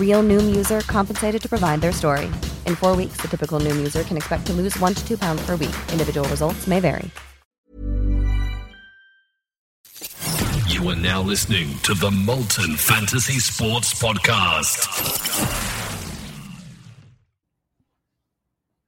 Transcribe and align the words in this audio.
Real 0.00 0.22
Noom 0.24 0.52
user 0.52 0.80
compensated 0.88 1.40
to 1.42 1.48
provide 1.48 1.80
their 1.80 1.92
story. 1.92 2.26
In 2.66 2.74
four 2.74 2.96
weeks, 2.96 3.18
the 3.20 3.28
typical 3.28 3.60
Noom 3.60 3.76
user 3.76 4.02
can 4.02 4.16
expect 4.16 4.46
to 4.46 4.52
lose 4.52 4.76
one 4.80 4.94
to 4.94 5.06
two 5.06 5.16
pounds 5.16 5.40
per 5.46 5.52
week. 5.52 5.76
Individual 5.92 6.28
results 6.28 6.66
may 6.66 6.80
vary. 6.80 7.08
You 10.68 10.88
are 10.88 10.96
now 10.96 11.20
listening 11.20 11.76
to 11.80 11.92
the 11.92 12.10
Molten 12.10 12.74
Fantasy 12.76 13.38
Sports 13.38 14.00
Podcast. 14.00 14.86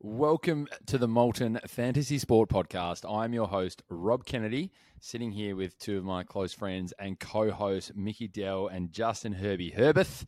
Welcome 0.00 0.68
to 0.86 0.96
the 0.96 1.06
Molten 1.06 1.60
Fantasy 1.66 2.18
Sport 2.18 2.48
Podcast. 2.48 3.04
I'm 3.08 3.34
your 3.34 3.46
host, 3.46 3.82
Rob 3.90 4.24
Kennedy, 4.24 4.72
sitting 5.00 5.32
here 5.32 5.54
with 5.54 5.78
two 5.78 5.98
of 5.98 6.04
my 6.04 6.24
close 6.24 6.54
friends 6.54 6.94
and 6.98 7.20
co 7.20 7.50
hosts, 7.50 7.92
Mickey 7.94 8.26
Dell 8.26 8.68
and 8.68 8.90
Justin 8.90 9.34
Herbie 9.34 9.74
Herbeth. 9.76 10.24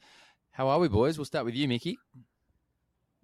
How 0.54 0.68
are 0.68 0.78
we, 0.78 0.86
boys? 0.86 1.18
We'll 1.18 1.24
start 1.24 1.44
with 1.44 1.56
you, 1.56 1.66
Mickey. 1.66 1.98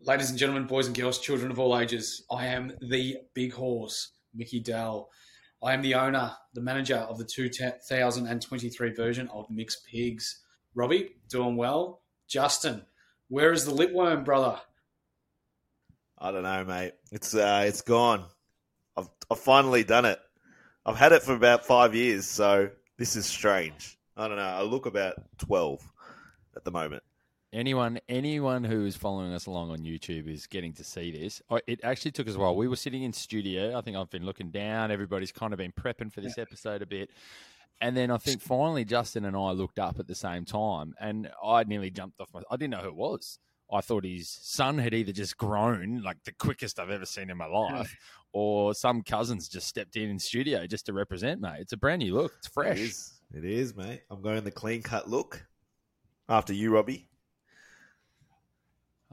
Ladies 0.00 0.30
and 0.30 0.38
gentlemen, 0.38 0.66
boys 0.66 0.88
and 0.88 0.96
girls, 0.96 1.20
children 1.20 1.52
of 1.52 1.60
all 1.60 1.78
ages, 1.78 2.24
I 2.28 2.46
am 2.46 2.72
the 2.80 3.18
big 3.34 3.52
horse, 3.52 4.14
Mickey 4.34 4.58
Dell. 4.58 5.10
I 5.62 5.72
am 5.72 5.80
the 5.80 5.94
owner, 5.94 6.32
the 6.54 6.60
manager 6.60 6.96
of 6.96 7.18
the 7.18 7.24
2023 7.24 8.92
version 8.94 9.28
of 9.28 9.48
Mixed 9.48 9.86
Pigs. 9.86 10.40
Robbie, 10.74 11.14
doing 11.28 11.54
well. 11.54 12.00
Justin, 12.26 12.82
where 13.28 13.52
is 13.52 13.64
the 13.64 13.70
lipworm, 13.70 14.24
brother? 14.24 14.58
I 16.18 16.32
don't 16.32 16.42
know, 16.42 16.64
mate. 16.64 16.94
It's 17.12 17.32
uh, 17.32 17.62
it's 17.64 17.82
gone. 17.82 18.24
I've 18.96 19.08
I've 19.30 19.38
finally 19.38 19.84
done 19.84 20.04
it. 20.04 20.18
I've 20.84 20.96
had 20.96 21.12
it 21.12 21.22
for 21.22 21.34
about 21.34 21.64
five 21.64 21.94
years, 21.94 22.26
so 22.26 22.70
this 22.96 23.14
is 23.14 23.24
strange. 23.24 23.96
I 24.16 24.26
don't 24.26 24.36
know. 24.36 24.42
I 24.42 24.62
look 24.62 24.86
about 24.86 25.14
twelve 25.38 25.80
at 26.56 26.64
the 26.64 26.72
moment. 26.72 27.04
Anyone, 27.52 27.98
anyone 28.08 28.62
who 28.62 28.86
is 28.86 28.96
following 28.96 29.32
us 29.32 29.46
along 29.46 29.70
on 29.70 29.78
YouTube 29.78 30.28
is 30.32 30.46
getting 30.46 30.72
to 30.74 30.84
see 30.84 31.10
this. 31.10 31.42
It 31.66 31.80
actually 31.82 32.12
took 32.12 32.28
us 32.28 32.36
a 32.36 32.38
while. 32.38 32.54
We 32.54 32.68
were 32.68 32.76
sitting 32.76 33.02
in 33.02 33.12
studio. 33.12 33.76
I 33.76 33.80
think 33.80 33.96
I've 33.96 34.10
been 34.10 34.24
looking 34.24 34.50
down. 34.50 34.92
Everybody's 34.92 35.32
kind 35.32 35.52
of 35.52 35.58
been 35.58 35.72
prepping 35.72 36.12
for 36.12 36.20
this 36.20 36.38
episode 36.38 36.80
a 36.80 36.86
bit. 36.86 37.10
And 37.80 37.96
then 37.96 38.10
I 38.10 38.18
think 38.18 38.40
finally 38.40 38.84
Justin 38.84 39.24
and 39.24 39.36
I 39.36 39.50
looked 39.50 39.80
up 39.80 39.98
at 39.98 40.06
the 40.06 40.14
same 40.14 40.44
time, 40.44 40.94
and 41.00 41.28
I 41.42 41.64
nearly 41.64 41.90
jumped 41.90 42.20
off 42.20 42.28
my. 42.32 42.42
I 42.50 42.56
didn't 42.56 42.70
know 42.70 42.82
who 42.82 42.88
it 42.88 42.94
was. 42.94 43.40
I 43.72 43.80
thought 43.80 44.04
his 44.04 44.28
son 44.28 44.78
had 44.78 44.94
either 44.94 45.12
just 45.12 45.36
grown, 45.36 46.02
like 46.02 46.18
the 46.24 46.32
quickest 46.32 46.78
I've 46.78 46.90
ever 46.90 47.06
seen 47.06 47.30
in 47.30 47.36
my 47.36 47.46
life, 47.46 47.96
or 48.32 48.74
some 48.74 49.02
cousins 49.02 49.48
just 49.48 49.66
stepped 49.66 49.96
in 49.96 50.10
in 50.10 50.18
studio 50.18 50.66
just 50.66 50.86
to 50.86 50.92
represent, 50.92 51.40
mate. 51.40 51.60
It's 51.60 51.72
a 51.72 51.76
brand 51.76 52.00
new 52.00 52.14
look. 52.14 52.32
It's 52.38 52.48
fresh. 52.48 52.78
It 52.78 52.82
is. 52.82 53.12
It 53.34 53.44
is, 53.44 53.74
mate. 53.74 54.02
I'm 54.10 54.22
going 54.22 54.44
the 54.44 54.50
clean 54.52 54.82
cut 54.82 55.08
look. 55.08 55.44
After 56.28 56.52
you, 56.52 56.72
Robbie. 56.72 57.09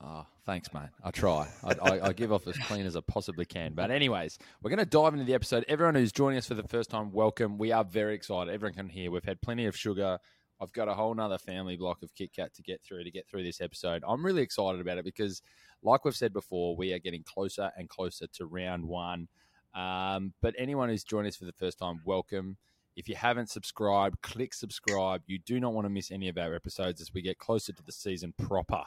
Oh, 0.03 0.25
thanks, 0.45 0.71
mate. 0.73 0.89
I 1.03 1.09
try. 1.09 1.47
I, 1.63 1.73
I, 1.81 2.07
I 2.07 2.13
give 2.13 2.31
off 2.31 2.47
as 2.47 2.57
clean 2.57 2.85
as 2.85 2.95
I 2.95 3.01
possibly 3.01 3.45
can. 3.45 3.73
But, 3.73 3.89
anyways, 3.89 4.37
we're 4.61 4.69
going 4.69 4.79
to 4.79 4.85
dive 4.85 5.13
into 5.13 5.25
the 5.25 5.33
episode. 5.33 5.65
Everyone 5.67 5.95
who's 5.95 6.11
joining 6.11 6.37
us 6.37 6.45
for 6.45 6.53
the 6.53 6.67
first 6.67 6.91
time, 6.91 7.11
welcome. 7.11 7.57
We 7.57 7.71
are 7.71 7.83
very 7.83 8.13
excited. 8.13 8.53
Everyone 8.53 8.75
can 8.75 8.89
hear. 8.89 9.09
We've 9.09 9.23
had 9.23 9.41
plenty 9.41 9.65
of 9.65 9.75
sugar. 9.75 10.19
I've 10.61 10.71
got 10.71 10.87
a 10.87 10.93
whole 10.93 11.13
nother 11.13 11.39
family 11.39 11.77
block 11.77 12.03
of 12.03 12.13
Kit 12.13 12.31
Kat 12.35 12.53
to 12.55 12.61
get 12.61 12.83
through 12.83 13.03
to 13.03 13.11
get 13.11 13.27
through 13.27 13.43
this 13.43 13.59
episode. 13.59 14.03
I'm 14.07 14.25
really 14.25 14.41
excited 14.43 14.81
about 14.81 14.99
it 14.99 15.05
because, 15.05 15.41
like 15.81 16.05
we've 16.05 16.15
said 16.15 16.33
before, 16.33 16.75
we 16.75 16.93
are 16.93 16.99
getting 16.99 17.23
closer 17.23 17.71
and 17.75 17.89
closer 17.89 18.27
to 18.33 18.45
round 18.45 18.83
one. 18.85 19.27
Um, 19.73 20.33
but 20.41 20.55
anyone 20.57 20.89
who's 20.89 21.03
joined 21.03 21.27
us 21.27 21.35
for 21.35 21.45
the 21.45 21.53
first 21.53 21.77
time, 21.79 22.01
welcome. 22.05 22.57
If 22.95 23.07
you 23.07 23.15
haven't 23.15 23.49
subscribed, 23.49 24.21
click 24.23 24.53
subscribe. 24.53 25.21
You 25.27 25.37
do 25.37 25.59
not 25.59 25.73
want 25.73 25.85
to 25.85 25.89
miss 25.89 26.11
any 26.11 26.29
of 26.29 26.37
our 26.37 26.55
episodes 26.55 27.01
as 27.01 27.13
we 27.13 27.21
get 27.21 27.37
closer 27.37 27.71
to 27.73 27.83
the 27.83 27.91
season 27.91 28.33
proper. 28.37 28.83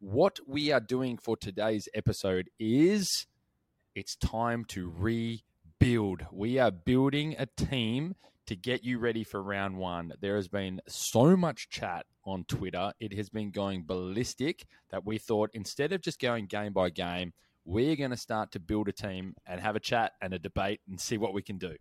What 0.00 0.38
we 0.46 0.70
are 0.70 0.78
doing 0.78 1.18
for 1.18 1.36
today's 1.36 1.88
episode 1.92 2.50
is 2.60 3.26
it's 3.96 4.14
time 4.14 4.64
to 4.66 4.94
rebuild. 4.96 6.24
We 6.30 6.60
are 6.60 6.70
building 6.70 7.34
a 7.36 7.46
team 7.46 8.14
to 8.46 8.54
get 8.54 8.84
you 8.84 9.00
ready 9.00 9.24
for 9.24 9.42
round 9.42 9.76
one. 9.76 10.12
There 10.20 10.36
has 10.36 10.46
been 10.46 10.80
so 10.86 11.36
much 11.36 11.68
chat 11.68 12.06
on 12.24 12.44
Twitter, 12.44 12.92
it 13.00 13.12
has 13.14 13.28
been 13.28 13.50
going 13.50 13.82
ballistic 13.82 14.66
that 14.90 15.04
we 15.04 15.18
thought 15.18 15.50
instead 15.52 15.92
of 15.92 16.00
just 16.00 16.20
going 16.20 16.46
game 16.46 16.72
by 16.72 16.90
game, 16.90 17.32
we're 17.64 17.96
going 17.96 18.12
to 18.12 18.16
start 18.16 18.52
to 18.52 18.60
build 18.60 18.86
a 18.86 18.92
team 18.92 19.34
and 19.46 19.60
have 19.60 19.74
a 19.74 19.80
chat 19.80 20.12
and 20.22 20.32
a 20.32 20.38
debate 20.38 20.80
and 20.88 21.00
see 21.00 21.18
what 21.18 21.34
we 21.34 21.42
can 21.42 21.58
do. 21.58 21.74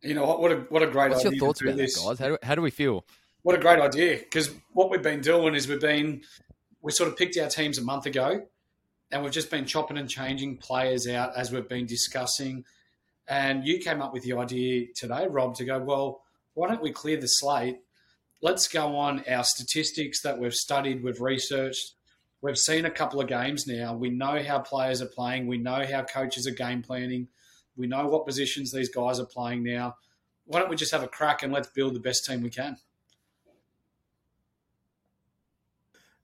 You 0.00 0.14
know 0.14 0.24
what? 0.24 0.40
What 0.40 0.52
a 0.52 0.56
what 0.70 0.82
a 0.82 0.86
great 0.86 1.10
What's 1.10 1.26
idea. 1.26 1.36
your 1.36 1.48
thoughts 1.48 1.60
about 1.60 1.76
that, 1.76 1.82
this. 1.82 2.02
guys? 2.02 2.18
How 2.18 2.28
do, 2.28 2.38
how 2.42 2.54
do 2.54 2.62
we 2.62 2.70
feel? 2.70 3.04
What 3.42 3.56
a 3.56 3.58
great 3.58 3.78
idea! 3.78 4.16
Because 4.16 4.50
what 4.72 4.90
we've 4.90 5.02
been 5.02 5.20
doing 5.20 5.54
is 5.54 5.68
we've 5.68 5.80
been 5.80 6.22
we 6.82 6.92
sort 6.92 7.08
of 7.08 7.16
picked 7.16 7.36
our 7.38 7.48
teams 7.48 7.78
a 7.78 7.84
month 7.84 8.06
ago, 8.06 8.42
and 9.10 9.22
we've 9.22 9.32
just 9.32 9.50
been 9.50 9.66
chopping 9.66 9.98
and 9.98 10.08
changing 10.08 10.56
players 10.56 11.06
out 11.06 11.36
as 11.36 11.52
we've 11.52 11.68
been 11.68 11.86
discussing. 11.86 12.64
And 13.28 13.66
you 13.66 13.78
came 13.78 14.00
up 14.02 14.12
with 14.12 14.22
the 14.22 14.34
idea 14.34 14.86
today, 14.96 15.26
Rob, 15.28 15.54
to 15.56 15.64
go 15.64 15.78
well. 15.78 16.22
Why 16.54 16.68
don't 16.68 16.82
we 16.82 16.92
clear 16.92 17.16
the 17.16 17.26
slate? 17.26 17.78
Let's 18.42 18.68
go 18.68 18.96
on 18.96 19.22
our 19.28 19.44
statistics 19.44 20.22
that 20.22 20.38
we've 20.38 20.54
studied, 20.54 21.02
we've 21.02 21.20
researched, 21.20 21.94
we've 22.40 22.56
seen 22.56 22.86
a 22.86 22.90
couple 22.90 23.20
of 23.20 23.28
games 23.28 23.66
now. 23.66 23.94
We 23.94 24.10
know 24.10 24.42
how 24.42 24.60
players 24.60 25.02
are 25.02 25.06
playing. 25.06 25.46
We 25.46 25.58
know 25.58 25.84
how 25.90 26.02
coaches 26.04 26.46
are 26.46 26.52
game 26.52 26.82
planning. 26.82 27.28
We 27.76 27.86
know 27.86 28.06
what 28.06 28.26
positions 28.26 28.72
these 28.72 28.88
guys 28.88 29.20
are 29.20 29.26
playing 29.26 29.62
now. 29.62 29.96
Why 30.46 30.58
don't 30.58 30.70
we 30.70 30.76
just 30.76 30.92
have 30.92 31.02
a 31.02 31.08
crack 31.08 31.42
and 31.42 31.52
let's 31.52 31.68
build 31.68 31.94
the 31.94 32.00
best 32.00 32.24
team 32.24 32.42
we 32.42 32.50
can? 32.50 32.76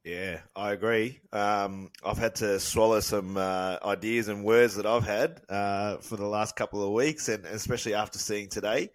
Yeah, 0.06 0.38
I 0.55 0.70
agree. 0.70 1.20
Um, 1.32 1.91
I've 2.05 2.17
had 2.17 2.37
to 2.37 2.61
swallow 2.61 3.00
some 3.00 3.37
uh, 3.37 3.79
ideas 3.85 4.29
and 4.29 4.44
words 4.44 4.76
that 4.76 4.87
I've 4.87 5.05
had 5.05 5.41
uh, 5.49 5.97
for 5.97 6.17
the 6.17 6.29
last 6.29 6.55
couple 6.55 6.81
of 6.81 6.93
weeks, 6.93 7.29
and 7.29 7.44
especially 7.44 7.94
after 7.94 8.17
seeing 8.17 8.49
today. 8.49 8.91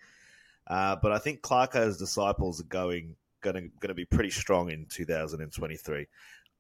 Uh, 0.68 0.96
but 0.96 1.12
I 1.12 1.18
think 1.20 1.42
Clarko's 1.42 1.98
disciples 1.98 2.62
are 2.62 2.70
going 2.70 3.18
going 3.42 3.56
to 3.56 3.62
going 3.82 3.90
to 3.90 3.94
be 3.94 4.06
pretty 4.06 4.30
strong 4.30 4.72
in 4.72 4.86
2023. 4.86 6.08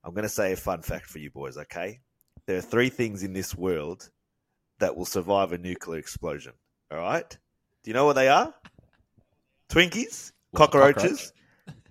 I'm 0.03 0.13
going 0.13 0.23
to 0.23 0.29
say 0.29 0.51
a 0.51 0.57
fun 0.57 0.81
fact 0.81 1.05
for 1.05 1.19
you 1.19 1.31
boys. 1.31 1.57
Okay, 1.57 2.01
there 2.45 2.57
are 2.57 2.61
three 2.61 2.89
things 2.89 3.23
in 3.23 3.31
this 3.31 3.55
world 3.55 4.09
that 4.79 4.97
will 4.97 5.05
survive 5.05 5.53
a 5.53 5.57
nuclear 5.59 5.97
explosion. 5.97 6.51
All 6.91 6.97
right, 6.97 7.37
do 7.83 7.89
you 7.89 7.93
know 7.93 8.03
what 8.03 8.17
they 8.17 8.27
are? 8.27 8.53
Twinkies, 9.69 10.33
cockroaches, 10.53 11.31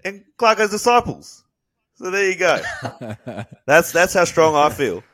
and 0.05 0.25
Clarko's 0.37 0.73
disciples. 0.73 1.47
So 2.01 2.11
there 2.11 2.31
you 2.31 2.37
go. 2.37 2.59
that's 3.67 3.93
that's 3.93 4.15
how 4.15 4.25
strong 4.25 4.57
I 4.57 4.71
feel. 4.71 5.05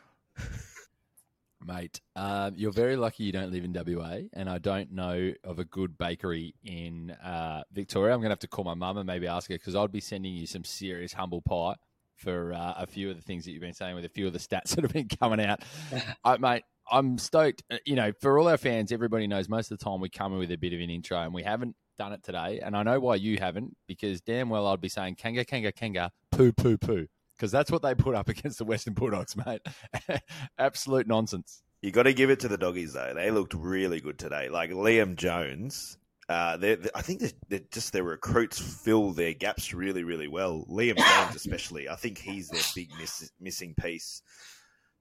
Mate, 1.61 2.01
um, 2.15 2.55
you're 2.57 2.71
very 2.71 2.95
lucky 2.95 3.25
you 3.25 3.33
don't 3.33 3.51
live 3.51 3.65
in 3.65 3.73
WA, 3.73 4.19
and 4.35 4.49
I 4.49 4.59
don't 4.59 4.93
know 4.93 5.33
of 5.43 5.59
a 5.59 5.65
good 5.65 5.99
bakery 5.99 6.55
in 6.63 7.11
uh, 7.11 7.65
Victoria. 7.73 8.15
I'm 8.15 8.21
going 8.21 8.29
to 8.29 8.35
have 8.35 8.39
to 8.39 8.47
call 8.47 8.65
my 8.65 8.75
mum 8.75 8.99
and 8.99 9.07
maybe 9.07 9.27
ask 9.27 9.51
her 9.51 9.57
because 9.57 9.75
I'd 9.75 9.91
be 9.91 9.99
sending 9.99 10.33
you 10.33 10.47
some 10.47 10.63
serious 10.63 11.13
humble 11.13 11.43
pie 11.43 11.75
for 12.15 12.53
uh, 12.53 12.75
a 12.77 12.87
few 12.87 13.11
of 13.11 13.17
the 13.17 13.23
things 13.23 13.47
that 13.47 13.51
you've 13.51 13.63
been 13.63 13.75
saying 13.75 13.97
with 13.97 14.05
a 14.05 14.09
few 14.09 14.29
of 14.29 14.33
the 14.33 14.39
stats 14.39 14.69
that 14.77 14.83
have 14.83 14.93
been 14.93 15.09
coming 15.09 15.45
out. 15.45 15.65
I, 16.25 16.37
mate, 16.37 16.63
I'm 16.89 17.19
stoked. 17.19 17.65
Uh, 17.69 17.79
you 17.85 17.97
know, 17.97 18.13
for 18.21 18.39
all 18.39 18.47
our 18.47 18.59
fans, 18.59 18.93
everybody 18.93 19.27
knows 19.27 19.49
most 19.49 19.73
of 19.73 19.79
the 19.81 19.85
time 19.85 20.01
we 20.01 20.09
come 20.09 20.35
in 20.35 20.39
with 20.39 20.53
a 20.53 20.57
bit 20.57 20.73
of 20.73 20.79
an 20.79 20.91
intro, 20.91 21.19
and 21.19 21.35
we 21.35 21.43
haven't 21.43 21.75
done 21.99 22.13
it 22.13 22.23
today. 22.23 22.61
And 22.63 22.77
I 22.77 22.83
know 22.83 23.01
why 23.01 23.17
you 23.17 23.39
haven't, 23.39 23.77
because 23.89 24.21
damn 24.21 24.49
well 24.49 24.67
I'd 24.67 24.81
be 24.81 24.89
saying 24.89 25.17
Kanga, 25.17 25.45
Kanga, 25.45 25.73
Kanga, 25.73 26.13
poo, 26.37 26.53
poo, 26.53 26.79
poo 26.79 27.07
because 27.37 27.53
that's 27.53 27.71
what 27.71 27.83
they 27.83 27.95
put 27.95 28.15
up 28.15 28.29
against 28.29 28.59
the 28.59 28.65
Western 28.65 28.95
Bulldogs, 28.95 29.37
mate. 29.37 29.63
Absolute 30.59 31.07
nonsense. 31.07 31.63
You 31.83 31.93
got 31.93 32.05
to 32.05 32.15
give 32.15 32.31
it 32.31 32.41
to 32.41 32.49
the 32.49 32.59
doggies 32.59 32.95
though; 32.95 33.13
they 33.15 33.31
looked 33.31 33.55
really 33.55 34.01
good 34.01 34.19
today. 34.19 34.49
Like 34.49 34.71
Liam 34.71 35.15
Jones, 35.17 35.99
uh, 36.29 36.57
they're, 36.57 36.77
they're, 36.77 36.91
I 36.95 37.03
think 37.03 37.21
they're, 37.21 37.31
they're, 37.49 37.61
just 37.71 37.93
their 37.93 38.03
recruits 38.03 38.59
fill 38.59 39.13
their 39.13 39.35
gaps 39.35 39.75
really, 39.75 40.03
really 40.03 40.29
well. 40.29 40.67
Liam 40.71 40.97
Jones, 40.97 41.37
especially, 41.37 41.89
I 41.89 41.97
think 41.97 42.19
he's 42.19 42.49
their 42.49 42.63
big 42.75 42.91
miss, 42.99 43.31
missing 43.41 43.75
piece. 43.75 44.23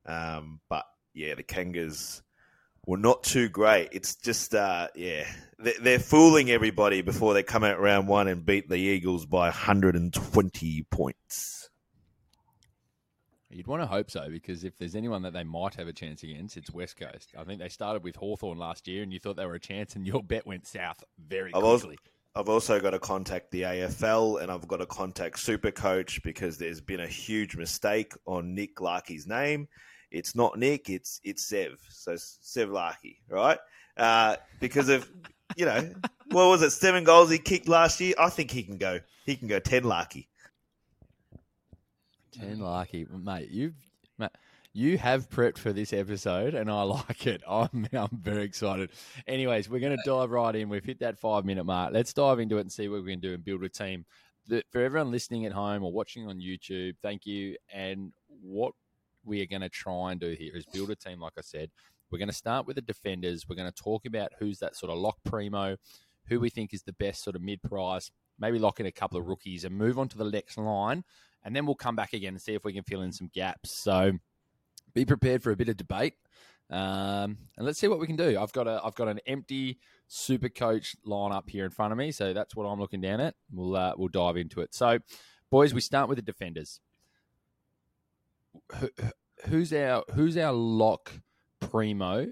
Um, 0.06 0.60
but 0.70 0.86
yeah, 1.14 1.34
the 1.34 1.44
Kangas 1.44 2.22
were 2.86 2.98
not 2.98 3.24
too 3.24 3.50
great. 3.50 3.90
It's 3.92 4.16
just, 4.16 4.54
uh, 4.54 4.88
yeah, 4.96 5.26
they're, 5.58 6.00
fooling 6.00 6.52
everybody 6.52 7.02
before 7.02 7.34
they 7.34 7.44
come 7.44 7.64
out 7.64 7.80
round 7.80 8.08
one 8.08 8.28
and 8.28 8.46
beat 8.46 8.70
the 8.70 8.78
Eagles 8.78 9.26
by 9.26 9.46
120 9.46 10.84
points. 10.90 11.70
You'd 13.50 13.68
want 13.68 13.82
to 13.82 13.88
hope 13.88 14.12
so 14.12 14.30
because 14.30 14.66
if 14.66 14.78
there's 14.78 14.96
anyone 14.96 15.22
that 15.22 15.32
they 15.32 15.46
might 15.46 15.76
have 15.76 15.88
a 15.88 15.94
chance 15.94 16.24
against, 16.24 16.58
it's 16.58 16.72
West 16.72 16.98
Coast. 16.98 17.32
I 17.38 17.46
think 17.46 17.60
they 17.60 17.70
started 17.70 18.04
with 18.04 18.18
Hawthorn 18.18 18.58
last 18.58 18.86
year 18.86 19.02
and 19.02 19.14
you 19.14 19.20
thought 19.20 19.38
they 19.38 19.46
were 19.46 19.56
a 19.56 19.60
chance 19.60 19.96
and 19.96 20.06
your 20.06 20.22
bet 20.22 20.46
went 20.46 20.68
south 20.68 21.02
very 21.18 21.54
I've 21.54 21.64
quickly. 21.64 21.98
Also, 21.98 22.12
I've 22.36 22.50
also 22.50 22.82
got 22.82 22.90
to 22.90 23.00
contact 23.00 23.52
the 23.52 23.62
AFL 23.62 24.42
and 24.42 24.52
I've 24.52 24.68
got 24.68 24.78
to 24.78 24.86
contact 24.86 25.38
Supercoach 25.38 26.22
because 26.22 26.58
there's 26.58 26.82
been 26.82 27.00
a 27.00 27.08
huge 27.08 27.56
mistake 27.56 28.14
on 28.28 28.54
Nick 28.54 28.82
Larkey's 28.82 29.26
name. 29.26 29.70
It's 30.16 30.36
not 30.36 30.58
Nick, 30.58 30.90
it's 30.90 31.20
it's 31.24 31.44
Sev. 31.44 31.80
So 31.90 32.16
Sev 32.18 32.70
Larkey, 32.70 33.18
right? 33.30 33.60
Uh, 33.98 34.38
because 34.60 34.90
of 34.90 35.10
you 35.56 35.66
know, 35.66 35.92
what 36.32 36.48
was 36.48 36.62
it? 36.62 36.72
Seven 36.72 37.04
goals 37.04 37.30
he 37.30 37.38
kicked 37.38 37.68
last 37.68 38.00
year. 38.00 38.14
I 38.18 38.30
think 38.30 38.52
he 38.52 38.64
can 38.64 38.78
go. 38.78 39.00
He 39.26 39.36
can 39.36 39.48
go 39.48 39.60
ten 39.60 39.84
Larkey. 39.84 40.28
Ten 42.32 42.60
lucky, 42.60 43.08
mate. 43.10 43.50
You've 43.50 43.76
mate, 44.18 44.32
you 44.74 44.98
have 44.98 45.30
prepped 45.30 45.58
for 45.58 45.72
this 45.72 45.94
episode, 45.94 46.54
and 46.54 46.70
I 46.70 46.82
like 47.08 47.28
it. 47.28 47.42
I'm 47.48 47.88
I'm 47.94 48.20
very 48.22 48.44
excited. 48.44 48.92
Anyways, 49.28 49.70
we're 49.70 49.80
going 49.80 49.98
to 49.98 50.04
dive 50.06 50.32
right 50.32 50.56
in. 50.56 50.70
We've 50.70 50.84
hit 50.84 51.00
that 51.00 51.18
five 51.18 51.46
minute 51.46 51.66
mark. 51.66 51.94
Let's 51.94 52.14
dive 52.14 52.40
into 52.40 52.58
it 52.58 52.62
and 52.62 52.72
see 52.72 52.88
what 52.90 53.04
we 53.04 53.12
can 53.12 53.20
do 53.20 53.34
and 53.34 53.44
build 53.44 53.64
a 53.64 53.70
team. 53.70 54.06
For 54.72 54.82
everyone 54.82 55.12
listening 55.12 55.46
at 55.46 55.54
home 55.54 55.84
or 55.84 55.92
watching 55.92 56.28
on 56.28 56.40
YouTube, 56.40 56.96
thank 57.02 57.26
you. 57.26 57.56
And 57.74 58.12
what 58.42 58.74
we 59.26 59.42
are 59.42 59.46
going 59.46 59.62
to 59.62 59.70
try 59.70 60.12
and 60.12 60.20
do 60.20 60.36
here 60.38 60.56
is 60.56 60.66
build 60.66 60.92
a 60.92 60.96
team. 60.96 61.20
Like 61.20 61.34
I 61.38 61.42
said, 61.42 61.72
we're 62.12 62.20
going 62.20 62.30
to 62.30 62.36
start 62.36 62.68
with 62.68 62.76
the 62.76 62.82
defenders. 62.82 63.48
We're 63.48 63.56
going 63.56 63.72
to 63.72 63.84
talk 63.84 64.06
about 64.06 64.32
who's 64.40 64.60
that 64.60 64.76
sort 64.76 64.92
of 64.92 64.98
lock 64.98 65.18
primo, 65.26 65.78
who 66.28 66.40
we 66.40 66.50
think 66.50 66.74
is 66.74 66.84
the 66.84 66.94
best 66.94 67.24
sort 67.24 67.36
of 67.36 67.42
mid 67.42 67.62
price. 67.62 68.12
Maybe 68.38 68.60
lock 68.60 68.80
in 68.80 68.86
a 68.86 68.92
couple 68.92 69.18
of 69.18 69.28
rookies 69.28 69.64
and 69.64 69.76
move 69.76 69.98
on 69.98 70.10
to 70.10 70.18
the 70.18 70.30
next 70.30 70.58
line 70.58 71.04
and 71.46 71.56
then 71.56 71.66
we'll 71.66 71.76
come 71.76 71.96
back 71.96 72.12
again 72.14 72.34
and 72.34 72.42
see 72.42 72.56
if 72.56 72.66
we 72.66 72.74
can 72.74 72.84
fill 72.84 73.02
in 73.02 73.12
some 73.12 73.30
gaps. 73.34 73.72
So 73.72 74.14
be 74.94 75.06
prepared 75.06 75.44
for 75.44 75.52
a 75.52 75.56
bit 75.56 75.70
of 75.70 75.78
debate, 75.78 76.16
um, 76.72 77.38
and 77.56 77.66
let's 77.66 77.80
see 77.80 77.88
what 77.88 78.00
we 78.00 78.08
can 78.08 78.16
do. 78.16 78.38
I've 78.40 78.52
got 78.52 78.68
a 78.68 78.82
I've 78.84 78.96
got 78.96 79.08
an 79.08 79.20
empty 79.28 79.78
super 80.08 80.50
coach 80.50 80.96
lineup 81.08 81.50
here 81.50 81.64
in 81.64 81.72
front 81.72 81.92
of 81.92 81.98
me, 81.98 82.12
so 82.12 82.34
that's 82.34 82.56
what 82.56 82.66
I'm 82.66 82.80
looking 82.80 83.02
down 83.02 83.22
at. 83.22 83.36
We'll 83.54 83.76
uh, 83.76 83.94
we'll 83.96 84.10
dive 84.10 84.36
into 84.36 84.62
it. 84.62 84.74
So, 84.74 84.98
boys, 85.52 85.74
we 85.74 85.82
start 85.82 86.10
with 86.10 86.18
the 86.18 86.24
defenders. 86.24 86.82
Who's 89.46 89.74
our 89.74 90.04
who's 90.14 90.38
our 90.38 90.54
lock 90.54 91.12
primo? 91.60 92.28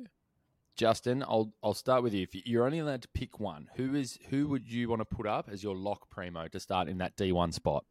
Justin, 0.76 1.24
I'll 1.24 1.54
I'll 1.64 1.74
start 1.74 2.04
with 2.04 2.14
you. 2.14 2.24
If 2.24 2.48
you're 2.48 2.66
only 2.66 2.80
allowed 2.80 3.04
to 3.04 3.08
pick 3.10 3.40
one, 3.40 3.70
who 3.76 3.96
is 3.96 4.18
who 4.30 4.48
would 4.48 4.70
you 4.70 4.90
want 4.90 5.02
to 5.02 5.06
put 5.06 5.28
up 5.28 5.50
as 5.52 5.64
your 5.64 5.76
lock 5.76 6.10
primo 6.10 6.48
to 6.48 6.60
start 6.60 6.88
in 6.88 6.98
that 6.98 7.16
D1 7.16 7.54
spot? 7.54 7.86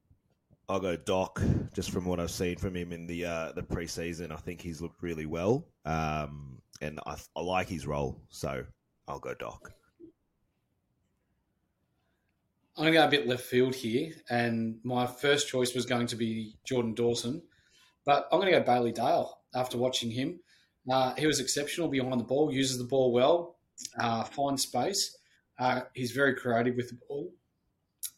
I'll 0.68 0.80
go 0.80 0.96
Doc, 0.96 1.42
just 1.74 1.90
from 1.90 2.04
what 2.04 2.18
I've 2.18 2.30
seen 2.30 2.56
from 2.56 2.74
him 2.74 2.92
in 2.92 3.06
the 3.06 3.24
uh, 3.24 3.52
the 3.52 3.62
preseason. 3.62 4.32
I 4.32 4.36
think 4.36 4.60
he's 4.60 4.80
looked 4.80 5.02
really 5.02 5.26
well, 5.26 5.66
um, 5.84 6.60
and 6.80 6.98
I, 7.06 7.16
I 7.36 7.40
like 7.40 7.68
his 7.68 7.86
role, 7.86 8.20
so 8.30 8.64
I'll 9.06 9.18
go 9.18 9.34
Doc. 9.34 9.72
I'm 12.76 12.84
going 12.84 12.94
to 12.94 12.98
go 13.00 13.04
a 13.04 13.10
bit 13.10 13.28
left 13.28 13.42
field 13.42 13.74
here, 13.74 14.12
and 14.30 14.78
my 14.82 15.06
first 15.06 15.46
choice 15.46 15.74
was 15.74 15.84
going 15.84 16.06
to 16.06 16.16
be 16.16 16.56
Jordan 16.64 16.94
Dawson, 16.94 17.42
but 18.04 18.28
I'm 18.32 18.40
going 18.40 18.52
to 18.52 18.58
go 18.58 18.64
Bailey 18.64 18.92
Dale 18.92 19.38
after 19.54 19.78
watching 19.78 20.10
him. 20.10 20.40
Uh, 20.90 21.14
he 21.14 21.26
was 21.26 21.40
exceptional 21.40 21.88
behind 21.88 22.18
the 22.18 22.24
ball, 22.24 22.52
uses 22.52 22.78
the 22.78 22.84
ball 22.84 23.12
well, 23.12 23.56
uh, 23.98 24.24
finds 24.24 24.62
space. 24.62 25.16
Uh, 25.58 25.82
he's 25.94 26.10
very 26.10 26.34
creative 26.34 26.74
with 26.76 26.88
the 26.88 26.98
ball. 27.08 27.32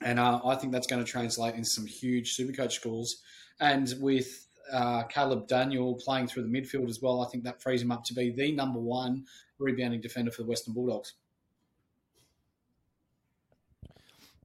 And 0.00 0.18
uh, 0.18 0.40
I 0.44 0.54
think 0.56 0.72
that's 0.72 0.86
going 0.86 1.04
to 1.04 1.10
translate 1.10 1.54
into 1.54 1.68
some 1.68 1.86
huge 1.86 2.36
supercoach 2.36 2.82
goals. 2.82 3.22
And 3.60 3.92
with 4.00 4.46
uh, 4.72 5.04
Caleb 5.04 5.46
Daniel 5.46 5.94
playing 5.94 6.28
through 6.28 6.44
the 6.44 6.48
midfield 6.48 6.88
as 6.88 7.00
well, 7.02 7.22
I 7.22 7.28
think 7.30 7.44
that 7.44 7.62
frees 7.62 7.82
him 7.82 7.90
up 7.90 8.04
to 8.04 8.14
be 8.14 8.30
the 8.30 8.52
number 8.52 8.80
one 8.80 9.24
rebounding 9.58 10.00
defender 10.00 10.30
for 10.30 10.42
the 10.42 10.48
Western 10.48 10.74
Bulldogs. 10.74 11.14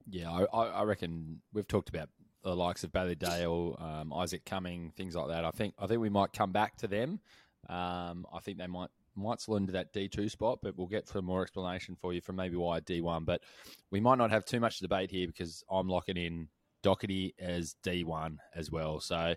Yeah, 0.08 0.44
I, 0.52 0.58
I 0.58 0.82
reckon 0.82 1.40
we've 1.52 1.68
talked 1.68 1.88
about 1.88 2.08
the 2.42 2.56
likes 2.56 2.84
of 2.84 2.92
Bailey 2.92 3.14
Dale, 3.14 3.76
um, 3.78 4.12
Isaac 4.12 4.44
Cumming, 4.44 4.92
things 4.96 5.14
like 5.14 5.28
that. 5.28 5.44
I 5.44 5.50
think 5.50 5.74
I 5.78 5.86
think 5.86 6.00
we 6.00 6.08
might 6.08 6.32
come 6.32 6.52
back 6.52 6.76
to 6.78 6.88
them. 6.88 7.20
Um, 7.68 8.26
I 8.32 8.40
think 8.40 8.58
they 8.58 8.66
might 8.66 8.90
might 9.16 9.40
slot 9.40 9.60
into 9.60 9.72
that 9.72 9.92
D2 9.92 10.30
spot, 10.30 10.60
but 10.62 10.76
we'll 10.76 10.86
get 10.86 11.08
some 11.08 11.24
more 11.24 11.42
explanation 11.42 11.96
for 12.00 12.12
you 12.12 12.20
from 12.20 12.36
maybe 12.36 12.56
why 12.56 12.80
D1. 12.80 13.24
But 13.26 13.42
we 13.90 14.00
might 14.00 14.18
not 14.18 14.30
have 14.30 14.44
too 14.44 14.60
much 14.60 14.78
debate 14.78 15.10
here 15.10 15.26
because 15.26 15.62
I'm 15.70 15.88
locking 15.88 16.16
in 16.16 16.48
Docherty 16.82 17.34
as 17.38 17.76
D1 17.84 18.36
as 18.54 18.70
well. 18.70 19.00
So 19.00 19.34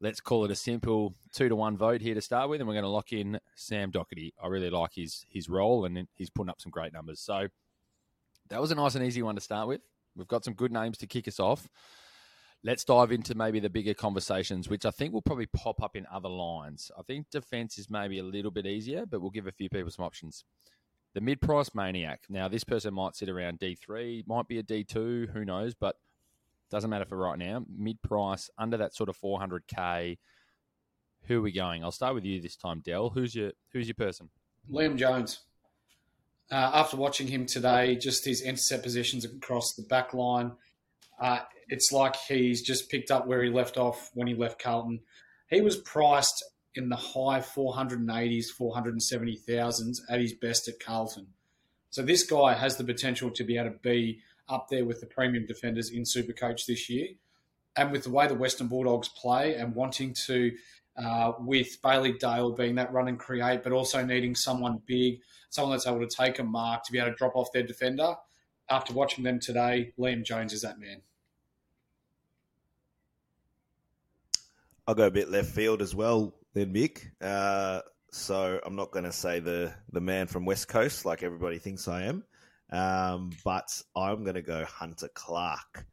let's 0.00 0.20
call 0.20 0.44
it 0.44 0.50
a 0.50 0.56
simple 0.56 1.14
two 1.32 1.48
to 1.48 1.56
one 1.56 1.76
vote 1.76 2.00
here 2.00 2.14
to 2.14 2.22
start 2.22 2.48
with, 2.48 2.60
and 2.60 2.68
we're 2.68 2.74
going 2.74 2.84
to 2.84 2.88
lock 2.88 3.12
in 3.12 3.38
Sam 3.54 3.92
Docherty. 3.92 4.32
I 4.42 4.46
really 4.46 4.70
like 4.70 4.94
his 4.94 5.26
his 5.28 5.48
role, 5.48 5.84
and 5.84 6.06
he's 6.14 6.30
putting 6.30 6.50
up 6.50 6.60
some 6.60 6.70
great 6.70 6.92
numbers. 6.92 7.20
So 7.20 7.48
that 8.48 8.60
was 8.60 8.70
a 8.70 8.74
nice 8.74 8.94
and 8.94 9.04
easy 9.04 9.22
one 9.22 9.34
to 9.34 9.40
start 9.40 9.68
with. 9.68 9.82
We've 10.16 10.26
got 10.26 10.44
some 10.44 10.54
good 10.54 10.72
names 10.72 10.98
to 10.98 11.06
kick 11.06 11.28
us 11.28 11.38
off 11.38 11.68
let's 12.64 12.84
dive 12.84 13.12
into 13.12 13.34
maybe 13.34 13.60
the 13.60 13.70
bigger 13.70 13.94
conversations, 13.94 14.68
which 14.68 14.84
I 14.84 14.90
think 14.90 15.12
will 15.12 15.22
probably 15.22 15.46
pop 15.46 15.82
up 15.82 15.96
in 15.96 16.06
other 16.12 16.28
lines. 16.28 16.90
I 16.98 17.02
think 17.02 17.30
defense 17.30 17.78
is 17.78 17.90
maybe 17.90 18.18
a 18.18 18.24
little 18.24 18.50
bit 18.50 18.66
easier, 18.66 19.06
but 19.06 19.20
we'll 19.20 19.30
give 19.30 19.46
a 19.46 19.52
few 19.52 19.68
people 19.68 19.90
some 19.90 20.04
options. 20.04 20.44
The 21.14 21.20
mid 21.20 21.40
price 21.40 21.74
maniac. 21.74 22.22
Now, 22.28 22.48
this 22.48 22.64
person 22.64 22.94
might 22.94 23.16
sit 23.16 23.28
around 23.28 23.60
D3, 23.60 24.26
might 24.26 24.48
be 24.48 24.58
a 24.58 24.62
D2, 24.62 25.32
who 25.32 25.44
knows, 25.44 25.74
but 25.74 25.96
doesn't 26.70 26.90
matter 26.90 27.06
for 27.06 27.16
right 27.16 27.38
now. 27.38 27.64
Mid 27.74 28.02
price, 28.02 28.50
under 28.58 28.76
that 28.76 28.94
sort 28.94 29.08
of 29.08 29.18
400K. 29.18 30.18
Who 31.24 31.38
are 31.38 31.42
we 31.42 31.52
going? 31.52 31.82
I'll 31.82 31.92
start 31.92 32.14
with 32.14 32.24
you 32.24 32.40
this 32.40 32.56
time, 32.56 32.80
Dell. 32.84 33.10
Who's 33.10 33.34
your 33.34 33.52
Who's 33.72 33.86
your 33.86 33.94
person? 33.94 34.30
Liam 34.70 34.96
Jones. 34.96 35.40
Uh, 36.50 36.70
after 36.74 36.96
watching 36.96 37.26
him 37.26 37.44
today, 37.44 37.94
just 37.96 38.24
his 38.24 38.40
intercept 38.40 38.82
positions 38.82 39.24
across 39.24 39.74
the 39.74 39.82
back 39.82 40.14
line, 40.14 40.52
uh, 41.20 41.40
it's 41.68 41.92
like 41.92 42.16
he's 42.16 42.62
just 42.62 42.90
picked 42.90 43.10
up 43.10 43.26
where 43.26 43.42
he 43.42 43.50
left 43.50 43.76
off 43.76 44.10
when 44.14 44.26
he 44.26 44.34
left 44.34 44.62
Carlton. 44.62 45.00
He 45.50 45.60
was 45.60 45.76
priced 45.76 46.44
in 46.74 46.88
the 46.88 46.96
high 46.96 47.40
480s, 47.40 48.46
470,000s 48.58 49.98
at 50.08 50.20
his 50.20 50.32
best 50.32 50.68
at 50.68 50.80
Carlton. 50.80 51.28
So 51.90 52.02
this 52.02 52.24
guy 52.24 52.54
has 52.54 52.76
the 52.76 52.84
potential 52.84 53.30
to 53.30 53.44
be 53.44 53.56
able 53.56 53.70
to 53.70 53.78
be 53.78 54.20
up 54.48 54.68
there 54.70 54.84
with 54.84 55.00
the 55.00 55.06
premium 55.06 55.46
defenders 55.46 55.90
in 55.90 56.02
Supercoach 56.02 56.66
this 56.66 56.88
year. 56.88 57.08
And 57.76 57.92
with 57.92 58.04
the 58.04 58.10
way 58.10 58.26
the 58.26 58.34
Western 58.34 58.68
Bulldogs 58.68 59.08
play 59.08 59.54
and 59.54 59.74
wanting 59.74 60.14
to, 60.26 60.52
uh, 60.96 61.32
with 61.38 61.80
Bailey 61.82 62.12
Dale 62.12 62.52
being 62.52 62.74
that 62.76 62.92
run 62.92 63.08
and 63.08 63.18
create, 63.18 63.62
but 63.62 63.72
also 63.72 64.04
needing 64.04 64.34
someone 64.34 64.82
big, 64.84 65.20
someone 65.50 65.72
that's 65.72 65.86
able 65.86 66.06
to 66.06 66.08
take 66.08 66.38
a 66.38 66.44
mark 66.44 66.84
to 66.84 66.92
be 66.92 66.98
able 66.98 67.10
to 67.10 67.16
drop 67.16 67.36
off 67.36 67.52
their 67.52 67.62
defender. 67.62 68.14
After 68.70 68.92
watching 68.92 69.24
them 69.24 69.40
today, 69.40 69.92
Liam 69.98 70.24
Jones 70.24 70.52
is 70.52 70.62
that 70.62 70.78
man. 70.78 71.02
I'll 74.88 74.94
go 74.94 75.06
a 75.06 75.10
bit 75.10 75.28
left 75.28 75.50
field 75.50 75.82
as 75.82 75.94
well 75.94 76.34
then 76.54 76.72
Mick. 76.72 77.04
Uh, 77.20 77.82
so 78.10 78.58
I'm 78.64 78.74
not 78.74 78.90
going 78.90 79.04
to 79.04 79.12
say 79.12 79.38
the 79.38 79.74
the 79.92 80.00
man 80.00 80.28
from 80.28 80.46
West 80.46 80.66
Coast 80.66 81.04
like 81.04 81.22
everybody 81.22 81.58
thinks 81.58 81.88
I 81.88 82.04
am, 82.04 82.24
um, 82.72 83.30
but 83.44 83.82
I'm 83.94 84.24
going 84.24 84.36
to 84.36 84.42
go 84.42 84.64
Hunter 84.64 85.10
Clark. 85.12 85.84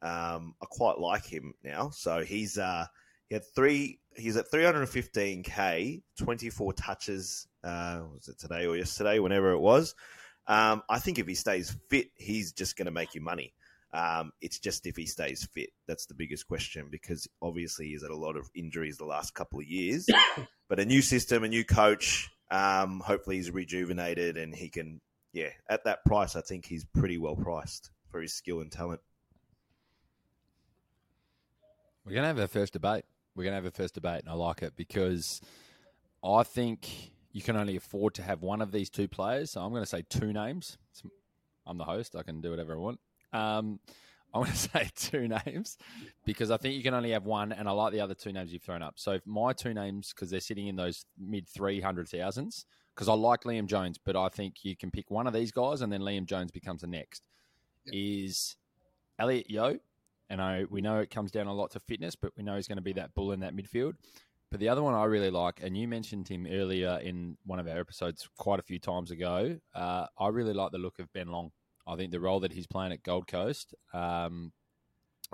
Um, 0.00 0.54
I 0.62 0.66
quite 0.70 0.98
like 0.98 1.26
him 1.26 1.52
now. 1.62 1.90
So 1.90 2.24
he's 2.24 2.56
uh, 2.56 2.86
he 3.28 3.34
had 3.34 3.44
three. 3.54 4.00
he's 4.16 4.38
at 4.38 4.50
315k, 4.50 6.02
24 6.18 6.72
touches. 6.72 7.46
Uh, 7.62 8.00
was 8.14 8.28
it 8.28 8.38
today 8.38 8.64
or 8.64 8.78
yesterday? 8.78 9.18
Whenever 9.18 9.50
it 9.50 9.60
was. 9.60 9.94
Um, 10.46 10.82
I 10.88 11.00
think 11.00 11.18
if 11.18 11.26
he 11.26 11.34
stays 11.34 11.76
fit, 11.90 12.06
he's 12.16 12.52
just 12.52 12.78
going 12.78 12.86
to 12.86 12.92
make 12.92 13.14
you 13.14 13.20
money. 13.20 13.52
Um, 13.92 14.32
it's 14.40 14.58
just 14.58 14.86
if 14.86 14.96
he 14.96 15.06
stays 15.06 15.48
fit. 15.52 15.70
That's 15.86 16.06
the 16.06 16.14
biggest 16.14 16.46
question 16.46 16.88
because 16.90 17.26
obviously 17.40 17.88
he's 17.88 18.02
had 18.02 18.10
a 18.10 18.16
lot 18.16 18.36
of 18.36 18.50
injuries 18.54 18.98
the 18.98 19.06
last 19.06 19.34
couple 19.34 19.60
of 19.60 19.66
years. 19.66 20.06
but 20.68 20.78
a 20.78 20.84
new 20.84 21.02
system, 21.02 21.44
a 21.44 21.48
new 21.48 21.64
coach. 21.64 22.28
Um, 22.50 23.00
hopefully 23.00 23.36
he's 23.36 23.50
rejuvenated 23.50 24.36
and 24.36 24.54
he 24.54 24.68
can. 24.68 25.00
Yeah, 25.32 25.50
at 25.68 25.84
that 25.84 26.04
price, 26.06 26.36
I 26.36 26.40
think 26.40 26.64
he's 26.64 26.86
pretty 26.86 27.18
well 27.18 27.36
priced 27.36 27.90
for 28.10 28.20
his 28.20 28.32
skill 28.32 28.60
and 28.60 28.72
talent. 28.72 29.00
We're 32.04 32.14
going 32.14 32.22
to 32.22 32.28
have 32.28 32.40
our 32.40 32.46
first 32.46 32.72
debate. 32.72 33.04
We're 33.36 33.44
going 33.44 33.52
to 33.52 33.56
have 33.56 33.66
a 33.66 33.70
first 33.70 33.94
debate, 33.94 34.20
and 34.20 34.30
I 34.30 34.32
like 34.32 34.62
it 34.62 34.74
because 34.74 35.42
I 36.24 36.42
think 36.42 37.12
you 37.32 37.42
can 37.42 37.56
only 37.56 37.76
afford 37.76 38.14
to 38.14 38.22
have 38.22 38.42
one 38.42 38.62
of 38.62 38.72
these 38.72 38.88
two 38.88 39.06
players. 39.06 39.50
So 39.50 39.60
I'm 39.60 39.70
going 39.70 39.82
to 39.82 39.88
say 39.88 40.02
two 40.08 40.32
names. 40.32 40.78
I'm 41.66 41.76
the 41.76 41.84
host. 41.84 42.16
I 42.16 42.22
can 42.22 42.40
do 42.40 42.50
whatever 42.50 42.74
I 42.74 42.78
want. 42.78 42.98
Um, 43.32 43.80
I'm 44.34 44.42
going 44.42 44.52
to 44.52 44.58
say 44.58 44.90
two 44.94 45.28
names 45.28 45.78
because 46.24 46.50
I 46.50 46.56
think 46.56 46.74
you 46.74 46.82
can 46.82 46.94
only 46.94 47.12
have 47.12 47.24
one, 47.24 47.52
and 47.52 47.68
I 47.68 47.72
like 47.72 47.92
the 47.92 48.00
other 48.00 48.14
two 48.14 48.32
names 48.32 48.52
you've 48.52 48.62
thrown 48.62 48.82
up. 48.82 48.94
So 48.96 49.18
my 49.24 49.52
two 49.52 49.74
names, 49.74 50.12
because 50.14 50.30
they're 50.30 50.40
sitting 50.40 50.68
in 50.68 50.76
those 50.76 51.06
mid 51.18 51.46
300,000s, 51.48 52.64
because 52.94 53.08
I 53.08 53.14
like 53.14 53.42
Liam 53.42 53.66
Jones, 53.66 53.98
but 54.02 54.16
I 54.16 54.28
think 54.28 54.64
you 54.64 54.76
can 54.76 54.90
pick 54.90 55.10
one 55.10 55.26
of 55.26 55.32
these 55.32 55.52
guys, 55.52 55.80
and 55.82 55.92
then 55.92 56.02
Liam 56.02 56.26
Jones 56.26 56.50
becomes 56.50 56.82
the 56.82 56.86
next, 56.86 57.22
yep. 57.86 57.94
is 57.96 58.56
Elliot 59.18 59.48
Yeo, 59.48 59.78
and 60.30 60.42
I, 60.42 60.64
we 60.68 60.80
know 60.80 60.98
it 60.98 61.10
comes 61.10 61.30
down 61.30 61.46
a 61.46 61.54
lot 61.54 61.70
to 61.72 61.80
fitness, 61.80 62.14
but 62.14 62.32
we 62.36 62.42
know 62.42 62.56
he's 62.56 62.68
going 62.68 62.76
to 62.76 62.82
be 62.82 62.92
that 62.94 63.14
bull 63.14 63.32
in 63.32 63.40
that 63.40 63.56
midfield. 63.56 63.94
But 64.50 64.60
the 64.60 64.68
other 64.68 64.82
one 64.82 64.94
I 64.94 65.04
really 65.04 65.30
like, 65.30 65.60
and 65.62 65.76
you 65.76 65.86
mentioned 65.86 66.28
him 66.28 66.46
earlier 66.50 66.98
in 67.02 67.36
one 67.44 67.58
of 67.58 67.68
our 67.68 67.78
episodes 67.78 68.28
quite 68.38 68.58
a 68.58 68.62
few 68.62 68.78
times 68.78 69.10
ago. 69.10 69.58
Uh, 69.74 70.06
I 70.18 70.28
really 70.28 70.54
like 70.54 70.72
the 70.72 70.78
look 70.78 70.98
of 70.98 71.12
Ben 71.12 71.28
Long. 71.28 71.50
I 71.88 71.96
think 71.96 72.12
the 72.12 72.20
role 72.20 72.40
that 72.40 72.52
he's 72.52 72.66
playing 72.66 72.92
at 72.92 73.02
Gold 73.02 73.26
Coast, 73.26 73.74
um, 73.94 74.52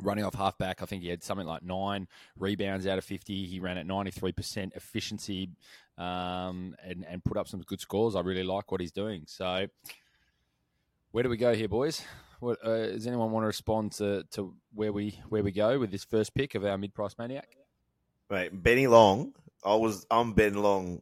running 0.02 0.24
off 0.24 0.34
halfback, 0.34 0.82
I 0.82 0.86
think 0.86 1.02
he 1.02 1.08
had 1.08 1.22
something 1.22 1.46
like 1.46 1.62
nine 1.62 2.06
rebounds 2.38 2.86
out 2.86 2.98
of 2.98 3.04
50. 3.04 3.46
He 3.46 3.60
ran 3.60 3.76
at 3.76 3.86
93% 3.86 4.76
efficiency 4.76 5.50
um, 5.98 6.76
and, 6.82 7.04
and 7.08 7.24
put 7.24 7.36
up 7.36 7.48
some 7.48 7.60
good 7.62 7.80
scores. 7.80 8.14
I 8.14 8.20
really 8.20 8.44
like 8.44 8.70
what 8.70 8.80
he's 8.80 8.92
doing. 8.92 9.24
So, 9.26 9.66
where 11.10 11.22
do 11.22 11.28
we 11.28 11.36
go 11.36 11.54
here, 11.54 11.68
boys? 11.68 12.02
What, 12.40 12.64
uh, 12.64 12.86
does 12.88 13.06
anyone 13.06 13.30
want 13.32 13.44
to 13.44 13.48
respond 13.48 13.92
to, 13.92 14.24
to 14.32 14.54
where 14.74 14.92
we 14.92 15.18
where 15.28 15.42
we 15.42 15.52
go 15.52 15.78
with 15.78 15.90
this 15.90 16.04
first 16.04 16.34
pick 16.34 16.54
of 16.54 16.64
our 16.64 16.76
mid 16.76 16.94
price 16.94 17.16
maniac? 17.18 17.48
Right, 18.28 18.50
Benny 18.52 18.86
Long. 18.86 19.32
I 19.64 19.76
was 19.76 20.06
I'm 20.10 20.32
Ben 20.32 20.54
Long 20.54 21.00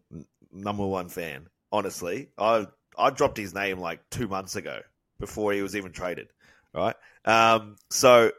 number 0.52 0.86
one 0.86 1.08
fan. 1.08 1.48
Honestly, 1.72 2.28
I 2.38 2.66
I 2.96 3.10
dropped 3.10 3.38
his 3.38 3.54
name 3.54 3.78
like 3.78 4.08
two 4.10 4.28
months 4.28 4.54
ago 4.54 4.82
before 5.22 5.52
he 5.52 5.62
was 5.62 5.76
even 5.76 5.92
traded. 5.92 6.28
Right. 6.74 6.96
Um, 7.24 7.76
so 7.90 8.32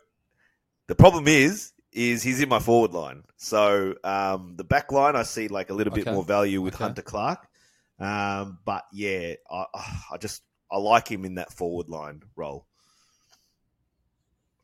the 0.88 0.96
problem 0.96 1.28
is 1.28 1.72
is 1.92 2.24
he's 2.24 2.42
in 2.42 2.50
my 2.50 2.60
forward 2.60 2.92
line. 2.92 3.24
So 3.38 3.96
um, 4.04 4.56
the 4.56 4.64
back 4.64 4.92
line 4.92 5.16
I 5.16 5.24
see 5.24 5.48
like 5.48 5.70
a 5.70 5.74
little 5.74 5.94
okay. 5.94 6.04
bit 6.04 6.14
more 6.14 6.24
value 6.24 6.62
with 6.62 6.76
okay. 6.76 6.84
Hunter 6.84 7.02
Clark. 7.02 7.48
Um, 8.00 8.60
but 8.66 8.84
yeah, 8.92 9.36
I 9.50 9.66
I 10.12 10.18
just 10.20 10.44
I 10.72 10.78
like 10.78 11.08
him 11.08 11.26
in 11.26 11.36
that 11.36 11.54
forward 11.54 11.90
line 11.90 12.22
role 12.36 12.68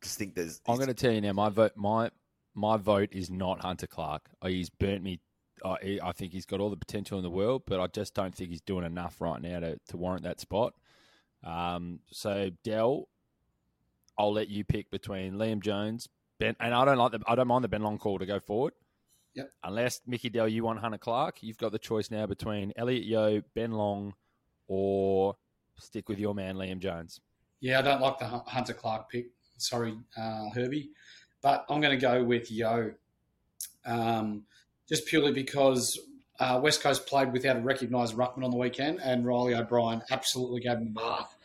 just 0.01 0.17
think 0.17 0.35
there's. 0.35 0.61
I'm 0.67 0.75
going 0.75 0.87
to 0.87 0.93
tell 0.93 1.11
you 1.11 1.21
now. 1.21 1.33
My 1.33 1.49
vote. 1.49 1.73
My 1.75 2.09
my 2.55 2.77
vote 2.77 3.09
is 3.11 3.29
not 3.29 3.61
Hunter 3.61 3.87
Clark. 3.87 4.29
He's 4.43 4.69
burnt 4.69 5.03
me. 5.03 5.19
I 5.65 6.13
think 6.13 6.31
he's 6.31 6.45
got 6.45 6.61
all 6.61 6.69
the 6.69 6.77
potential 6.77 7.17
in 7.17 7.23
the 7.23 7.29
world, 7.29 7.63
but 7.67 7.81
I 7.81 7.87
just 7.87 8.13
don't 8.13 8.33
think 8.33 8.49
he's 8.49 8.61
doing 8.61 8.85
enough 8.85 9.19
right 9.19 9.41
now 9.41 9.59
to, 9.59 9.77
to 9.89 9.97
warrant 9.97 10.23
that 10.23 10.39
spot. 10.39 10.73
Um, 11.43 11.99
so 12.11 12.49
Dell, 12.63 13.07
I'll 14.17 14.33
let 14.33 14.49
you 14.49 14.63
pick 14.63 14.91
between 14.91 15.33
Liam 15.33 15.61
Jones, 15.61 16.09
Ben, 16.39 16.55
and 16.59 16.73
I 16.73 16.85
don't 16.85 16.97
like 16.97 17.11
the 17.13 17.21
I 17.27 17.35
don't 17.35 17.47
mind 17.47 17.63
the 17.63 17.69
Ben 17.69 17.81
Long 17.81 17.97
call 17.97 18.19
to 18.19 18.25
go 18.25 18.39
forward. 18.39 18.73
Yep. 19.35 19.51
Unless 19.63 20.01
Mickey 20.07 20.29
Dell, 20.29 20.47
you 20.47 20.63
want 20.63 20.79
Hunter 20.79 20.97
Clark, 20.97 21.41
you've 21.43 21.57
got 21.57 21.71
the 21.71 21.79
choice 21.79 22.11
now 22.11 22.25
between 22.25 22.73
Elliot 22.75 23.03
Yeo, 23.03 23.41
Ben 23.55 23.71
Long, 23.71 24.13
or 24.67 25.35
stick 25.77 26.09
with 26.09 26.19
your 26.19 26.33
man 26.33 26.55
Liam 26.55 26.79
Jones. 26.79 27.21
Yeah, 27.61 27.79
I 27.79 27.81
don't 27.81 28.01
like 28.01 28.17
the 28.17 28.25
Hunter 28.25 28.73
Clark 28.73 29.09
pick. 29.09 29.27
Sorry, 29.57 29.97
uh, 30.17 30.49
Herbie. 30.49 30.89
But 31.41 31.65
I'm 31.69 31.79
going 31.79 31.97
to 31.97 32.01
go 32.01 32.23
with 32.23 32.51
Yeo, 32.51 32.93
Um, 33.85 34.43
just 34.89 35.05
purely 35.05 35.31
because 35.31 35.97
uh, 36.39 36.59
West 36.61 36.81
Coast 36.81 37.05
played 37.05 37.33
without 37.33 37.57
a 37.57 37.59
recognised 37.59 38.15
ruckman 38.15 38.43
on 38.43 38.51
the 38.51 38.57
weekend, 38.57 38.99
and 39.01 39.25
Riley 39.25 39.55
O'Brien 39.55 40.01
absolutely 40.09 40.61
gave 40.61 40.77
him 40.77 40.93
a 40.95 40.99
bath. 40.99 41.35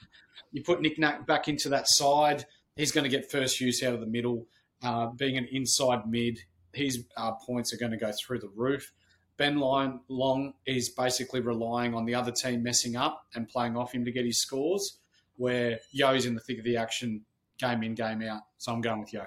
You 0.52 0.62
put 0.62 0.80
Nick 0.80 0.98
Nat 0.98 1.26
back 1.26 1.48
into 1.48 1.68
that 1.70 1.88
side, 1.88 2.44
he's 2.76 2.92
going 2.92 3.04
to 3.04 3.10
get 3.10 3.30
first 3.30 3.60
use 3.60 3.82
out 3.82 3.94
of 3.94 4.00
the 4.00 4.06
middle. 4.06 4.46
Uh, 4.82 5.06
being 5.06 5.36
an 5.36 5.48
inside 5.50 6.06
mid, 6.06 6.38
his 6.72 7.04
uh, 7.16 7.32
points 7.32 7.72
are 7.72 7.76
going 7.76 7.92
to 7.92 7.96
go 7.96 8.12
through 8.12 8.38
the 8.38 8.50
roof. 8.54 8.92
Ben 9.36 9.58
Line 9.58 10.00
Long 10.08 10.54
is 10.66 10.90
basically 10.90 11.40
relying 11.40 11.94
on 11.94 12.04
the 12.04 12.14
other 12.14 12.30
team 12.30 12.62
messing 12.62 12.94
up 12.94 13.24
and 13.34 13.48
playing 13.48 13.76
off 13.76 13.92
him 13.92 14.04
to 14.04 14.12
get 14.12 14.24
his 14.24 14.40
scores, 14.40 14.98
where 15.36 15.80
Yeo's 15.90 16.26
in 16.26 16.34
the 16.34 16.40
thick 16.40 16.58
of 16.58 16.64
the 16.64 16.76
action 16.76 17.24
game 17.58 17.82
in, 17.82 17.94
game 17.94 18.22
out. 18.22 18.42
So 18.58 18.72
I'm 18.72 18.80
going 18.80 19.00
with 19.00 19.12
Yeo. 19.12 19.26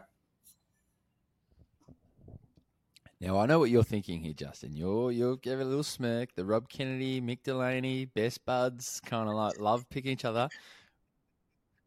Now 3.20 3.40
I 3.40 3.48
know 3.48 3.58
what 3.58 3.72
you're 3.72 3.84
thinking 3.84 4.22
here, 4.22 4.34
Justin. 4.34 4.76
You're 4.76 5.12
you'll 5.12 5.38
give 5.38 5.60
a 5.60 5.66
little 5.66 5.84
smirk. 5.84 6.36
The 6.36 6.46
Rob 6.46 6.70
Kennedy, 6.70 7.20
Mick 7.20 7.42
Delaney, 7.42 8.06
best 8.06 8.46
buds, 8.46 9.02
kind 9.04 9.28
of 9.28 9.34
like 9.34 9.60
love 9.60 9.90
picking 9.90 10.12
each 10.12 10.26
other. 10.26 10.50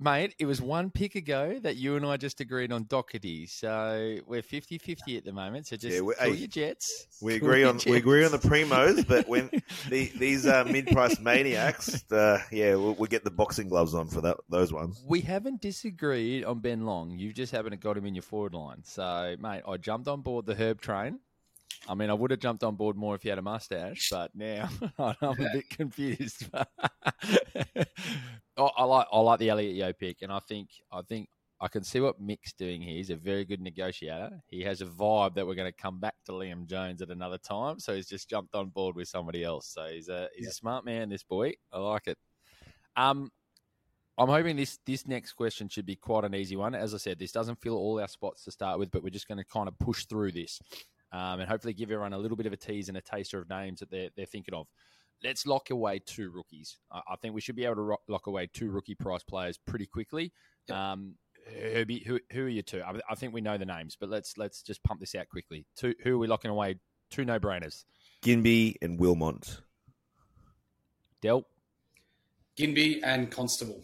Mate, 0.02 0.34
it 0.38 0.46
was 0.46 0.62
one 0.62 0.90
pick 0.90 1.14
ago 1.14 1.58
that 1.62 1.76
you 1.76 1.94
and 1.96 2.06
I 2.06 2.16
just 2.16 2.40
agreed 2.40 2.72
on 2.72 2.86
Docherty. 2.86 3.46
So 3.50 4.16
we're 4.26 4.40
50-50 4.40 5.18
at 5.18 5.26
the 5.26 5.32
moment. 5.32 5.66
So 5.66 5.76
just 5.76 5.94
yeah, 5.94 6.00
we, 6.00 6.14
your 6.38 6.48
jets. 6.48 7.06
We 7.20 7.34
agree 7.34 7.64
on 7.64 7.74
jets. 7.74 7.84
we 7.84 7.98
agree 7.98 8.24
on 8.24 8.32
the 8.32 8.38
primos, 8.38 9.06
but 9.06 9.28
when 9.28 9.50
the, 9.90 10.10
these 10.16 10.46
uh, 10.46 10.64
mid-price 10.64 11.20
maniacs, 11.20 12.10
uh, 12.10 12.40
yeah, 12.50 12.76
we'll, 12.76 12.94
we'll, 12.94 13.10
get 13.10 13.24
the 13.24 13.30
boxing 13.30 13.68
gloves 13.68 13.94
on 13.94 14.08
for 14.08 14.22
that 14.22 14.38
those 14.48 14.72
ones. 14.72 15.04
We 15.06 15.20
haven't 15.20 15.60
disagreed 15.60 16.44
on 16.44 16.60
Ben 16.60 16.86
Long. 16.86 17.18
You 17.18 17.34
just 17.34 17.52
haven't 17.52 17.78
got 17.80 17.98
him 17.98 18.06
in 18.06 18.14
your 18.14 18.22
forward 18.22 18.54
line. 18.54 18.82
So, 18.84 19.36
mate, 19.38 19.62
I 19.68 19.76
jumped 19.76 20.08
on 20.08 20.22
board 20.22 20.46
the 20.46 20.54
Herb 20.54 20.80
train. 20.80 21.18
I 21.88 21.94
mean, 21.94 22.10
I 22.10 22.14
would 22.14 22.30
have 22.30 22.40
jumped 22.40 22.62
on 22.62 22.76
board 22.76 22.96
more 22.96 23.14
if 23.14 23.24
you 23.24 23.30
had 23.30 23.38
a 23.38 23.42
mustache, 23.42 24.10
but 24.10 24.30
now 24.34 24.68
I'm 24.98 25.16
a 25.20 25.34
bit 25.34 25.70
confused. 25.70 26.48
I 26.54 26.66
like 28.84 29.06
I 29.10 29.20
like 29.20 29.38
the 29.38 29.48
Elliot 29.48 29.74
Yeo 29.74 29.92
pick, 29.92 30.22
and 30.22 30.32
I 30.32 30.40
think 30.40 30.68
I 30.92 31.02
think 31.02 31.28
I 31.60 31.68
can 31.68 31.82
see 31.82 32.00
what 32.00 32.20
Mick's 32.20 32.52
doing 32.52 32.80
here. 32.80 32.94
He's 32.94 33.10
a 33.10 33.16
very 33.16 33.44
good 33.44 33.60
negotiator. 33.60 34.40
He 34.46 34.62
has 34.62 34.80
a 34.80 34.86
vibe 34.86 35.34
that 35.34 35.46
we're 35.46 35.54
going 35.54 35.70
to 35.70 35.82
come 35.82 35.98
back 35.98 36.14
to 36.26 36.32
Liam 36.32 36.66
Jones 36.66 37.02
at 37.02 37.10
another 37.10 37.38
time, 37.38 37.78
so 37.78 37.94
he's 37.94 38.08
just 38.08 38.30
jumped 38.30 38.54
on 38.54 38.68
board 38.68 38.96
with 38.96 39.08
somebody 39.08 39.44
else. 39.44 39.68
So 39.68 39.86
he's 39.86 40.08
a 40.08 40.28
he's 40.34 40.46
yeah. 40.46 40.50
a 40.50 40.54
smart 40.54 40.84
man. 40.84 41.08
This 41.08 41.22
boy, 41.22 41.54
I 41.72 41.78
like 41.78 42.06
it. 42.06 42.18
Um, 42.96 43.30
I'm 44.18 44.28
hoping 44.28 44.56
this 44.56 44.78
this 44.84 45.08
next 45.08 45.32
question 45.32 45.68
should 45.68 45.86
be 45.86 45.96
quite 45.96 46.24
an 46.24 46.34
easy 46.34 46.56
one. 46.56 46.74
As 46.74 46.94
I 46.94 46.98
said, 46.98 47.18
this 47.18 47.32
doesn't 47.32 47.60
fill 47.60 47.76
all 47.76 48.00
our 48.00 48.08
spots 48.08 48.44
to 48.44 48.50
start 48.50 48.78
with, 48.78 48.90
but 48.90 49.02
we're 49.02 49.10
just 49.10 49.28
going 49.28 49.38
to 49.38 49.44
kind 49.44 49.66
of 49.66 49.78
push 49.78 50.04
through 50.04 50.32
this 50.32 50.60
um, 51.12 51.40
and 51.40 51.48
hopefully 51.48 51.74
give 51.74 51.90
everyone 51.90 52.12
a 52.12 52.18
little 52.18 52.36
bit 52.36 52.46
of 52.46 52.52
a 52.52 52.56
tease 52.56 52.88
and 52.88 52.96
a 52.96 53.00
taster 53.00 53.38
of 53.38 53.48
names 53.48 53.80
that 53.80 53.90
they're, 53.90 54.10
they're 54.16 54.26
thinking 54.26 54.54
of. 54.54 54.66
Let's 55.22 55.46
lock 55.46 55.70
away 55.70 55.98
two 55.98 56.30
rookies. 56.30 56.78
I, 56.90 57.00
I 57.08 57.16
think 57.16 57.34
we 57.34 57.40
should 57.40 57.56
be 57.56 57.64
able 57.64 57.76
to 57.76 57.82
rock, 57.82 58.00
lock 58.08 58.26
away 58.26 58.48
two 58.52 58.70
rookie 58.70 58.94
price 58.94 59.22
players 59.22 59.58
pretty 59.58 59.86
quickly. 59.86 60.32
Yep. 60.68 60.76
Um, 60.76 61.14
Herbie, 61.58 62.04
who, 62.06 62.20
who 62.32 62.44
are 62.44 62.48
you 62.48 62.62
two? 62.62 62.82
I, 62.82 62.94
I, 63.08 63.14
think 63.14 63.34
we 63.34 63.40
know 63.40 63.58
the 63.58 63.66
names, 63.66 63.96
but 63.98 64.08
let's 64.08 64.36
let's 64.38 64.62
just 64.62 64.82
pump 64.84 65.00
this 65.00 65.14
out 65.14 65.28
quickly. 65.28 65.66
Two, 65.76 65.94
who 66.02 66.14
are 66.14 66.18
we 66.18 66.26
locking 66.26 66.50
away? 66.50 66.76
Two 67.10 67.24
no 67.24 67.40
brainers. 67.40 67.84
Ginbey 68.22 68.76
and 68.82 68.98
Wilmot. 68.98 69.62
Del. 71.20 71.44
Ginbey 72.56 73.00
and 73.02 73.30
Constable. 73.30 73.82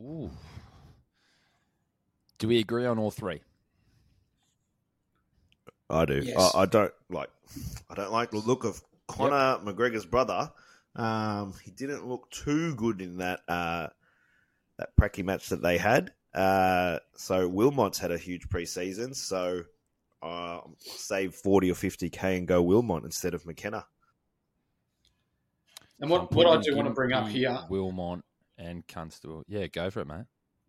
Ooh. 0.00 0.30
Do 2.38 2.48
we 2.48 2.58
agree 2.58 2.86
on 2.86 2.98
all 2.98 3.10
three? 3.10 3.40
I 5.92 6.04
do. 6.06 6.22
Yes. 6.24 6.54
I, 6.54 6.60
I, 6.60 6.66
don't 6.66 6.92
like. 7.10 7.28
I 7.90 7.94
don't 7.94 8.12
like 8.12 8.30
the 8.30 8.38
look 8.38 8.64
of 8.64 8.80
Conor 9.06 9.60
yep. 9.64 9.76
McGregor's 9.76 10.06
brother. 10.06 10.50
Um, 10.96 11.54
he 11.62 11.70
didn't 11.70 12.08
look 12.08 12.30
too 12.30 12.74
good 12.74 13.00
in 13.00 13.18
that 13.18 13.40
uh, 13.48 13.88
that 14.78 14.96
pracky 14.98 15.24
match 15.24 15.50
that 15.50 15.62
they 15.62 15.78
had. 15.78 16.12
Uh, 16.34 16.98
so 17.16 17.46
Wilmot's 17.46 17.98
had 17.98 18.10
a 18.10 18.18
huge 18.18 18.48
preseason. 18.48 19.14
So 19.14 19.64
uh, 20.22 20.60
save 20.78 21.34
forty 21.34 21.70
or 21.70 21.74
fifty 21.74 22.08
k 22.08 22.38
and 22.38 22.48
go 22.48 22.62
Wilmot 22.62 23.04
instead 23.04 23.34
of 23.34 23.46
McKenna. 23.46 23.84
And 26.00 26.10
what, 26.10 26.32
what 26.32 26.46
I 26.46 26.60
do 26.60 26.74
want 26.74 26.88
to 26.88 26.94
bring 26.94 27.12
up 27.12 27.28
here, 27.28 27.60
Wilmot 27.68 28.24
and 28.58 28.86
Constable. 28.88 29.44
Yeah, 29.46 29.66
go 29.68 29.88
for 29.90 30.00
it, 30.00 30.08
mate. 30.08 30.24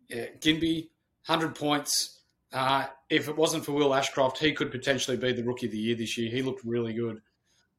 Yeah, 0.08 0.26
Ginbey, 0.38 0.90
hundred 1.22 1.54
points 1.54 2.20
Uh, 2.54 2.86
if 3.10 3.28
it 3.28 3.36
wasn't 3.36 3.64
for 3.64 3.72
Will 3.72 3.94
Ashcroft, 3.94 4.38
he 4.38 4.52
could 4.52 4.70
potentially 4.70 5.16
be 5.16 5.32
the 5.32 5.42
rookie 5.42 5.66
of 5.66 5.72
the 5.72 5.78
year 5.78 5.96
this 5.96 6.16
year. 6.16 6.30
He 6.30 6.40
looked 6.40 6.64
really 6.64 6.92
good. 6.92 7.20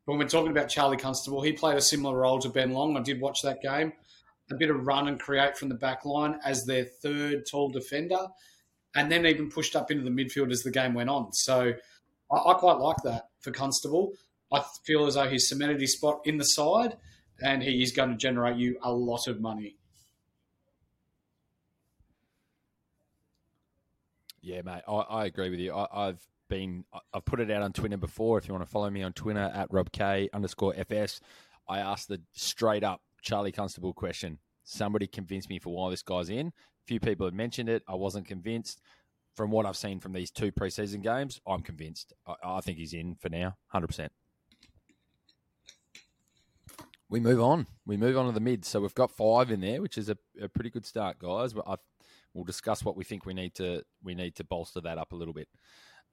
When 0.03 0.17
we're 0.17 0.27
talking 0.27 0.51
about 0.51 0.67
Charlie 0.67 0.97
Constable, 0.97 1.41
he 1.41 1.53
played 1.53 1.77
a 1.77 1.81
similar 1.81 2.19
role 2.19 2.39
to 2.39 2.49
Ben 2.49 2.73
Long. 2.73 2.97
I 2.97 3.01
did 3.01 3.21
watch 3.21 3.41
that 3.41 3.61
game. 3.61 3.93
A 4.51 4.55
bit 4.55 4.69
of 4.69 4.85
run 4.85 5.07
and 5.07 5.19
create 5.19 5.57
from 5.57 5.69
the 5.69 5.75
back 5.75 6.05
line 6.05 6.39
as 6.43 6.65
their 6.65 6.83
third 7.01 7.45
tall 7.49 7.69
defender, 7.69 8.27
and 8.95 9.09
then 9.09 9.25
even 9.25 9.49
pushed 9.49 9.75
up 9.77 9.89
into 9.89 10.03
the 10.03 10.11
midfield 10.11 10.51
as 10.51 10.61
the 10.61 10.71
game 10.71 10.93
went 10.93 11.09
on. 11.09 11.31
So 11.31 11.73
I, 12.31 12.35
I 12.35 12.53
quite 12.55 12.77
like 12.77 12.97
that 13.05 13.29
for 13.39 13.51
Constable. 13.51 14.11
I 14.51 14.61
feel 14.85 15.07
as 15.07 15.15
though 15.15 15.29
he's 15.29 15.47
cemented 15.47 15.79
his 15.81 15.93
spot 15.93 16.19
in 16.25 16.37
the 16.37 16.43
side, 16.43 16.97
and 17.41 17.63
he 17.63 17.81
is 17.81 17.93
going 17.93 18.09
to 18.09 18.17
generate 18.17 18.57
you 18.57 18.77
a 18.83 18.91
lot 18.91 19.27
of 19.27 19.39
money. 19.39 19.77
Yeah, 24.45 24.61
mate, 24.61 24.83
I, 24.87 24.93
I 24.93 25.25
agree 25.25 25.49
with 25.49 25.59
you. 25.59 25.73
I, 25.73 25.87
I've 25.91 26.21
been, 26.49 26.85
I've 27.11 27.25
put 27.25 27.39
it 27.39 27.49
out 27.49 27.63
on 27.63 27.73
Twitter 27.73 27.97
before. 27.97 28.37
If 28.37 28.47
you 28.47 28.53
want 28.53 28.63
to 28.63 28.69
follow 28.69 28.91
me 28.91 29.01
on 29.01 29.11
Twitter 29.11 29.39
at 29.39 29.71
robk 29.71 30.29
underscore 30.33 30.75
fs, 30.75 31.19
I 31.67 31.79
asked 31.79 32.09
the 32.09 32.21
straight 32.31 32.83
up 32.83 33.01
Charlie 33.23 33.51
Constable 33.51 33.91
question. 33.91 34.37
Somebody 34.63 35.07
convinced 35.07 35.49
me 35.49 35.57
for 35.57 35.73
why 35.73 35.89
this 35.89 36.03
guy's 36.03 36.29
in. 36.29 36.49
A 36.49 36.51
few 36.85 36.99
people 36.99 37.25
had 37.25 37.33
mentioned 37.33 37.69
it. 37.69 37.81
I 37.87 37.95
wasn't 37.95 38.27
convinced. 38.27 38.81
From 39.35 39.49
what 39.49 39.65
I've 39.65 39.75
seen 39.75 39.99
from 39.99 40.13
these 40.13 40.29
two 40.29 40.51
preseason 40.51 41.01
games, 41.01 41.41
I'm 41.47 41.61
convinced. 41.61 42.13
I, 42.27 42.35
I 42.43 42.61
think 42.61 42.77
he's 42.77 42.93
in 42.93 43.15
for 43.15 43.29
now, 43.29 43.57
hundred 43.69 43.87
percent. 43.87 44.11
We 47.09 47.19
move 47.19 47.41
on. 47.41 47.65
We 47.85 47.97
move 47.97 48.15
on 48.15 48.27
to 48.27 48.31
the 48.31 48.39
mid. 48.39 48.63
So 48.63 48.79
we've 48.79 48.93
got 48.93 49.09
five 49.09 49.49
in 49.49 49.61
there, 49.61 49.81
which 49.81 49.97
is 49.97 50.07
a, 50.07 50.17
a 50.39 50.47
pretty 50.47 50.69
good 50.69 50.85
start, 50.85 51.17
guys. 51.17 51.51
But 51.53 51.65
I've 51.67 51.79
we'll 52.35 52.43
discuss 52.43 52.85
what 52.85 52.95
we 52.95 53.03
think 53.03 53.25
we 53.25 53.33
need 53.33 53.55
to 53.55 53.81
we 54.03 54.13
need 54.13 54.35
to 54.35 54.43
bolster 54.43 54.81
that 54.81 54.99
up 54.99 55.13
a 55.13 55.15
little 55.15 55.33
bit. 55.33 55.47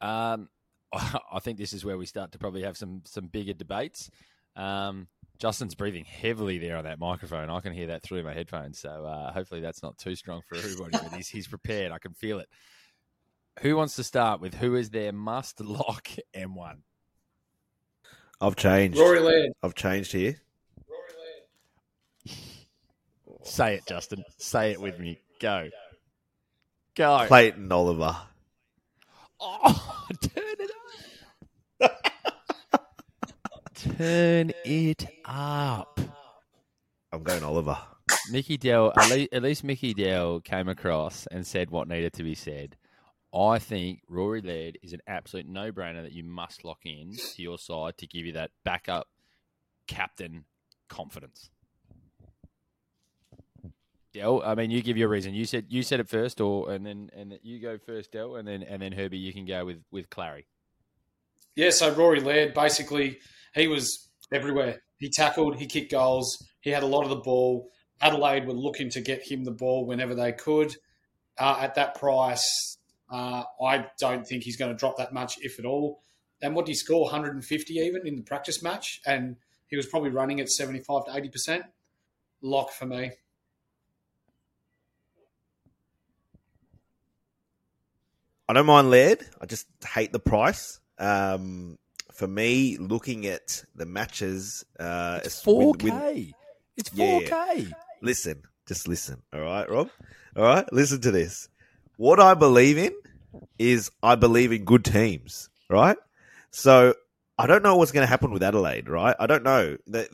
Um, 0.00 0.48
I 0.92 1.40
think 1.40 1.58
this 1.58 1.74
is 1.74 1.84
where 1.84 1.98
we 1.98 2.06
start 2.06 2.32
to 2.32 2.38
probably 2.38 2.62
have 2.62 2.78
some 2.78 3.02
some 3.04 3.26
bigger 3.26 3.52
debates. 3.52 4.10
Um, 4.56 5.08
Justin's 5.38 5.74
breathing 5.74 6.04
heavily 6.04 6.58
there 6.58 6.76
on 6.76 6.84
that 6.84 7.00
microphone. 7.00 7.50
I 7.50 7.60
can 7.60 7.72
hear 7.72 7.88
that 7.88 8.02
through 8.02 8.22
my 8.22 8.32
headphones. 8.32 8.78
So 8.78 9.04
uh, 9.04 9.32
hopefully 9.32 9.60
that's 9.60 9.82
not 9.82 9.98
too 9.98 10.14
strong 10.14 10.42
for 10.48 10.56
everybody. 10.56 10.92
but 10.92 11.14
he's, 11.14 11.28
he's 11.28 11.48
prepared. 11.48 11.90
I 11.90 11.98
can 11.98 12.12
feel 12.14 12.38
it. 12.38 12.48
Who 13.60 13.76
wants 13.76 13.96
to 13.96 14.04
start 14.04 14.40
with 14.40 14.54
who 14.54 14.76
is 14.76 14.90
their 14.90 15.12
must 15.12 15.60
lock 15.60 16.08
M1? 16.36 16.76
I've 18.40 18.56
changed. 18.56 18.98
Rory 18.98 19.20
Laird. 19.20 19.52
I've 19.62 19.74
changed 19.74 20.12
here. 20.12 20.36
Say 23.42 23.74
it, 23.74 23.86
Justin. 23.88 24.24
Say 24.38 24.72
it 24.72 24.80
with 24.80 24.98
me. 24.98 25.18
Go. 25.40 25.68
Go. 26.94 27.24
Clayton 27.26 27.72
Oliver. 27.72 28.16
Oh, 29.40 30.06
turn 30.20 30.44
it 30.60 30.70
up. 31.82 32.12
turn 33.74 34.52
it 34.64 35.06
up. 35.24 36.00
I'm 37.12 37.22
going 37.22 37.42
Oliver. 37.42 37.78
Mickey 38.30 38.56
Dell, 38.56 38.92
at 38.96 39.10
least, 39.10 39.32
at 39.32 39.42
least 39.42 39.64
Mickey 39.64 39.94
Dell 39.94 40.40
came 40.40 40.68
across 40.68 41.26
and 41.30 41.46
said 41.46 41.70
what 41.70 41.88
needed 41.88 42.12
to 42.14 42.22
be 42.22 42.34
said. 42.34 42.76
I 43.34 43.58
think 43.58 44.00
Rory 44.08 44.42
Laird 44.42 44.78
is 44.82 44.92
an 44.92 45.00
absolute 45.06 45.48
no 45.48 45.72
brainer 45.72 46.02
that 46.02 46.12
you 46.12 46.24
must 46.24 46.64
lock 46.64 46.80
in 46.84 47.12
to 47.34 47.42
your 47.42 47.58
side 47.58 47.96
to 47.98 48.06
give 48.06 48.26
you 48.26 48.34
that 48.34 48.50
backup 48.64 49.06
captain 49.88 50.44
confidence. 50.88 51.48
Dell, 54.12 54.42
I 54.44 54.54
mean, 54.54 54.70
you 54.70 54.82
give 54.82 54.96
your 54.96 55.08
reason. 55.08 55.34
You 55.34 55.46
said 55.46 55.66
you 55.68 55.82
said 55.82 56.00
it 56.00 56.08
first, 56.08 56.40
or 56.40 56.70
and 56.70 56.84
then 56.84 57.10
and 57.16 57.38
you 57.42 57.60
go 57.60 57.78
first, 57.78 58.12
Dell, 58.12 58.36
and 58.36 58.46
then 58.46 58.62
and 58.62 58.82
then 58.82 58.92
Herbie, 58.92 59.18
you 59.18 59.32
can 59.32 59.46
go 59.46 59.64
with 59.64 59.82
with 59.90 60.10
Clary. 60.10 60.46
Yeah, 61.54 61.70
so 61.70 61.92
Rory 61.92 62.20
Laird 62.20 62.54
basically 62.54 63.18
he 63.54 63.68
was 63.68 64.08
everywhere. 64.32 64.82
He 64.98 65.10
tackled, 65.10 65.56
he 65.56 65.66
kicked 65.66 65.90
goals, 65.90 66.44
he 66.60 66.70
had 66.70 66.82
a 66.82 66.86
lot 66.86 67.04
of 67.04 67.10
the 67.10 67.16
ball. 67.16 67.70
Adelaide 68.00 68.46
were 68.46 68.54
looking 68.54 68.90
to 68.90 69.00
get 69.00 69.22
him 69.22 69.44
the 69.44 69.52
ball 69.52 69.86
whenever 69.86 70.14
they 70.14 70.32
could. 70.32 70.74
Uh, 71.38 71.58
at 71.60 71.74
that 71.76 71.94
price, 71.94 72.78
uh, 73.10 73.44
I 73.64 73.86
don't 73.98 74.26
think 74.26 74.42
he's 74.42 74.56
going 74.56 74.70
to 74.70 74.76
drop 74.76 74.96
that 74.98 75.12
much, 75.12 75.36
if 75.40 75.58
at 75.58 75.64
all. 75.64 76.02
And 76.42 76.54
what 76.54 76.66
did 76.66 76.72
he 76.72 76.76
score? 76.76 77.02
150 77.02 77.74
even 77.74 78.06
in 78.06 78.16
the 78.16 78.22
practice 78.22 78.62
match, 78.62 79.00
and 79.06 79.36
he 79.68 79.76
was 79.76 79.86
probably 79.86 80.10
running 80.10 80.40
at 80.40 80.48
75 80.48 81.06
to 81.06 81.16
80 81.16 81.28
percent. 81.28 81.64
Lock 82.42 82.72
for 82.72 82.86
me. 82.86 83.12
I 88.52 88.54
don't 88.54 88.66
mind 88.66 88.90
Laird. 88.90 89.26
I 89.40 89.46
just 89.46 89.66
hate 89.82 90.12
the 90.12 90.18
price. 90.18 90.78
Um, 90.98 91.78
for 92.12 92.26
me, 92.26 92.76
looking 92.76 93.24
at 93.24 93.64
the 93.74 93.86
matches, 93.86 94.62
uh, 94.78 95.20
it's 95.24 95.40
four 95.40 95.72
K. 95.72 96.34
It's 96.76 96.90
four 96.90 97.22
K. 97.22 97.28
Yeah. 97.56 97.74
Listen, 98.02 98.42
just 98.68 98.86
listen. 98.86 99.22
All 99.32 99.40
right, 99.40 99.70
Rob. 99.70 99.88
All 100.36 100.42
right, 100.42 100.70
listen 100.70 101.00
to 101.00 101.10
this. 101.10 101.48
What 101.96 102.20
I 102.20 102.34
believe 102.34 102.76
in 102.76 102.92
is 103.58 103.90
I 104.02 104.16
believe 104.16 104.52
in 104.52 104.66
good 104.66 104.84
teams. 104.84 105.48
Right. 105.70 105.96
So 106.50 106.92
I 107.38 107.46
don't 107.46 107.62
know 107.62 107.78
what's 107.78 107.92
going 107.92 108.04
to 108.04 108.10
happen 108.10 108.32
with 108.32 108.42
Adelaide. 108.42 108.90
Right. 108.90 109.16
I 109.18 109.26
don't 109.26 109.44
know. 109.44 109.78
They 109.86 110.08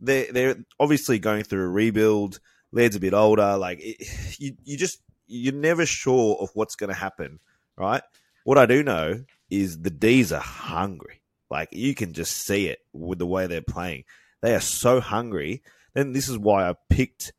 they're, 0.00 0.32
they're 0.32 0.56
obviously 0.80 1.20
going 1.20 1.44
through 1.44 1.66
a 1.66 1.68
rebuild. 1.68 2.40
Laird's 2.72 2.96
a 2.96 3.00
bit 3.00 3.14
older. 3.14 3.56
Like 3.56 3.78
it, 3.80 4.40
you, 4.40 4.56
you 4.64 4.76
just 4.76 5.00
you're 5.28 5.54
never 5.54 5.86
sure 5.86 6.36
of 6.40 6.50
what's 6.54 6.74
going 6.74 6.90
to 6.90 6.98
happen 6.98 7.38
right? 7.76 8.02
What 8.44 8.58
I 8.58 8.66
do 8.66 8.82
know 8.82 9.24
is 9.50 9.80
the 9.80 9.90
D's 9.90 10.32
are 10.32 10.40
hungry. 10.40 11.22
Like 11.50 11.68
you 11.72 11.94
can 11.94 12.12
just 12.12 12.32
see 12.32 12.66
it 12.68 12.80
with 12.92 13.18
the 13.18 13.26
way 13.26 13.46
they're 13.46 13.62
playing. 13.62 14.04
They 14.42 14.54
are 14.54 14.60
so 14.60 15.00
hungry. 15.00 15.62
And 15.94 16.14
this 16.14 16.28
is 16.28 16.38
why 16.38 16.68
I 16.68 16.74
picked 16.90 17.32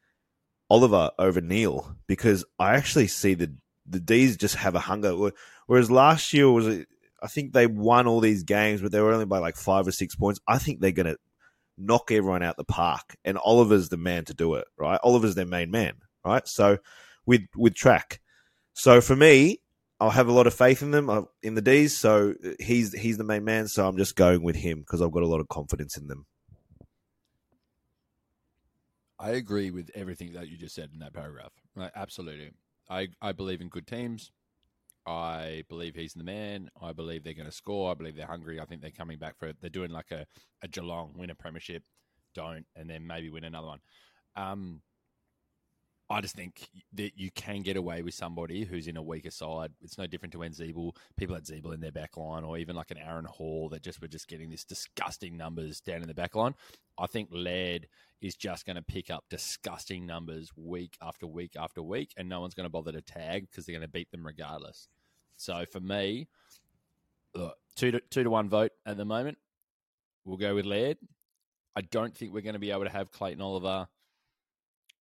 Oliver 0.69 1.11
over 1.19 1.41
Neil 1.41 1.95
because 2.07 2.45
I 2.59 2.75
actually 2.75 3.07
see 3.07 3.33
the 3.33 3.53
the 3.85 3.99
D's 3.99 4.37
just 4.37 4.55
have 4.55 4.75
a 4.75 4.79
hunger. 4.79 5.31
Whereas 5.65 5.89
last 5.89 6.33
year 6.33 6.49
was, 6.51 6.67
I 7.21 7.27
think 7.27 7.53
they 7.53 7.67
won 7.67 8.05
all 8.05 8.19
these 8.19 8.43
games, 8.43 8.81
but 8.81 8.91
they 8.91 8.99
were 8.99 9.13
only 9.13 9.25
by 9.25 9.39
like 9.39 9.55
five 9.55 9.87
or 9.87 9.91
six 9.91 10.15
points. 10.15 10.41
I 10.47 10.57
think 10.57 10.81
they're 10.81 10.91
to 10.91 11.17
knock 11.77 12.11
everyone 12.11 12.43
out 12.43 12.57
the 12.57 12.65
park, 12.65 13.15
and 13.23 13.37
Oliver's 13.37 13.89
the 13.89 13.97
man 13.97 14.25
to 14.25 14.33
do 14.33 14.55
it. 14.55 14.67
Right, 14.77 14.99
Oliver's 15.03 15.35
their 15.35 15.45
main 15.45 15.71
man. 15.71 15.93
Right, 16.25 16.45
so 16.47 16.79
with 17.25 17.43
with 17.55 17.75
track. 17.75 18.19
So 18.73 18.99
for 18.99 19.15
me, 19.15 19.61
I'll 19.99 20.11
have 20.11 20.27
a 20.27 20.31
lot 20.31 20.47
of 20.47 20.53
faith 20.53 20.81
in 20.81 20.91
them 20.91 21.09
uh, 21.09 21.23
in 21.41 21.55
the 21.55 21.61
D's. 21.61 21.97
So 21.97 22.35
he's 22.59 22.93
he's 22.93 23.17
the 23.17 23.23
main 23.23 23.43
man. 23.43 23.67
So 23.67 23.87
I'm 23.87 23.97
just 23.97 24.15
going 24.15 24.43
with 24.43 24.55
him 24.55 24.79
because 24.79 25.01
I've 25.01 25.11
got 25.11 25.23
a 25.23 25.27
lot 25.27 25.39
of 25.39 25.47
confidence 25.47 25.97
in 25.97 26.07
them. 26.07 26.25
I 29.19 29.31
agree 29.31 29.71
with 29.71 29.89
everything 29.95 30.33
that 30.33 30.47
you 30.47 30.57
just 30.57 30.75
said 30.75 30.91
in 30.93 30.99
that 30.99 31.13
paragraph. 31.13 31.51
Right, 31.75 31.91
absolutely. 31.95 32.51
I 32.89 33.07
I 33.21 33.31
believe 33.31 33.61
in 33.61 33.69
good 33.69 33.87
teams. 33.87 34.31
I 35.07 35.63
believe 35.69 35.95
he's 35.95 36.13
the 36.13 36.23
man. 36.23 36.69
I 36.81 36.91
believe 36.91 37.23
they're 37.23 37.33
going 37.33 37.45
to 37.45 37.51
score. 37.51 37.89
I 37.89 37.93
believe 37.93 38.17
they're 38.17 38.27
hungry. 38.27 38.59
I 38.59 38.65
think 38.65 38.81
they're 38.81 38.91
coming 38.91 39.17
back 39.17 39.37
for. 39.39 39.53
They're 39.53 39.69
doing 39.69 39.89
like 39.91 40.11
a, 40.11 40.25
a 40.61 40.67
Geelong 40.67 41.13
win 41.15 41.29
a 41.29 41.35
premiership, 41.35 41.81
don't, 42.35 42.65
and 42.75 42.89
then 42.89 43.07
maybe 43.07 43.29
win 43.29 43.45
another 43.45 43.67
one. 43.67 43.79
Um, 44.35 44.81
I 46.09 46.21
just 46.21 46.35
think 46.35 46.69
that 46.93 47.17
you 47.17 47.31
can 47.31 47.63
get 47.63 47.75
away 47.75 48.01
with 48.01 48.13
somebody 48.13 48.63
who's 48.63 48.87
in 48.87 48.95
a 48.95 49.03
weaker 49.03 49.29
side. 49.29 49.71
It's 49.81 49.97
no 49.97 50.07
different 50.07 50.31
to 50.33 50.39
when 50.39 50.53
Ziebell, 50.53 50.95
people 51.17 51.35
had 51.35 51.43
Ziebell 51.43 51.73
in 51.73 51.81
their 51.81 51.91
back 51.91 52.15
line, 52.15 52.45
or 52.45 52.57
even 52.57 52.77
like 52.77 52.91
an 52.91 52.97
Aaron 52.97 53.25
Hall 53.25 53.67
that 53.69 53.81
just 53.81 54.01
were 54.01 54.07
just 54.07 54.29
getting 54.29 54.49
this 54.49 54.63
disgusting 54.63 55.35
numbers 55.35 55.81
down 55.81 56.01
in 56.01 56.07
the 56.07 56.13
back 56.13 56.35
line. 56.35 56.55
I 56.97 57.07
think 57.07 57.27
Laird 57.31 57.87
is 58.21 58.35
just 58.35 58.65
going 58.65 58.77
to 58.77 58.81
pick 58.81 59.11
up 59.11 59.25
disgusting 59.29 60.05
numbers 60.05 60.51
week 60.55 60.97
after 61.01 61.27
week 61.27 61.57
after 61.57 61.81
week, 61.81 62.13
and 62.15 62.29
no 62.29 62.39
one's 62.39 62.53
going 62.53 62.65
to 62.65 62.71
bother 62.71 62.93
to 62.93 63.01
tag 63.01 63.47
because 63.49 63.65
they're 63.65 63.75
going 63.75 63.81
to 63.81 63.91
beat 63.91 64.09
them 64.11 64.25
regardless. 64.25 64.87
So 65.35 65.65
for 65.69 65.81
me, 65.81 66.29
look, 67.35 67.57
two 67.75 67.91
to 67.91 67.99
two 68.09 68.23
to 68.23 68.29
one 68.29 68.47
vote 68.47 68.71
at 68.85 68.95
the 68.95 69.05
moment. 69.05 69.37
We'll 70.23 70.37
go 70.37 70.55
with 70.55 70.65
Laird. 70.65 70.97
I 71.75 71.81
don't 71.81 72.15
think 72.15 72.33
we're 72.33 72.41
going 72.41 72.53
to 72.53 72.59
be 72.59 72.71
able 72.71 72.85
to 72.85 72.89
have 72.89 73.11
Clayton 73.11 73.41
Oliver 73.41 73.87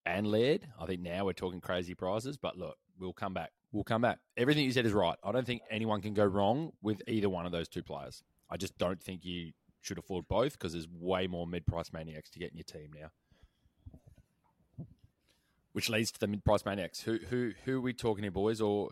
and 0.06 0.26
Laird. 0.26 0.66
I 0.80 0.86
think 0.86 1.02
now 1.02 1.24
we're 1.24 1.32
talking 1.32 1.60
crazy 1.60 1.94
prices, 1.94 2.36
but 2.36 2.56
look, 2.56 2.76
we'll 2.98 3.12
come 3.12 3.34
back. 3.34 3.50
We'll 3.72 3.84
come 3.84 4.00
back. 4.00 4.20
Everything 4.36 4.64
you 4.64 4.72
said 4.72 4.86
is 4.86 4.92
right. 4.92 5.16
I 5.22 5.32
don't 5.32 5.46
think 5.46 5.62
anyone 5.70 6.00
can 6.00 6.14
go 6.14 6.24
wrong 6.24 6.72
with 6.80 7.02
either 7.08 7.28
one 7.28 7.44
of 7.44 7.52
those 7.52 7.68
two 7.68 7.82
players. 7.82 8.22
I 8.48 8.56
just 8.56 8.78
don't 8.78 9.02
think 9.02 9.24
you 9.24 9.52
should 9.82 9.98
afford 9.98 10.28
both 10.28 10.52
because 10.52 10.72
there's 10.72 10.88
way 10.88 11.26
more 11.26 11.46
mid-price 11.46 11.92
maniacs 11.92 12.30
to 12.30 12.38
get 12.38 12.52
in 12.52 12.56
your 12.56 12.64
team 12.64 12.90
now. 12.94 13.08
Which 15.72 15.90
leads 15.90 16.10
to 16.12 16.20
the 16.20 16.26
mid-price 16.26 16.64
maniacs. 16.64 17.02
Who 17.02 17.18
who 17.28 17.52
who 17.64 17.78
are 17.78 17.82
we 17.82 17.92
talking 17.92 18.24
here, 18.24 18.30
boys? 18.30 18.62
Or 18.62 18.90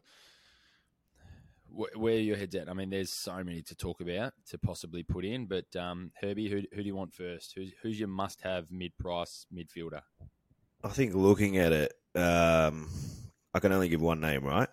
where 1.97 2.15
are 2.15 2.19
your 2.19 2.37
heads 2.37 2.55
at? 2.55 2.69
I 2.69 2.75
mean, 2.75 2.91
there's 2.91 3.11
so 3.11 3.43
many 3.43 3.63
to 3.63 3.75
talk 3.75 4.01
about 4.01 4.35
to 4.51 4.59
possibly 4.59 5.03
put 5.03 5.25
in, 5.25 5.47
but 5.47 5.75
um, 5.75 6.13
Herbie, 6.21 6.49
who, 6.49 6.63
who 6.73 6.83
do 6.83 6.87
you 6.87 6.95
want 6.95 7.15
first? 7.15 7.55
Who's 7.57 7.73
who's 7.83 7.99
your 7.99 8.09
must-have 8.09 8.71
mid-price 8.71 9.47
midfielder? 9.53 10.03
I 10.85 10.89
think 10.89 11.15
looking 11.15 11.57
at 11.57 11.73
it, 11.73 11.95
um, 12.15 12.89
I 13.55 13.59
can 13.61 13.73
only 13.73 13.89
give 13.89 14.01
one 14.03 14.21
name, 14.21 14.45
right? 14.45 14.69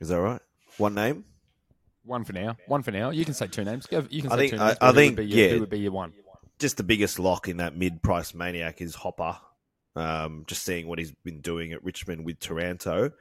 Is 0.00 0.08
that 0.08 0.20
right? 0.20 0.40
One 0.78 0.94
name? 0.94 1.24
One 2.04 2.24
for 2.24 2.32
now. 2.32 2.56
One 2.66 2.82
for 2.82 2.90
now. 2.90 3.10
You 3.10 3.24
can 3.24 3.32
say 3.32 3.46
two 3.46 3.64
names. 3.64 3.86
You 4.10 4.22
can 4.22 4.32
I 4.32 4.36
say 4.36 4.48
think- 4.48 4.52
two 4.52 4.58
I- 4.58 4.66
names. 4.66 4.78
I 4.80 4.86
who 4.88 4.92
think, 4.94 5.16
your, 5.18 5.26
yeah. 5.26 5.48
who 5.50 5.60
would 5.60 5.70
be 5.70 5.78
your 5.78 5.92
one? 5.92 6.12
Just 6.58 6.76
the 6.76 6.82
biggest 6.82 7.18
lock 7.18 7.48
in 7.48 7.56
that 7.58 7.76
mid-price 7.76 8.34
maniac 8.34 8.80
is 8.80 8.94
Hopper. 8.94 9.36
Um, 9.96 10.44
just 10.48 10.64
seeing 10.64 10.88
what 10.88 10.98
he's 10.98 11.12
been 11.12 11.40
doing 11.40 11.72
at 11.72 11.82
Richmond 11.84 12.24
with 12.24 12.40
Taranto. 12.40 13.12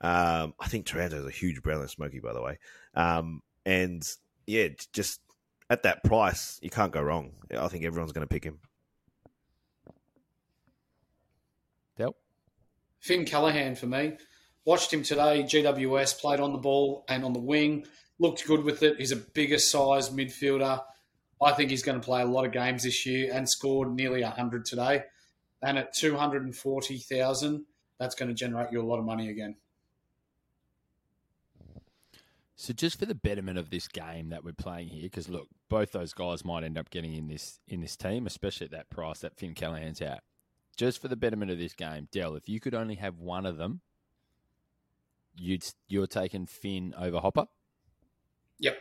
Um, 0.00 0.54
I 0.60 0.68
think 0.68 0.86
Taranto 0.86 1.16
is 1.18 1.26
a 1.26 1.30
huge 1.30 1.62
Brownlow 1.62 1.86
Smoky, 1.86 2.20
by 2.20 2.32
the 2.32 2.40
way. 2.42 2.58
Um, 2.94 3.42
and 3.66 4.08
yeah, 4.46 4.68
just 4.92 5.20
at 5.70 5.82
that 5.84 6.04
price, 6.04 6.58
you 6.62 6.70
can't 6.70 6.92
go 6.92 7.02
wrong. 7.02 7.32
I 7.56 7.66
think 7.68 7.84
everyone's 7.84 8.12
going 8.12 8.26
to 8.26 8.32
pick 8.32 8.44
him. 8.44 8.58
Del? 11.96 12.16
Finn 13.04 13.26
Callaghan 13.26 13.74
for 13.74 13.84
me. 13.84 14.16
Watched 14.64 14.90
him 14.90 15.02
today. 15.02 15.42
GWS 15.42 16.18
played 16.18 16.40
on 16.40 16.52
the 16.52 16.58
ball 16.58 17.04
and 17.06 17.22
on 17.22 17.34
the 17.34 17.38
wing. 17.38 17.84
Looked 18.18 18.46
good 18.46 18.64
with 18.64 18.82
it. 18.82 18.96
He's 18.96 19.12
a 19.12 19.16
bigger 19.16 19.58
size 19.58 20.08
midfielder. 20.08 20.82
I 21.42 21.52
think 21.52 21.68
he's 21.68 21.82
going 21.82 22.00
to 22.00 22.04
play 22.04 22.22
a 22.22 22.26
lot 22.26 22.46
of 22.46 22.52
games 22.52 22.84
this 22.84 23.04
year 23.04 23.30
and 23.30 23.46
scored 23.46 23.94
nearly 23.94 24.22
100 24.22 24.64
today. 24.64 25.02
And 25.60 25.76
at 25.76 25.92
240,000, 25.92 27.66
that's 27.98 28.14
going 28.14 28.28
to 28.30 28.34
generate 28.34 28.72
you 28.72 28.80
a 28.80 28.88
lot 28.88 28.98
of 28.98 29.04
money 29.04 29.28
again. 29.28 29.56
So 32.56 32.72
just 32.72 32.98
for 32.98 33.04
the 33.04 33.14
betterment 33.14 33.58
of 33.58 33.68
this 33.68 33.86
game 33.86 34.30
that 34.30 34.44
we're 34.44 34.54
playing 34.54 34.88
here, 34.88 35.02
because 35.02 35.28
look, 35.28 35.48
both 35.68 35.92
those 35.92 36.14
guys 36.14 36.42
might 36.42 36.64
end 36.64 36.78
up 36.78 36.88
getting 36.88 37.12
in 37.12 37.28
this 37.28 37.60
in 37.68 37.82
this 37.82 37.96
team, 37.96 38.26
especially 38.26 38.64
at 38.64 38.70
that 38.70 38.88
price 38.88 39.18
that 39.18 39.36
Finn 39.36 39.52
Callaghan's 39.52 40.00
at. 40.00 40.22
Just 40.76 41.00
for 41.00 41.08
the 41.08 41.16
betterment 41.16 41.50
of 41.50 41.58
this 41.58 41.72
game, 41.72 42.08
Dell, 42.10 42.34
if 42.34 42.48
you 42.48 42.60
could 42.60 42.74
only 42.74 42.96
have 42.96 43.18
one 43.18 43.46
of 43.46 43.56
them, 43.56 43.80
you'd 45.36 45.64
you're 45.88 46.06
taking 46.06 46.46
Finn 46.46 46.94
over 46.98 47.20
Hopper. 47.20 47.46
Yep. 48.58 48.76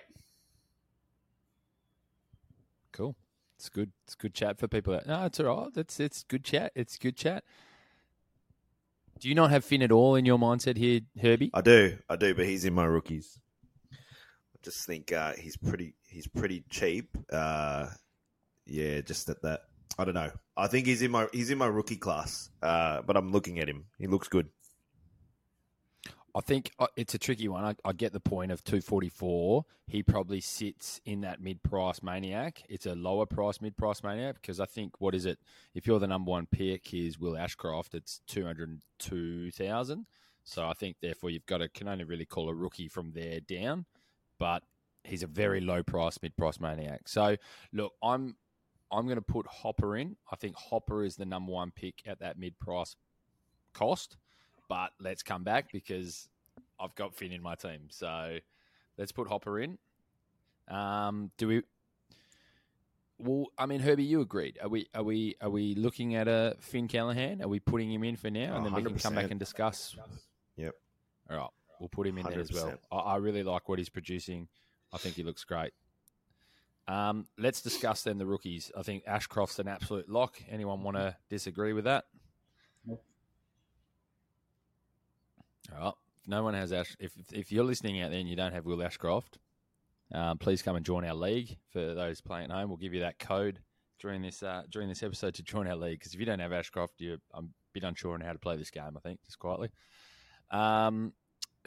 Cool. 2.92 3.16
It's 3.58 3.70
good. 3.70 3.92
It's 4.06 4.16
good 4.16 4.34
chat 4.34 4.60
for 4.60 4.68
people. 4.68 4.94
That, 4.94 5.08
no, 5.08 5.26
it's 5.26 5.40
all 5.40 5.64
right. 5.64 5.72
It's 5.76 6.00
it's 6.00 6.24
good 6.24 6.44
chat. 6.44 6.72
It's 6.76 6.98
good 6.98 7.16
chat. 7.16 7.44
Do 9.20 9.30
you 9.30 9.36
not 9.36 9.52
have 9.52 9.64
Finn 9.64 9.82
at 9.82 9.92
all 9.92 10.16
in 10.16 10.26
your 10.26 10.38
mindset 10.38 10.76
here, 10.76 11.02
Herbie? 11.22 11.52
I 11.54 11.62
do, 11.62 11.98
I 12.10 12.16
do, 12.18 12.36
but 12.36 12.46
he's 12.46 12.66
in 12.66 12.74
my 12.74 12.86
rookies. 12.86 13.40
I 13.94 14.58
just 14.64 14.86
think 14.86 15.14
uh, 15.14 15.34
he's 15.40 15.56
pretty, 15.56 15.96
he's 16.10 16.28
pretty 16.28 16.66
cheap. 16.70 17.16
Uh, 17.32 17.88
yeah, 18.66 19.00
just 19.02 19.30
at 19.30 19.42
that. 19.44 19.62
I 19.98 20.06
don't 20.06 20.16
know. 20.16 20.32
I 20.58 20.68
think 20.68 20.88
he's 20.88 21.02
in 21.02 21.12
my, 21.12 21.28
he's 21.32 21.50
in 21.50 21.58
my 21.58 21.68
rookie 21.68 21.98
class. 21.98 22.50
Uh, 22.62 23.02
but 23.02 23.16
I'm 23.16 23.32
looking 23.32 23.60
at 23.60 23.70
him. 23.70 23.86
He 24.00 24.08
looks 24.08 24.28
good. 24.28 24.50
I 26.36 26.42
think 26.42 26.72
uh, 26.80 26.88
it's 26.96 27.14
a 27.14 27.20
tricky 27.20 27.48
one. 27.48 27.64
I, 27.64 27.76
I 27.86 27.94
get 27.94 28.12
the 28.12 28.20
point 28.20 28.52
of 28.52 28.64
244. 28.64 29.66
He 29.86 30.02
probably 30.02 30.42
sits 30.42 31.00
in 31.06 31.22
that 31.22 31.42
mid 31.42 31.62
price 31.62 32.02
maniac. 32.02 32.64
It's 32.70 32.88
a 32.88 32.96
lower 32.96 33.28
price 33.28 33.62
mid 33.62 33.78
price 33.78 34.04
maniac 34.04 34.36
because 34.42 34.60
I 34.60 34.66
think, 34.66 35.00
what 35.00 35.14
is 35.14 35.26
it? 35.28 35.38
If 35.76 35.86
you're 35.86 36.00
the 36.00 36.08
number 36.08 36.32
one 36.32 36.48
pick, 36.48 36.94
is 36.94 37.20
Will 37.20 37.38
Ashcroft, 37.38 37.94
it's 37.94 38.22
202,000. 38.28 40.06
So 40.44 40.68
I 40.68 40.74
think, 40.74 40.98
therefore, 41.02 41.30
you've 41.30 41.46
got 41.46 41.60
to, 41.60 41.70
can 41.70 41.88
only 41.88 42.04
really 42.04 42.26
call 42.26 42.50
a 42.50 42.54
rookie 42.54 42.88
from 42.88 43.12
there 43.12 43.40
down. 43.40 43.86
But 44.40 44.64
he's 45.04 45.24
a 45.24 45.28
very 45.28 45.62
low 45.62 45.84
price 45.84 46.18
mid 46.22 46.36
price 46.36 46.60
maniac. 46.60 47.08
So 47.08 47.38
look, 47.72 47.94
I'm. 48.02 48.38
I'm 48.94 49.06
going 49.06 49.18
to 49.18 49.22
put 49.22 49.48
Hopper 49.48 49.98
in. 49.98 50.16
I 50.32 50.36
think 50.36 50.56
Hopper 50.56 51.04
is 51.04 51.16
the 51.16 51.26
number 51.26 51.52
one 51.52 51.72
pick 51.72 52.04
at 52.06 52.20
that 52.20 52.38
mid 52.38 52.60
price 52.60 52.96
cost 53.74 54.18
but 54.74 54.92
let's 55.00 55.24
come 55.24 55.44
back 55.44 55.72
because 55.72 56.28
I've 56.80 56.96
got 56.96 57.14
Finn 57.14 57.32
in 57.32 57.42
my 57.42 57.56
team. 57.56 57.88
So 57.90 58.38
let's 58.98 59.12
put 59.12 59.28
Hopper 59.28 59.60
in. 59.60 59.78
Um, 60.68 61.32
do 61.38 61.48
we? 61.48 61.62
Well, 63.20 63.48
I 63.58 63.68
mean, 63.68 63.80
Herbie, 63.80 64.04
you 64.04 64.22
agreed. 64.22 64.58
Are 64.62 64.70
we? 64.70 64.88
Are 64.96 65.04
we? 65.04 65.36
Are 65.42 65.50
we 65.50 65.76
looking 65.76 66.16
at 66.16 66.28
a 66.28 66.56
Finn 66.60 66.88
Callaghan? 66.88 67.42
Are 67.42 67.48
we 67.48 67.60
putting 67.60 67.92
him 67.92 68.04
in 68.04 68.16
for 68.16 68.30
now, 68.30 68.58
and 68.58 68.66
then 68.66 68.74
we 68.74 68.84
can 68.84 68.98
come 68.98 69.16
back 69.16 69.30
and 69.30 69.40
discuss? 69.40 69.96
Yep. 70.56 70.74
All 71.30 71.38
right, 71.38 71.50
we'll 71.80 71.90
put 71.90 72.08
him 72.08 72.18
in 72.18 72.26
there 72.26 72.40
as 72.40 72.52
well. 72.52 72.74
I, 72.92 72.98
I 72.98 73.16
really 73.18 73.44
like 73.44 73.70
what 73.70 73.80
he's 73.80 73.90
producing. 73.90 74.48
I 74.92 74.98
think 74.98 75.16
he 75.16 75.24
looks 75.24 75.44
great. 75.44 75.74
Um, 76.88 77.28
let's 77.38 77.62
discuss 77.62 78.04
then 78.04 78.18
the 78.18 78.26
rookies. 78.26 78.72
I 78.78 78.84
think 78.84 79.04
Ashcroft's 79.08 79.60
an 79.60 79.68
absolute 79.68 80.10
lock. 80.10 80.42
Anyone 80.50 80.84
want 80.84 80.98
to 80.98 81.16
disagree 81.30 81.74
with 81.74 81.86
that? 81.86 82.06
All 85.72 85.80
right. 85.86 85.94
If 86.22 86.28
no 86.28 86.44
one 86.44 86.54
has 86.54 86.72
Ash, 86.72 86.96
if 87.00 87.12
if 87.32 87.52
you're 87.52 87.64
listening 87.64 88.02
out 88.02 88.12
there 88.12 88.20
and 88.20 88.30
you 88.30 88.36
don't 88.36 88.54
have 88.54 88.66
Will 88.66 88.82
Ashcroft, 88.84 89.40
um, 90.14 90.38
please 90.38 90.62
come 90.62 90.76
and 90.76 90.86
join 90.86 91.06
our 91.06 91.16
league. 91.16 91.58
For 91.72 91.94
those 91.94 92.22
playing 92.22 92.46
at 92.46 92.52
home, 92.52 92.70
we'll 92.70 92.78
give 92.78 92.94
you 92.94 93.02
that 93.02 93.20
code 93.20 93.60
during 94.00 94.22
this 94.22 94.44
uh, 94.44 94.64
during 94.70 94.88
this 94.90 95.04
episode 95.04 95.34
to 95.36 95.44
join 95.44 95.68
our 95.68 95.76
league. 95.76 96.00
Because 96.00 96.14
if 96.14 96.20
you 96.20 96.26
don't 96.26 96.40
have 96.40 96.54
Ashcroft, 96.54 97.00
you 97.00 97.18
I'm 97.34 97.46
a 97.46 97.50
bit 97.74 97.84
unsure 97.84 98.14
on 98.14 98.22
how 98.22 98.34
to 98.34 98.40
play 98.40 98.56
this 98.56 98.72
game. 98.72 98.96
I 98.96 99.00
think 99.00 99.20
just 99.26 99.40
quietly. 99.40 99.70
Um, 100.52 101.14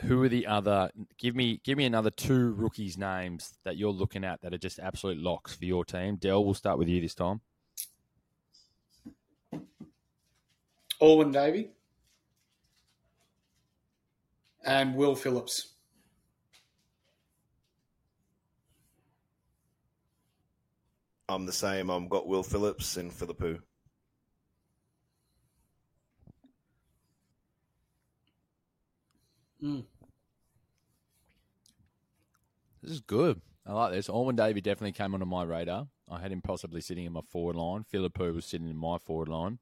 who 0.03 0.23
are 0.23 0.29
the 0.29 0.47
other? 0.47 0.91
Give 1.19 1.35
me 1.35 1.61
give 1.65 1.79
me 1.79 1.85
another 1.85 2.11
two 2.11 2.53
rookies' 2.53 2.99
names 2.99 3.55
that 3.65 3.77
you're 3.77 3.91
looking 3.91 4.25
at 4.25 4.43
that 4.43 4.53
are 4.53 4.59
just 4.59 4.79
absolute 4.79 5.19
locks 5.19 5.55
for 5.55 5.65
your 5.65 5.85
team. 5.85 6.17
Dell, 6.17 6.45
we'll 6.45 6.55
start 6.55 6.79
with 6.79 6.89
you 6.89 7.01
this 7.01 7.15
time. 7.15 7.41
Alwyn 11.01 11.33
Davey 11.33 11.71
and 14.65 14.95
Will 14.95 15.15
Phillips. 15.15 15.75
I'm 21.29 21.45
the 21.45 21.53
same. 21.53 21.91
I've 21.91 22.09
got 22.09 22.27
Will 22.27 22.43
Phillips 22.43 22.97
and 22.97 23.11
Phillipou. 23.11 23.61
Mm. 29.67 29.85
This 32.83 32.93
is 32.93 33.01
good. 33.01 33.41
I 33.67 33.73
like 33.73 33.93
this. 33.93 34.09
Alwyn 34.09 34.37
Davey 34.37 34.61
definitely 34.61 34.93
came 34.93 35.13
onto 35.13 35.27
my 35.27 35.43
radar. 35.43 35.89
I 36.09 36.21
had 36.21 36.31
him 36.31 36.41
possibly 36.41 36.81
sitting 36.81 37.05
in 37.05 37.13
my 37.13 37.23
forward 37.29 37.57
line. 37.57 37.85
Phillipou 37.93 38.33
was 38.33 38.45
sitting 38.45 38.69
in 38.69 38.77
my 38.77 38.99
forward 38.99 39.29
line. 39.29 39.59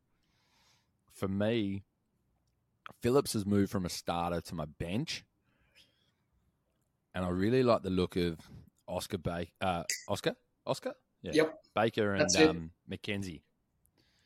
For 1.15 1.27
me, 1.27 1.85
Phillips 3.01 3.33
has 3.33 3.47
moved 3.47 3.71
from 3.73 3.87
a 3.87 3.89
starter 3.89 4.43
to 4.43 4.55
my 4.55 4.67
bench. 4.67 5.25
And 7.15 7.25
I 7.25 7.31
really 7.31 7.63
like 7.63 7.83
the 7.83 7.91
look 7.91 8.17
of 8.17 8.39
Oscar 8.87 9.19
Baker. 9.19 9.53
Uh, 9.61 9.85
Oscar? 10.09 10.35
Oscar? 10.67 10.93
Yeah. 11.23 11.33
Yep. 11.35 11.55
Baker 11.75 12.15
and 12.15 12.37
um, 12.37 12.71
Mackenzie. 12.87 13.43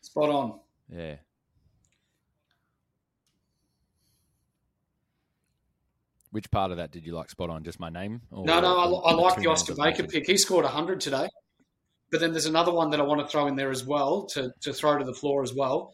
Spot 0.01 0.29
on. 0.29 0.59
Yeah. 0.93 1.17
Which 6.31 6.51
part 6.51 6.71
of 6.71 6.77
that 6.77 6.91
did 6.93 7.07
you 7.07 7.15
like 7.15 7.31
spot 7.31 7.49
on? 7.51 7.65
Just 7.65 7.81
my 7.81 7.89
name? 7.89 8.21
Or, 8.31 8.45
No, 8.45 8.61
no, 8.61 8.77
I, 8.79 9.11
I 9.11 9.15
like 9.15 9.37
the 9.41 9.47
Oscar 9.49 9.75
Baker 9.75 10.05
pick. 10.05 10.27
He 10.27 10.37
scored 10.37 10.65
100 10.65 11.01
today. 11.01 11.29
But 12.11 12.21
then 12.21 12.33
there's 12.33 12.47
another 12.47 12.73
one 12.73 12.91
that 12.91 13.01
I 13.01 13.03
want 13.03 13.21
to 13.21 13.27
throw 13.27 13.47
in 13.49 13.57
there 13.57 13.71
as 13.71 13.85
well 13.85 14.25
to, 14.33 14.51
to 14.63 14.73
throw 14.73 14.99
to 14.99 15.05
the 15.05 15.13
floor 15.15 15.43
as 15.43 15.55
well. 15.55 15.93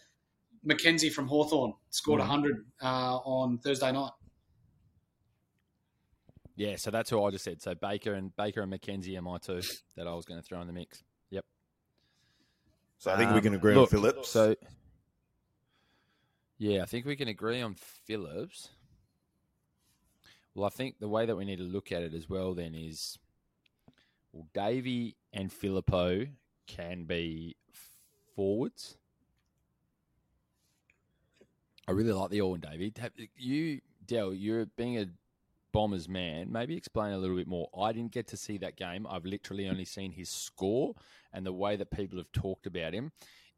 Mackenzie 0.65 1.11
from 1.11 1.27
Hawthorn 1.29 1.75
scored 1.91 2.21
Mhm. 2.21 2.29
100 2.29 2.67
uh, 2.83 2.87
on 3.19 3.59
Thursday 3.59 3.93
night. 3.93 4.13
Yeah, 6.57 6.77
so 6.77 6.91
that's 6.93 7.11
who 7.11 7.23
I 7.25 7.31
just 7.31 7.45
said. 7.45 7.61
So 7.61 7.75
Baker 7.75 8.15
and 8.15 8.35
Baker 8.37 8.61
and 8.63 8.71
Mackenzie 8.71 9.17
are 9.17 9.23
my 9.23 9.39
two 9.39 9.61
that 9.97 10.07
I 10.07 10.15
was 10.15 10.25
going 10.25 10.41
to 10.41 10.47
throw 10.47 10.61
in 10.61 10.69
the 10.69 10.73
mix. 10.73 11.03
Yep. 11.31 11.45
So 12.99 13.11
I 13.11 13.17
think 13.17 13.31
we 13.33 13.39
Um, 13.39 13.43
can 13.43 13.55
agree 13.55 13.75
look, 13.75 13.93
on 13.93 14.01
Phillips. 14.01 14.29
So 14.31 14.55
yeah, 16.59 16.83
I 16.83 16.87
think 16.87 17.07
we 17.07 17.17
can 17.17 17.27
agree 17.29 17.61
on 17.61 17.75
Phillips. 18.07 18.71
Well, 20.55 20.67
I 20.67 20.71
think 20.71 20.99
the 21.01 21.09
way 21.09 21.27
that 21.27 21.37
we 21.37 21.45
need 21.45 21.59
to 21.59 21.65
look 21.65 21.91
at 21.91 22.03
it 22.03 22.15
as 22.15 22.29
well 22.29 22.55
then 22.55 22.75
is, 22.75 23.19
well, 24.33 24.47
Davey 24.55 25.17
and 25.33 25.51
Phillipou 25.51 26.29
can 26.67 27.05
be 27.05 27.57
forwards. 28.37 28.97
I 31.87 31.93
really 31.93 32.13
like 32.13 32.31
the 32.31 32.41
Alwyn 32.41 32.61
Davey. 32.61 32.93
Have- 32.99 33.13
You, 33.37 33.81
Dell, 34.07 34.33
you're 34.33 34.67
being 34.67 34.99
a 34.99 35.07
Bombers 35.73 36.09
man. 36.09 36.53
Maybe 36.53 36.77
explain 36.77 37.13
a 37.13 37.19
little 37.19 37.37
bit 37.37 37.49
more. 37.49 37.69
I 37.79 37.93
didn't 37.93 38.13
get 38.13 38.29
to 38.29 38.37
see 38.37 38.59
that 38.59 38.77
game. 38.77 39.07
I've 39.11 39.25
literally 39.25 39.69
only 39.69 39.85
seen 39.85 40.13
his 40.13 40.29
score 40.31 40.95
and 41.33 41.45
the 41.45 41.53
way 41.53 41.75
that 41.77 41.91
people 41.91 42.17
have 42.19 42.31
talked 42.33 42.67
about 42.67 42.95
him. 42.95 43.11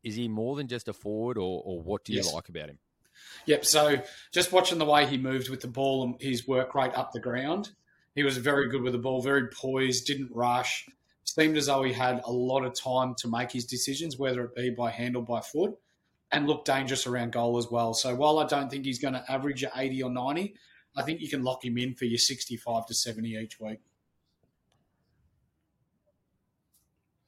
Is 0.02 0.14
he 0.16 0.26
more 0.28 0.56
than 0.56 0.66
just 0.66 0.88
a 0.88 0.92
forward, 0.94 1.36
or, 1.36 1.62
or 1.64 1.80
what 1.82 2.04
do 2.04 2.12
you 2.14 2.18
Yes. 2.20 2.32
like 2.32 2.48
about 2.48 2.70
him? 2.70 2.78
Yep. 3.46 3.64
So 3.64 4.02
just 4.32 4.52
watching 4.52 4.78
the 4.78 4.84
way 4.84 5.06
he 5.06 5.18
moved 5.18 5.48
with 5.48 5.60
the 5.60 5.68
ball 5.68 6.04
and 6.04 6.20
his 6.20 6.46
work 6.46 6.74
rate 6.74 6.94
up 6.94 7.12
the 7.12 7.20
ground, 7.20 7.70
he 8.14 8.22
was 8.22 8.36
very 8.38 8.68
good 8.68 8.82
with 8.82 8.92
the 8.92 8.98
ball, 8.98 9.22
very 9.22 9.48
poised, 9.48 10.06
didn't 10.06 10.30
rush. 10.32 10.86
Seemed 11.24 11.56
as 11.56 11.66
though 11.66 11.82
he 11.82 11.92
had 11.92 12.22
a 12.24 12.32
lot 12.32 12.64
of 12.64 12.78
time 12.78 13.14
to 13.18 13.28
make 13.28 13.50
his 13.50 13.66
decisions, 13.66 14.16
whether 14.16 14.44
it 14.44 14.54
be 14.54 14.70
by 14.70 14.90
hand 14.90 15.16
or 15.16 15.24
by 15.24 15.40
foot, 15.40 15.76
and 16.32 16.46
looked 16.46 16.66
dangerous 16.66 17.06
around 17.06 17.32
goal 17.32 17.58
as 17.58 17.68
well. 17.70 17.94
So 17.94 18.14
while 18.14 18.38
I 18.38 18.46
don't 18.46 18.70
think 18.70 18.84
he's 18.84 19.00
going 19.00 19.14
to 19.14 19.24
average 19.30 19.62
at 19.64 19.72
80 19.76 20.04
or 20.04 20.10
90, 20.10 20.54
I 20.96 21.02
think 21.02 21.20
you 21.20 21.28
can 21.28 21.42
lock 21.42 21.64
him 21.64 21.76
in 21.76 21.94
for 21.94 22.06
your 22.06 22.18
65 22.18 22.86
to 22.86 22.94
70 22.94 23.34
each 23.36 23.60
week. 23.60 23.80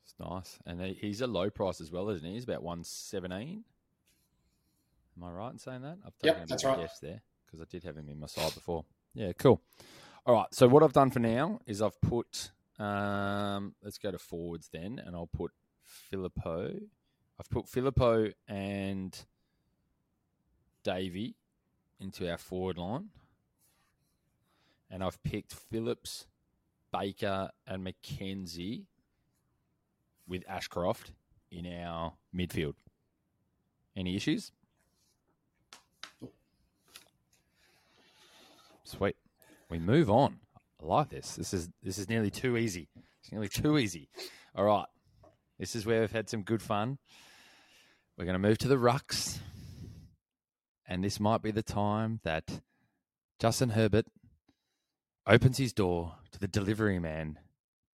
It's 0.05 0.14
nice, 0.18 0.59
and 0.64 0.81
he's 0.81 1.20
a 1.20 1.27
low 1.27 1.51
price 1.51 1.81
as 1.81 1.90
well, 1.92 2.09
isn't 2.09 2.27
he? 2.27 2.35
He's 2.35 2.44
about 2.44 2.62
one 2.62 2.83
seventeen. 2.83 3.64
Am 5.18 5.24
I 5.24 5.31
right 5.33 5.52
in 5.52 5.59
saying 5.59 5.83
that? 5.83 5.98
I've 6.07 6.16
taken 6.18 6.44
a 6.44 6.46
that's 6.46 6.64
right. 6.64 6.78
guess 6.78 6.98
there 7.00 7.20
because 7.44 7.61
I 7.61 7.64
did 7.68 7.83
have 7.85 7.96
him 7.96 8.09
in 8.09 8.20
my 8.20 8.26
side 8.26 8.54
before. 8.54 8.85
Yeah, 9.14 9.33
cool. 9.33 9.61
All 10.24 10.35
right, 10.35 10.46
so 10.52 10.68
what 10.68 10.83
I've 10.83 10.92
done 10.92 11.11
for 11.11 11.18
now 11.18 11.61
is 11.66 11.83
I've 11.83 12.00
put. 12.00 12.52
Um, 12.78 13.74
let's 13.83 13.98
go 13.98 14.12
to 14.12 14.18
forwards 14.18 14.68
then, 14.72 15.02
and 15.04 15.16
I'll 15.16 15.26
put 15.26 15.50
Phillipou. 16.12 16.83
I've 17.40 17.50
put 17.50 17.66
Phillipou 17.66 18.33
and 18.46 19.18
Davey 20.85 21.35
into 21.98 22.31
our 22.31 22.38
forward 22.38 22.78
line, 22.78 23.09
and 24.88 25.02
I've 25.02 25.20
picked 25.24 25.52
Phillips, 25.52 26.26
Baker, 26.92 27.50
and 27.66 27.83
Mackenzie 27.83 28.87
with 30.28 30.44
Ashcroft 30.48 31.11
in 31.50 31.66
our 31.66 32.12
midfield. 32.33 32.74
Any 33.96 34.14
issues? 34.14 34.52
Sweet. 38.88 39.16
We 39.68 39.79
move 39.79 40.09
on. 40.09 40.38
I 40.83 40.87
like 40.87 41.11
this. 41.11 41.35
This 41.37 41.53
is 41.53 41.68
this 41.83 41.98
is 41.98 42.09
nearly 42.09 42.31
too 42.31 42.57
easy. 42.57 42.88
It's 43.20 43.31
nearly 43.31 43.48
too 43.48 43.77
easy. 43.77 44.09
All 44.55 44.64
right. 44.64 44.87
This 45.59 45.77
is 45.77 45.85
where 45.85 46.01
we've 46.01 46.11
had 46.11 46.31
some 46.31 46.42
good 46.42 46.62
fun. 46.62 46.96
We're 48.16 48.24
going 48.24 48.40
to 48.40 48.48
move 48.48 48.57
to 48.59 48.68
the 48.68 48.77
rucks. 48.77 49.40
And 50.87 51.05
this 51.05 51.20
might 51.20 51.42
be 51.42 51.51
the 51.51 51.62
time 51.62 52.20
that 52.24 52.62
Justin 53.38 53.70
Herbert 53.70 54.07
opens 55.27 55.59
his 55.59 55.74
door 55.74 56.14
to 56.33 56.38
the 56.38 56.48
delivery 56.48 56.98
man, 56.98 57.38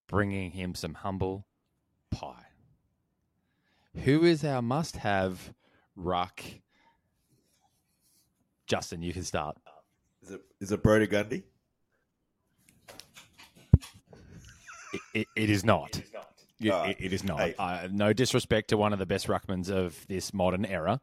bringing 0.06 0.52
him 0.52 0.76
some 0.76 0.94
humble 0.94 1.46
pie. 2.12 2.46
Who 4.04 4.24
is 4.24 4.44
our 4.44 4.62
must 4.62 4.98
have 4.98 5.52
ruck? 5.96 6.40
Justin, 8.68 9.02
you 9.02 9.12
can 9.12 9.24
start. 9.24 9.56
Is 10.24 10.30
it 10.30 10.40
is 10.60 10.72
it 10.72 10.82
Brodie 10.82 11.06
Grundy? 11.06 11.42
It, 14.92 15.00
it, 15.12 15.26
it 15.36 15.50
is 15.50 15.64
not. 15.64 15.96
It- 15.98 16.10
Alright. 16.70 16.96
it- 16.98 17.04
it 17.06 17.12
is 17.12 17.24
not. 17.24 17.40
Hey. 17.40 17.54
Uh, 17.58 17.88
no 17.90 18.12
disrespect 18.14 18.68
to 18.70 18.76
one 18.78 18.92
of 18.94 18.98
the 18.98 19.04
best 19.06 19.26
ruckmans 19.26 19.68
of 19.70 20.06
this 20.06 20.32
modern 20.32 20.64
era, 20.64 21.00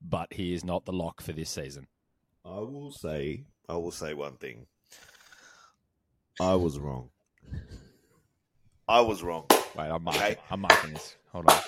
but 0.00 0.32
he 0.32 0.52
is 0.54 0.62
not 0.64 0.84
the 0.84 0.92
lock 0.92 1.20
for 1.20 1.32
this 1.32 1.50
season. 1.50 1.88
I 2.44 2.58
will 2.60 2.92
say 2.92 3.44
I 3.68 3.74
will 3.74 3.90
say 3.90 4.14
one 4.14 4.36
thing. 4.36 4.66
I 6.38 6.54
was 6.54 6.78
wrong. 6.78 7.10
I 8.88 9.00
was 9.00 9.22
wrong. 9.22 9.46
Wait, 9.76 9.88
I'm 9.88 10.02
marking, 10.04 10.22
Okay. 10.22 10.36
I'm 10.50 10.60
marking 10.60 10.92
this. 10.94 11.16
Hold 11.32 11.50
on. 11.50 11.60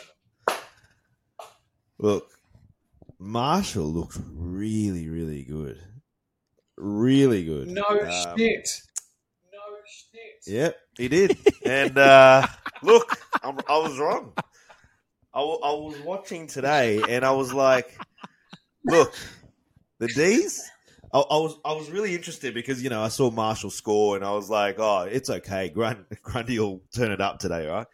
Look, 1.98 2.30
Marshall 3.18 3.84
looks 3.92 4.20
really, 4.32 5.08
really 5.08 5.42
good. 5.44 5.80
Really 6.76 7.44
good. 7.44 7.68
No 7.68 7.82
Um, 7.82 8.38
shit. 8.38 8.68
No 9.52 9.58
shit. 9.86 10.52
Yep, 10.52 10.76
he 10.98 11.08
did. 11.08 11.36
and 11.64 11.96
uh, 11.98 12.46
look, 12.82 13.16
I'm, 13.42 13.58
I 13.68 13.78
was 13.78 13.98
wrong. 13.98 14.32
I, 15.34 15.40
I 15.40 15.72
was 15.72 15.98
watching 16.04 16.46
today, 16.46 17.00
and 17.08 17.24
I 17.24 17.30
was 17.32 17.52
like, 17.52 17.96
"Look, 18.84 19.14
the 19.98 20.08
D's." 20.08 20.68
I, 21.14 21.18
I 21.18 21.36
was 21.36 21.58
I 21.64 21.72
was 21.72 21.90
really 21.90 22.14
interested 22.14 22.54
because 22.54 22.82
you 22.82 22.90
know 22.90 23.02
I 23.02 23.08
saw 23.08 23.30
Marshall 23.30 23.70
score, 23.70 24.16
and 24.16 24.24
I 24.24 24.32
was 24.32 24.50
like, 24.50 24.76
"Oh, 24.78 25.02
it's 25.10 25.30
okay. 25.30 25.68
Grund, 25.70 26.04
Grundy 26.22 26.58
will 26.58 26.82
turn 26.94 27.10
it 27.12 27.20
up 27.20 27.38
today, 27.38 27.66
right?" 27.66 27.86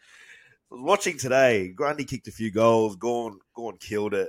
I 0.71 0.75
was 0.75 0.83
watching 0.83 1.19
today. 1.19 1.69
Grundy 1.69 2.05
kicked 2.05 2.29
a 2.29 2.33
few 2.33 2.51
goals. 2.51 2.97
Gawn 2.97 3.39
Gawn 3.55 3.77
killed 3.79 4.15
it, 4.15 4.29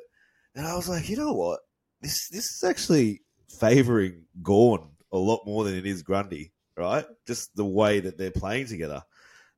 and 0.55 0.65
I 0.67 0.75
was 0.75 0.89
like, 0.89 1.07
"You 1.09 1.17
know 1.17 1.33
what? 1.33 1.59
This 2.01 2.29
this 2.29 2.45
is 2.45 2.63
actually 2.63 3.21
favouring 3.49 4.25
Gawn 4.41 4.89
a 5.11 5.17
lot 5.17 5.45
more 5.45 5.63
than 5.63 5.75
it 5.75 5.85
is 5.85 6.03
Grundy." 6.03 6.51
right? 6.79 7.05
Just 7.27 7.55
the 7.55 7.65
way 7.65 7.99
that 7.99 8.17
they're 8.17 8.31
playing 8.31 8.67
together. 8.67 9.03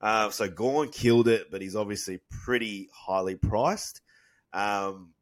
Um, 0.01 0.31
so 0.31 0.49
Gawn 0.49 0.89
killed 0.89 1.27
it, 1.27 1.51
but 1.51 1.61
he's 1.61 1.75
obviously 1.75 2.19
pretty 2.43 2.89
highly 2.93 3.35
priced. 3.35 4.01
Um, 4.51 5.13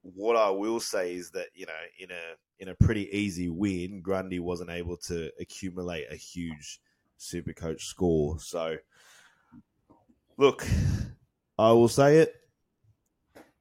what 0.00 0.34
I 0.34 0.50
will 0.50 0.80
say 0.80 1.14
is 1.14 1.30
that 1.32 1.48
you 1.54 1.66
know, 1.66 1.72
in 1.98 2.10
a 2.10 2.62
in 2.62 2.68
a 2.68 2.74
pretty 2.74 3.08
easy 3.16 3.50
win, 3.50 4.00
Grundy 4.00 4.40
wasn't 4.40 4.70
able 4.70 4.96
to 5.08 5.30
accumulate 5.38 6.06
a 6.10 6.16
huge 6.16 6.80
super 7.18 7.52
coach 7.52 7.84
score. 7.84 8.40
So, 8.40 8.78
look, 10.38 10.66
I 11.58 11.72
will 11.72 11.88
say 11.88 12.18
it. 12.18 12.34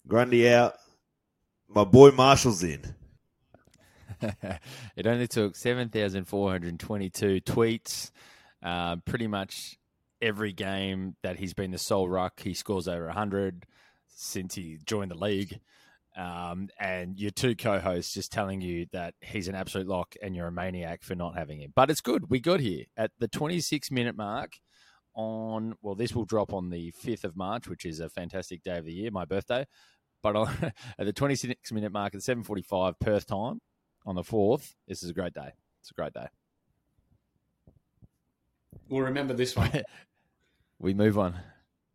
Grundy 0.08 0.50
out. 0.50 0.76
My 1.68 1.84
boy 1.84 2.12
Marshall's 2.12 2.64
in. 2.64 2.96
it 4.96 5.08
only 5.08 5.28
took 5.28 5.56
7,422 5.56 7.42
tweets. 7.42 8.12
Uh, 8.64 8.98
pretty 8.98 9.28
much 9.28 9.78
every 10.22 10.54
game 10.54 11.16
that 11.24 11.38
he's 11.38 11.54
been 11.54 11.72
the 11.72 11.78
sole 11.78 12.08
ruck, 12.08 12.40
he 12.40 12.54
scores 12.54 12.88
over 12.88 13.06
100 13.08 13.66
since 14.08 14.56
he 14.56 14.78
joined 14.86 15.12
the 15.12 15.16
league. 15.16 15.60
Um, 16.16 16.68
and 16.78 17.18
your 17.18 17.32
two 17.32 17.56
co 17.56 17.80
hosts 17.80 18.14
just 18.14 18.32
telling 18.32 18.62
you 18.62 18.86
that 18.92 19.14
he's 19.22 19.48
an 19.48 19.56
absolute 19.56 19.88
lock 19.88 20.16
and 20.22 20.36
you're 20.36 20.48
a 20.48 20.52
maniac 20.52 21.04
for 21.04 21.16
not 21.16 21.38
having 21.38 21.62
him. 21.62 21.72
But 21.76 21.90
it's 21.90 22.02
good. 22.02 22.30
We 22.30 22.40
got 22.40 22.60
here 22.60 22.86
at 22.98 23.12
the 23.20 23.30
26 23.30 23.92
minute 23.92 24.18
mark 24.18 24.52
on, 25.16 25.76
well, 25.82 25.96
this 25.96 26.14
will 26.14 26.26
drop 26.26 26.54
on 26.54 26.70
the 26.70 26.94
5th 27.04 27.24
of 27.24 27.38
March, 27.38 27.68
which 27.68 27.86
is 27.86 28.00
a 28.00 28.10
fantastic 28.10 28.62
day 28.64 28.78
of 28.78 28.86
the 28.86 28.94
year, 28.94 29.12
my 29.12 29.26
birthday. 29.26 29.66
But 30.22 30.36
on, 30.36 30.74
at 31.00 31.06
the 31.06 31.14
26 31.14 31.72
minute 31.72 31.92
mark 31.92 32.14
at 32.14 32.22
7.45 32.22 33.00
Perth 33.00 33.26
time, 33.26 33.62
on 34.06 34.16
the 34.16 34.24
fourth. 34.24 34.76
This 34.88 35.04
is 35.04 35.10
a 35.10 35.14
great 35.14 35.34
day. 35.34 35.52
It's 35.82 35.92
a 35.92 35.94
great 35.94 36.14
day. 36.14 36.28
We'll 38.90 39.02
remember 39.02 39.34
this 39.34 39.56
one. 39.56 39.72
We 40.80 40.96
move 40.96 41.20
on. 41.20 41.36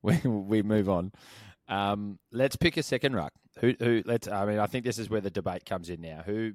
We 0.01 0.17
we 0.25 0.63
move 0.63 0.89
on. 0.89 1.11
Um, 1.67 2.21
let's 2.31 2.55
pick 2.55 2.77
a 2.77 2.85
second 2.85 3.17
ruck. 3.17 3.33
Who 3.59 3.75
who? 3.81 4.03
Let's. 4.07 4.29
I 4.29 4.47
mean, 4.47 4.61
I 4.61 4.67
think 4.67 4.85
this 4.85 5.01
is 5.01 5.11
where 5.11 5.21
the 5.21 5.29
debate 5.29 5.67
comes 5.67 5.91
in 5.91 6.01
now. 6.01 6.23
Who 6.25 6.53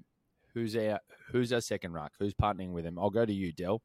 who's 0.54 0.78
our 0.78 1.00
who's 1.32 1.52
our 1.52 1.60
second 1.60 1.92
ruck? 1.92 2.14
Who's 2.20 2.34
partnering 2.34 2.72
with 2.72 2.86
him? 2.86 2.98
I'll 2.98 3.10
go 3.10 3.26
to 3.26 3.34
you, 3.34 3.52
Dell. 3.52 3.82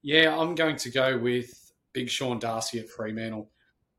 Yeah, 0.00 0.38
I'm 0.38 0.54
going 0.54 0.76
to 0.76 0.90
go 0.90 1.18
with 1.18 1.72
Big 1.92 2.08
Sean 2.08 2.38
Darcy 2.38 2.78
at 2.78 2.88
Fremantle. 2.88 3.50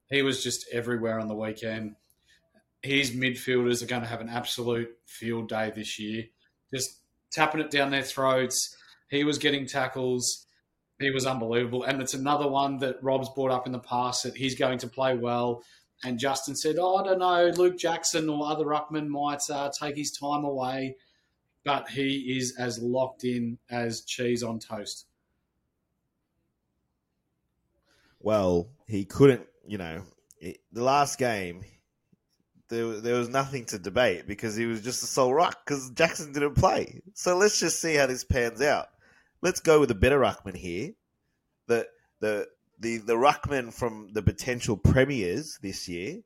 He 0.09 0.21
was 0.21 0.41
just 0.41 0.65
everywhere 0.71 1.19
on 1.19 1.27
the 1.27 1.35
weekend. 1.35 1.95
His 2.81 3.11
midfielders 3.11 3.83
are 3.83 3.87
going 3.87 4.03
to 4.03 4.07
have 4.07 4.21
an 4.21 4.29
absolute 4.29 4.89
field 5.05 5.49
day 5.49 5.71
this 5.75 5.99
year. 5.99 6.25
Just 6.73 6.99
tapping 7.31 7.61
it 7.61 7.71
down 7.71 7.91
their 7.91 8.03
throats. 8.03 8.75
He 9.09 9.23
was 9.23 9.37
getting 9.37 9.65
tackles. 9.67 10.45
He 10.99 11.11
was 11.11 11.25
unbelievable. 11.25 11.83
And 11.83 12.01
it's 12.01 12.13
another 12.13 12.47
one 12.47 12.77
that 12.79 13.01
Rob's 13.01 13.29
brought 13.29 13.51
up 13.51 13.65
in 13.65 13.71
the 13.71 13.79
past 13.79 14.23
that 14.23 14.35
he's 14.35 14.55
going 14.55 14.79
to 14.79 14.87
play 14.87 15.15
well. 15.15 15.63
And 16.03 16.19
Justin 16.19 16.55
said, 16.55 16.75
oh, 16.79 16.97
I 16.97 17.03
don't 17.03 17.19
know, 17.19 17.51
Luke 17.55 17.77
Jackson 17.77 18.29
or 18.29 18.47
other 18.47 18.65
ruckman 18.65 19.07
might 19.07 19.41
uh, 19.51 19.69
take 19.79 19.95
his 19.95 20.11
time 20.11 20.43
away. 20.43 20.95
But 21.63 21.89
he 21.89 22.37
is 22.37 22.55
as 22.57 22.79
locked 22.79 23.23
in 23.23 23.57
as 23.69 24.01
cheese 24.01 24.43
on 24.43 24.59
toast. 24.59 25.05
Well, 28.19 28.69
he 28.87 29.05
couldn't, 29.05 29.45
you 29.67 29.77
know, 29.77 30.03
it, 30.39 30.59
the 30.71 30.83
last 30.83 31.17
game, 31.17 31.63
there, 32.69 32.99
there 32.99 33.15
was 33.15 33.29
nothing 33.29 33.65
to 33.65 33.79
debate 33.79 34.27
because 34.27 34.55
he 34.55 34.65
was 34.65 34.81
just 34.81 35.03
a 35.03 35.07
sole 35.07 35.33
ruck 35.33 35.65
because 35.65 35.89
Jackson 35.91 36.33
didn't 36.33 36.55
play. 36.55 37.01
So 37.13 37.37
let's 37.37 37.59
just 37.59 37.79
see 37.79 37.95
how 37.95 38.07
this 38.07 38.23
pans 38.23 38.61
out. 38.61 38.87
Let's 39.41 39.59
go 39.59 39.79
with 39.79 39.91
a 39.91 39.95
better 39.95 40.19
ruckman 40.19 40.55
here. 40.55 40.91
The 41.67 41.87
the 42.19 42.47
the 42.79 42.97
the 42.97 43.13
ruckman 43.13 43.73
from 43.73 44.09
the 44.13 44.21
potential 44.21 44.77
premiers 44.77 45.57
this 45.61 45.87
year, 45.87 46.19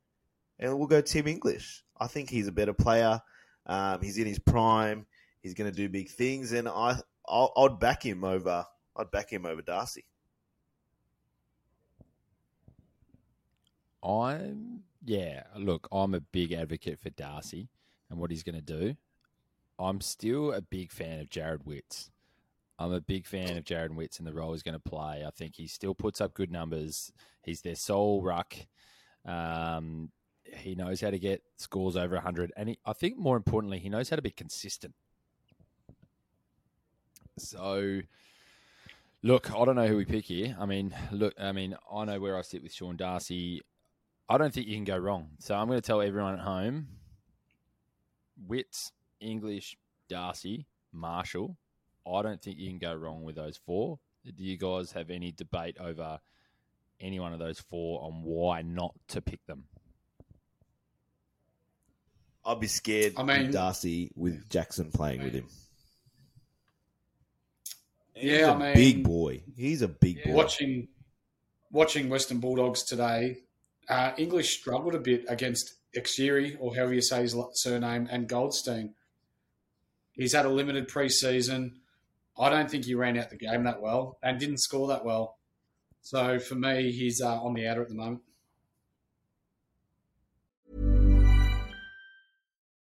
and 0.60 0.78
we'll 0.78 0.88
go 0.88 1.02
Tim 1.02 1.28
English. 1.28 1.84
I 2.00 2.08
think 2.08 2.30
he's 2.30 2.48
a 2.48 2.52
better 2.52 2.74
player. 2.74 3.22
Um, 3.66 4.02
he's 4.02 4.18
in 4.18 4.26
his 4.26 4.40
prime. 4.40 5.06
He's 5.42 5.54
going 5.54 5.70
to 5.70 5.76
do 5.76 5.90
big 5.90 6.10
things, 6.10 6.52
and 6.52 6.68
I 6.68 7.00
I'll, 7.28 7.54
I'd 7.56 7.80
back 7.80 8.04
him 8.04 8.24
over. 8.24 8.66
I'd 8.96 9.12
back 9.12 9.32
him 9.32 9.46
over 9.46 9.62
Darcy. 9.62 10.06
I'm 14.04 14.84
yeah. 15.04 15.44
Look, 15.58 15.88
I'm 15.92 16.14
a 16.14 16.22
big 16.22 16.52
advocate 16.54 17.00
for 17.00 17.10
Darcy 17.10 17.70
and 18.10 18.20
what 18.20 18.32
he's 18.32 18.44
going 18.44 18.56
to 18.56 18.62
do. 18.62 18.96
I'm 19.80 20.02
still 20.02 20.52
a 20.52 20.62
big 20.62 20.92
fan 20.92 21.20
of 21.20 21.30
Jarrod 21.30 21.66
Witts. 21.66 22.12
I'm 22.78 22.94
a 22.94 23.02
big 23.02 23.26
fan 23.26 23.58
of 23.58 23.64
Jarrod 23.64 23.96
Witts 23.96 24.18
and 24.18 24.28
the 24.28 24.34
role 24.34 24.54
he's 24.54 24.64
going 24.64 24.80
to 24.80 24.90
play. 24.90 25.24
I 25.26 25.30
think 25.32 25.56
he 25.56 25.68
still 25.68 25.94
puts 25.94 26.20
up 26.20 26.34
good 26.34 26.52
numbers. 26.52 27.12
He's 27.44 27.62
their 27.62 27.76
sole 27.76 28.22
ruck. 28.22 28.56
Um, 29.26 30.12
he 30.44 30.76
knows 30.76 31.02
how 31.02 31.12
to 31.12 31.20
get 31.20 31.44
scores 31.58 31.96
over 31.96 32.16
100. 32.16 32.52
And 32.58 32.70
he, 32.70 32.80
I 32.86 32.94
think 32.94 33.18
more 33.18 33.38
importantly, 33.38 33.80
he 33.80 33.90
knows 33.90 34.10
how 34.10 34.16
to 34.16 34.22
be 34.22 34.32
consistent. 34.32 34.96
So, 37.38 38.02
look, 39.24 39.52
I 39.52 39.66
don't 39.66 39.76
know 39.76 39.88
who 39.88 39.98
we 39.98 40.06
pick 40.06 40.26
here. 40.26 40.56
I 40.60 40.66
mean, 40.66 40.94
look, 41.12 41.34
I 41.40 41.52
mean, 41.52 41.76
I 41.92 42.06
know 42.06 42.20
where 42.20 42.38
I 42.38 42.42
sit 42.42 42.64
with 42.64 42.74
Sean 42.74 42.98
Darcy. 42.98 43.62
I 44.32 44.38
don't 44.38 44.54
think 44.54 44.68
you 44.68 44.76
can 44.76 44.86
go 44.86 44.98
wrong. 44.98 45.28
So 45.40 45.56
I'm 45.56 45.68
going 45.68 45.78
to 45.82 45.86
tell 45.86 46.02
everyone 46.02 46.36
at 46.36 46.40
home: 46.40 46.88
Witts, 48.48 48.94
English, 49.20 49.78
Darcy, 50.08 50.68
Marshall. 50.94 51.58
I 52.10 52.22
don't 52.22 52.42
think 52.42 52.58
you 52.58 52.70
can 52.70 52.80
go 52.80 52.94
wrong 52.96 53.24
with 53.24 53.36
those 53.36 53.58
four. 53.66 54.00
Do 54.24 54.44
you 54.44 54.58
guys 54.58 54.94
have 54.94 55.10
any 55.10 55.32
debate 55.34 55.76
over 55.80 56.20
any 57.02 57.20
one 57.20 57.34
of 57.34 57.40
those 57.40 57.60
four 57.60 58.02
on 58.04 58.24
why 58.24 58.62
not 58.62 58.94
to 59.10 59.22
pick 59.22 59.46
them? 59.48 59.66
I'd 62.46 62.60
be 62.60 62.68
scared 62.68 63.14
I 63.18 63.24
mean- 63.24 63.48
with 63.48 63.54
Darcy 63.54 64.12
with 64.16 64.50
Jackson 64.50 64.92
playing 64.92 65.24
with 65.24 65.34
him. 65.34 65.48
He's 68.14 68.32
Yeah, 68.32 68.52
a 68.52 68.54
I 68.54 68.58
mean- 68.58 68.74
big 68.76 69.04
boy. 69.04 69.44
He's 69.58 69.82
a 69.82 69.88
big 69.90 70.24
boy. 70.24 70.34
Watching 70.34 70.88
watching 71.70 72.08
Western 72.10 72.40
Bulldogs 72.40 72.84
today, 72.84 73.44
uh, 73.90 74.12
English 74.18 74.60
struggled 74.60 74.96
a 74.96 75.00
bit 75.00 75.26
against 75.28 75.76
Exiri, 75.96 76.58
or 76.60 76.76
however 76.76 76.94
you 76.94 77.02
say 77.02 77.22
his 77.22 77.36
surname, 77.54 78.08
and 78.10 78.28
Goldstein. 78.28 78.94
He's 80.14 80.34
had 80.34 80.46
a 80.46 80.50
limited 80.50 80.88
preseason. 80.88 81.72
I 82.38 82.50
don't 82.50 82.70
think 82.70 82.86
he 82.86 82.96
ran 82.96 83.18
out 83.18 83.30
the 83.30 83.38
game 83.38 83.64
that 83.64 83.82
well 83.82 84.18
and 84.24 84.40
didn't 84.40 84.60
score 84.60 84.88
that 84.88 85.06
well. 85.06 85.38
So 86.02 86.40
for 86.40 86.56
me, 86.56 86.92
he's 86.92 87.22
uh, 87.22 87.42
on 87.42 87.54
the 87.54 87.68
outer 87.68 87.82
at 87.82 87.90
the 87.90 87.96
moment. 87.96 88.22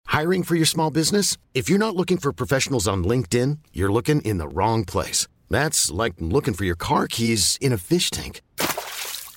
Hiring 0.05 0.43
for 0.43 0.55
your 0.55 0.65
small 0.65 0.91
business? 0.91 1.37
If 1.53 1.69
you're 1.69 1.79
not 1.79 1.95
looking 1.95 2.17
for 2.17 2.33
professionals 2.33 2.87
on 2.87 3.05
LinkedIn, 3.05 3.59
you're 3.71 3.91
looking 3.91 4.19
in 4.21 4.39
the 4.39 4.47
wrong 4.47 4.83
place. 4.83 5.27
That's 5.49 5.89
like 5.89 6.15
looking 6.19 6.53
for 6.53 6.65
your 6.65 6.75
car 6.75 7.07
keys 7.07 7.57
in 7.61 7.71
a 7.71 7.77
fish 7.77 8.09
tank. 8.09 8.41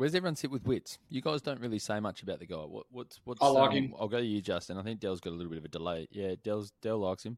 Where's 0.00 0.14
everyone 0.14 0.36
sit 0.36 0.50
with 0.50 0.64
Witts? 0.64 0.96
You 1.10 1.20
guys 1.20 1.42
don't 1.42 1.60
really 1.60 1.78
say 1.78 2.00
much 2.00 2.22
about 2.22 2.38
the 2.38 2.46
guy. 2.46 2.56
What, 2.56 2.86
what's 2.90 3.20
what's? 3.24 3.42
I 3.42 3.48
like 3.48 3.72
um, 3.72 3.76
him. 3.76 3.94
I'll 4.00 4.08
go 4.08 4.16
to 4.16 4.24
you, 4.24 4.40
Justin. 4.40 4.78
I 4.78 4.82
think 4.82 4.98
Dell's 4.98 5.20
got 5.20 5.28
a 5.28 5.36
little 5.36 5.50
bit 5.50 5.58
of 5.58 5.66
a 5.66 5.68
delay. 5.68 6.08
Yeah, 6.10 6.36
Dell's 6.42 6.72
Dell 6.80 7.00
likes 7.00 7.22
him. 7.22 7.36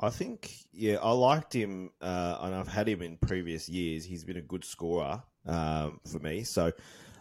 I 0.00 0.10
think, 0.10 0.52
yeah, 0.72 0.96
I 1.00 1.12
liked 1.12 1.54
him, 1.54 1.90
uh, 2.00 2.36
and 2.40 2.52
I've 2.52 2.66
had 2.66 2.88
him 2.88 3.00
in 3.00 3.16
previous 3.16 3.68
years. 3.68 4.04
He's 4.04 4.24
been 4.24 4.38
a 4.38 4.42
good 4.42 4.64
scorer 4.64 5.22
um, 5.46 6.00
for 6.10 6.18
me, 6.18 6.42
so 6.42 6.72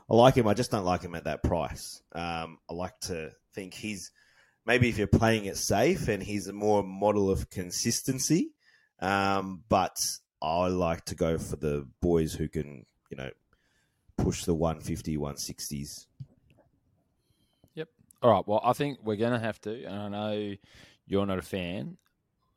I 0.09 0.15
like 0.15 0.33
him. 0.33 0.47
I 0.47 0.55
just 0.55 0.71
don't 0.71 0.85
like 0.85 1.03
him 1.03 1.13
at 1.13 1.25
that 1.25 1.43
price. 1.43 2.01
Um, 2.15 2.57
I 2.67 2.73
like 2.73 2.99
to 3.01 3.29
think 3.53 3.75
he's 3.75 4.11
maybe 4.65 4.89
if 4.89 4.97
you're 4.97 5.05
playing 5.05 5.45
it 5.45 5.55
safe, 5.55 6.07
and 6.07 6.23
he's 6.23 6.47
a 6.47 6.53
more 6.53 6.81
model 6.81 7.29
of 7.29 7.51
consistency. 7.51 8.53
Um, 8.99 9.61
but 9.69 9.97
I 10.41 10.69
like 10.69 11.05
to 11.05 11.15
go 11.15 11.37
for 11.37 11.57
the 11.57 11.87
boys 12.01 12.33
who 12.33 12.47
can, 12.47 12.87
you 13.11 13.17
know, 13.17 13.29
push 14.23 14.45
the 14.45 14.53
150, 14.53 15.17
160s. 15.17 16.07
Yep. 17.75 17.87
All 18.21 18.31
right. 18.31 18.47
Well, 18.47 18.61
I 18.63 18.73
think 18.73 18.99
we're 19.03 19.15
going 19.15 19.33
to 19.33 19.39
have 19.39 19.59
to, 19.61 19.83
and 19.85 19.95
I 19.95 20.09
know 20.09 20.55
you're 21.07 21.25
not 21.25 21.39
a 21.39 21.43
fan. 21.43 21.97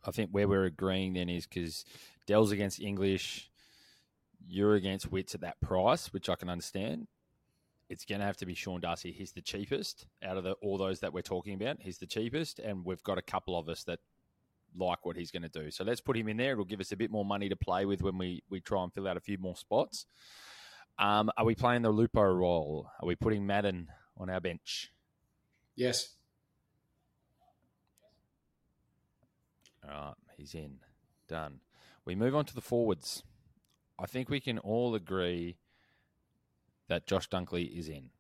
I 0.05 0.11
think 0.11 0.31
where 0.31 0.48
we're 0.48 0.64
agreeing 0.64 1.14
then 1.14 1.29
is 1.29 1.46
because 1.46 1.85
Dell's 2.27 2.53
against 2.53 2.81
English, 2.81 3.51
you're 4.46 4.75
against 4.75 5.11
Witts 5.11 5.35
at 5.35 5.42
that 5.42 5.61
price, 5.61 6.12
which 6.12 6.29
I 6.29 6.35
can 6.35 6.48
understand. 6.48 7.07
It's 7.88 8.05
going 8.05 8.20
to 8.20 8.27
have 8.27 8.38
to 8.38 8.46
be 8.46 8.55
Sean 8.55 8.81
Darcy. 8.81 9.12
He's 9.12 9.33
the 9.33 9.42
cheapest 9.42 10.07
out 10.25 10.37
of 10.37 10.44
the, 10.44 10.53
all 10.62 10.79
those 10.79 11.01
that 11.01 11.12
we're 11.12 11.22
talking 11.22 11.55
about. 11.55 11.77
He's 11.81 11.98
the 11.98 12.07
cheapest, 12.07 12.59
and 12.59 12.85
we've 12.85 13.03
got 13.03 13.18
a 13.18 13.22
couple 13.22 13.59
of 13.59 13.68
us 13.68 13.85
that 13.85 13.98
like 14.75 15.05
what 15.05 15.16
he's 15.16 15.31
going 15.31 15.42
to 15.42 15.48
do. 15.48 15.70
So 15.70 15.85
let's 15.85 16.01
put 16.01 16.16
him 16.16 16.29
in 16.29 16.38
there. 16.38 16.53
It'll 16.53 16.64
give 16.64 16.81
us 16.81 16.92
a 16.92 16.96
bit 16.96 17.11
more 17.11 17.25
money 17.25 17.48
to 17.48 17.57
play 17.57 17.85
with 17.85 18.03
when 18.03 18.16
we, 18.18 18.42
we 18.48 18.61
try 18.61 18.83
and 18.83 18.92
fill 18.92 19.07
out 19.07 19.16
a 19.16 19.20
few 19.20 19.38
more 19.38 19.57
spots. 19.57 20.07
Um, 20.98 21.31
are 21.37 21.44
we 21.44 21.55
playing 21.55 21.83
the 21.83 21.90
Lupo 21.90 22.22
role? 22.22 22.88
Are 23.00 23.07
we 23.07 23.14
putting 23.16 23.46
Madden 23.46 23.88
on 24.16 24.31
our 24.31 24.40
bench? 24.40 24.92
Yes. 25.74 26.11
All 29.85 29.90
right, 29.90 30.14
he's 30.37 30.55
in. 30.55 30.78
Done. 31.28 31.61
We 32.05 32.14
move 32.14 32.35
on 32.35 32.44
to 32.46 32.55
the 32.55 32.61
forwards. 32.61 33.22
I 33.98 34.07
think 34.07 34.28
we 34.28 34.40
can 34.40 34.59
all 34.59 34.94
agree 34.94 35.57
that 36.88 37.07
Josh 37.07 37.28
Dunkley 37.28 37.76
is 37.76 37.88
in. 37.88 38.11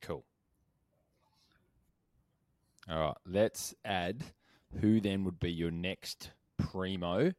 Cool. 0.00 0.24
All 2.88 2.98
right, 2.98 3.16
let's 3.26 3.74
add 3.84 4.24
who 4.80 5.00
then 5.00 5.24
would 5.24 5.40
be 5.40 5.50
your 5.50 5.70
next 5.70 6.30
primo. 6.56 7.32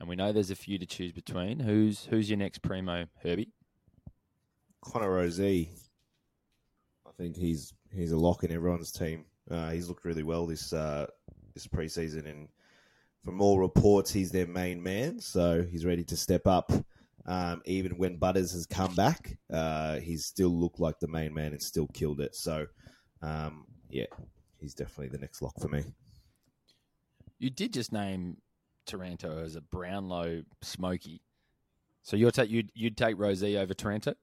And 0.00 0.08
we 0.08 0.16
know 0.16 0.32
there's 0.32 0.50
a 0.50 0.56
few 0.56 0.78
to 0.78 0.86
choose 0.86 1.12
between. 1.12 1.60
Who's 1.60 2.06
who's 2.06 2.30
your 2.30 2.38
next 2.38 2.62
primo, 2.62 3.06
Herbie? 3.22 3.52
Connor 4.82 5.10
Rozee. 5.10 5.68
I 7.06 7.10
think 7.18 7.36
he's 7.36 7.74
he's 7.94 8.12
a 8.12 8.16
lock 8.16 8.42
in 8.42 8.50
everyone's 8.50 8.90
team. 8.90 9.26
Uh, 9.50 9.70
he's 9.70 9.88
looked 9.88 10.06
really 10.06 10.22
well 10.22 10.46
this 10.46 10.72
uh, 10.72 11.06
this 11.52 11.66
preseason, 11.66 12.26
and 12.28 12.48
from 13.24 13.42
all 13.42 13.58
reports, 13.58 14.10
he's 14.10 14.30
their 14.32 14.46
main 14.46 14.82
man. 14.82 15.20
So 15.20 15.62
he's 15.62 15.84
ready 15.84 16.04
to 16.04 16.16
step 16.16 16.46
up. 16.46 16.72
Um, 17.26 17.60
even 17.66 17.98
when 17.98 18.16
Butters 18.16 18.52
has 18.52 18.64
come 18.64 18.94
back, 18.94 19.36
uh, 19.52 19.96
he's 19.96 20.24
still 20.24 20.48
looked 20.48 20.80
like 20.80 20.98
the 20.98 21.08
main 21.08 21.34
man 21.34 21.52
and 21.52 21.62
still 21.62 21.88
killed 21.88 22.20
it. 22.22 22.34
So 22.34 22.66
um, 23.20 23.66
yeah, 23.90 24.06
he's 24.58 24.72
definitely 24.72 25.08
the 25.08 25.18
next 25.18 25.42
lock 25.42 25.60
for 25.60 25.68
me. 25.68 25.84
You 27.38 27.50
did 27.50 27.74
just 27.74 27.92
name 27.92 28.38
Taranto 28.86 29.42
as 29.44 29.56
a 29.56 29.60
Brownlow 29.60 30.42
Smoky. 30.62 31.22
So 32.02 32.16
you're 32.16 32.30
ta- 32.30 32.42
you'd 32.42 32.70
you'd 32.74 32.96
take 32.96 33.18
Rosie 33.18 33.58
over 33.58 33.74
Taranto? 33.74 34.14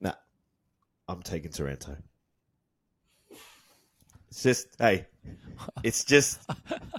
Nah, 0.00 0.14
I'm 1.08 1.22
taking 1.22 1.50
Taranto. 1.50 1.96
It's 4.28 4.42
just 4.42 4.66
hey, 4.78 5.06
it's 5.82 6.04
just 6.04 6.40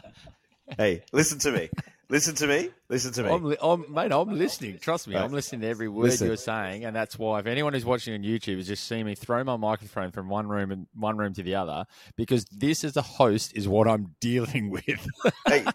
hey. 0.77 1.03
Listen 1.11 1.39
to 1.39 1.51
me. 1.51 1.69
Listen 2.13 2.35
to 2.35 2.45
me. 2.45 2.69
Listen 2.89 3.11
to 3.13 3.23
me. 3.23 3.29
I'm, 3.31 3.55
I'm, 3.59 3.91
mate, 3.91 4.11
I'm 4.11 4.29
listening. 4.37 4.77
Trust 4.77 5.07
me. 5.07 5.15
I'm 5.15 5.31
listening 5.31 5.61
to 5.61 5.67
every 5.67 5.87
word 5.87 6.03
Listen. 6.03 6.27
you're 6.27 6.37
saying, 6.37 6.85
and 6.85 6.95
that's 6.95 7.17
why 7.17 7.39
if 7.39 7.47
anyone 7.47 7.73
who's 7.73 7.85
watching 7.85 8.13
on 8.13 8.21
YouTube 8.21 8.59
is 8.59 8.67
just 8.67 8.87
seeing 8.87 9.07
me 9.07 9.15
throw 9.15 9.43
my 9.43 9.57
microphone 9.57 10.11
from 10.11 10.29
one 10.29 10.47
room 10.47 10.69
and 10.69 10.85
one 10.93 11.17
room 11.17 11.33
to 11.33 11.41
the 11.41 11.55
other, 11.55 11.87
because 12.15 12.45
this 12.51 12.83
as 12.83 12.97
a 12.97 13.01
host 13.01 13.57
is 13.57 13.67
what 13.67 13.87
I'm 13.87 14.13
dealing 14.21 14.69
with. 14.69 15.07
hey, 15.47 15.65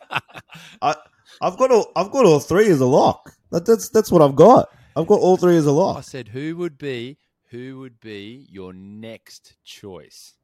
I, 0.80 0.95
I've 1.41 1.57
got 1.57 1.72
all. 1.72 1.91
I've 1.97 2.12
got 2.12 2.24
all 2.24 2.39
three 2.39 2.68
as 2.68 2.80
a 2.80 2.86
lock. 2.86 3.32
That, 3.51 3.66
that's 3.66 3.89
that's 3.89 4.12
what 4.12 4.22
I've 4.22 4.36
got. 4.36 4.68
I've 4.95 5.09
got 5.09 5.18
all 5.18 5.39
three 5.39 5.57
as 5.57 5.66
a 5.66 5.72
lock. 5.72 5.97
I 5.97 6.03
said, 6.03 6.28
who 6.28 6.57
would 6.59 6.78
be 6.78 7.18
who 7.51 7.80
would 7.80 7.99
be 7.99 8.47
your 8.49 8.72
next 8.72 9.57
choice? 9.64 10.34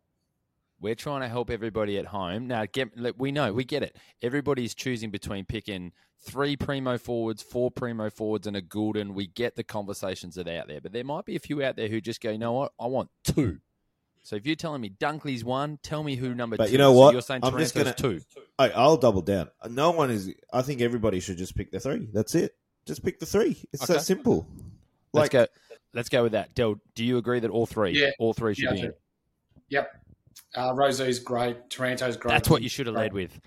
We're 0.85 0.95
trying 0.95 1.22
to 1.22 1.28
help 1.28 1.49
everybody 1.51 1.97
at 1.97 2.05
home. 2.05 2.47
Now, 2.47 2.66
get 2.70 2.95
look, 2.95 3.16
we 3.18 3.32
know 3.32 3.55
we 3.55 3.64
get 3.64 3.82
it. 3.82 3.97
Everybody's 4.20 4.74
choosing 4.74 5.11
between 5.11 5.47
picking 5.47 5.93
three 6.20 6.57
primo 6.57 6.99
forwards, 6.99 7.43
four 7.43 7.70
primo 7.70 8.11
forwards, 8.11 8.47
and 8.47 8.55
a 8.55 8.61
Gulden. 8.61 9.14
We 9.14 9.26
get 9.26 9.57
the 9.57 9.64
conversations 9.64 10.35
that 10.35 10.47
are 10.47 10.59
out 10.59 10.68
there, 10.68 10.82
but 10.82 10.93
there 10.93 11.03
might 11.03 11.24
be 11.24 11.37
a 11.37 11.39
few 11.39 11.64
out 11.64 11.76
there 11.76 11.89
who 11.89 12.03
just 12.03 12.20
go, 12.20 12.30
you 12.32 12.37
know 12.37 12.53
what? 12.53 12.72
I 12.78 12.87
want 12.87 13.09
two. 13.24 13.61
So 14.24 14.37
if 14.37 14.47
you're 14.47 14.57
telling 14.57 14.82
me 14.82 14.91
Dunkley's 14.91 15.43
one, 15.43 15.78
tell 15.82 16.03
me 16.03 16.16
who 16.16 16.35
number 16.35 16.59
But 16.59 16.66
two. 16.66 16.72
you 16.72 16.78
know 16.78 16.91
is. 16.93 16.97
So 16.97 17.01
what? 17.01 17.12
you're 17.14 17.22
saying 17.22 17.41
I'm 17.45 17.59
just 17.59 17.74
Taranto's 17.74 17.95
gonna- 18.03 18.18
two. 18.18 18.20
I, 18.59 18.68
I'll 18.70 18.99
double 18.99 19.22
down. 19.22 19.49
No 19.70 19.91
one 19.93 20.11
is. 20.11 20.35
I 20.53 20.61
think 20.61 20.82
everybody 20.82 21.20
should 21.20 21.39
just 21.39 21.57
pick 21.57 21.70
the 21.70 21.80
three. 21.80 22.09
That's 22.12 22.35
it. 22.35 22.55
Just 22.85 23.03
pick 23.03 23.20
the 23.20 23.26
three. 23.26 23.57
It's 23.72 23.85
Okay. 23.85 23.95
that 23.95 24.01
simple. 24.03 24.47
Let's 25.14 25.30
go. 25.30 25.47
Let's 25.95 26.11
go 26.11 26.24
with 26.24 26.32
that. 26.32 26.55
Del, 26.55 26.74
do 26.95 27.05
you 27.07 27.16
agree 27.16 27.41
that 27.41 27.51
all 27.51 27.64
three? 27.64 27.93
Yeah. 27.99 28.11
All 28.18 28.35
three 28.35 28.53
should 28.55 28.64
Yeah, 28.64 28.70
I 28.70 28.74
be 28.74 28.80
in. 28.82 28.95
Yep. 29.70 30.01
Uh, 30.57 30.72
Rosie's 30.74 31.18
great. 31.18 31.70
Taranto's 31.70 32.16
great. 32.16 32.32
That's 32.32 32.49
what 32.49 32.62
you 32.62 32.68
should 32.68 32.87
have 32.87 32.95
led 32.95 33.12
with. 33.12 33.41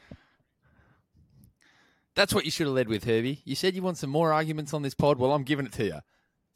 That's 2.16 2.34
what 2.34 2.46
you 2.46 2.52
should 2.52 2.68
have 2.68 2.76
led 2.76 2.88
with, 2.88 3.04
Herbie. 3.04 3.42
You 3.46 3.56
said 3.56 3.76
you 3.76 3.84
want 3.84 3.98
some 3.98 4.10
more 4.10 4.34
arguments 4.34 4.74
on 4.74 4.82
this 4.82 4.96
pod. 4.96 5.20
Well, 5.20 5.34
I'm 5.34 5.44
giving 5.44 5.66
it 5.68 5.74
to 5.74 5.86
you. 5.86 6.00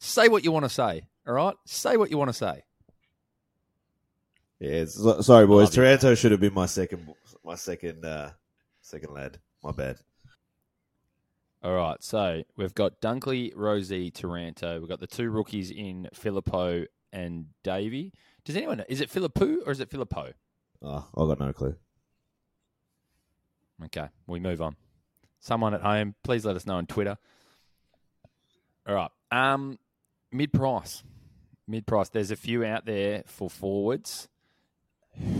Say 0.00 0.28
what 0.28 0.42
you 0.42 0.50
want 0.50 0.64
to 0.64 0.68
say. 0.68 1.06
All 1.26 1.34
right? 1.34 1.54
Say 1.66 1.96
what 1.96 2.10
you 2.10 2.18
want 2.18 2.30
to 2.30 2.34
say. 2.34 2.64
Yeah, 4.58 4.84
sorry, 4.86 5.46
boys. 5.46 5.66
Love 5.66 5.74
you. 5.74 5.82
Taranto 5.82 6.14
should 6.14 6.32
have 6.32 6.40
been 6.40 6.54
my 6.54 6.66
second, 6.66 7.08
my 7.44 7.54
second, 7.54 8.04
uh, 8.04 8.30
second 8.80 9.14
lad. 9.14 9.38
My 9.62 9.70
bad. 9.70 9.98
All 11.62 11.74
right. 11.74 12.02
So 12.02 12.42
we've 12.56 12.74
got 12.74 13.00
Dunkley, 13.00 13.52
Rosie, 13.54 14.10
Taranto. 14.10 14.80
We've 14.80 14.88
got 14.88 15.00
the 15.00 15.06
two 15.06 15.30
rookies 15.30 15.70
in 15.70 16.08
Phillipou 16.14 16.86
and 17.12 17.46
Davey. 17.62 18.12
Does 18.44 18.56
anyone 18.56 18.78
know? 18.78 18.84
Is 18.88 19.00
it 19.00 19.10
Phillipou 19.10 19.58
or 19.66 19.72
is 19.72 19.80
it 19.80 19.90
Phillipou? 19.90 20.32
Oh, 20.82 21.06
I 21.16 21.26
got 21.26 21.38
no 21.38 21.52
clue. 21.52 21.76
Okay, 23.84 24.08
we 24.26 24.40
move 24.40 24.60
on. 24.62 24.76
Someone 25.40 25.74
at 25.74 25.82
home, 25.82 26.14
please 26.22 26.44
let 26.44 26.56
us 26.56 26.66
know 26.66 26.76
on 26.76 26.86
Twitter. 26.86 27.18
All 28.86 28.94
right. 28.94 29.10
Um, 29.30 29.78
mid 30.30 30.52
price. 30.52 31.02
Mid 31.66 31.86
price. 31.86 32.08
There's 32.08 32.30
a 32.30 32.36
few 32.36 32.64
out 32.64 32.86
there 32.86 33.22
for 33.26 33.48
forwards. 33.48 34.28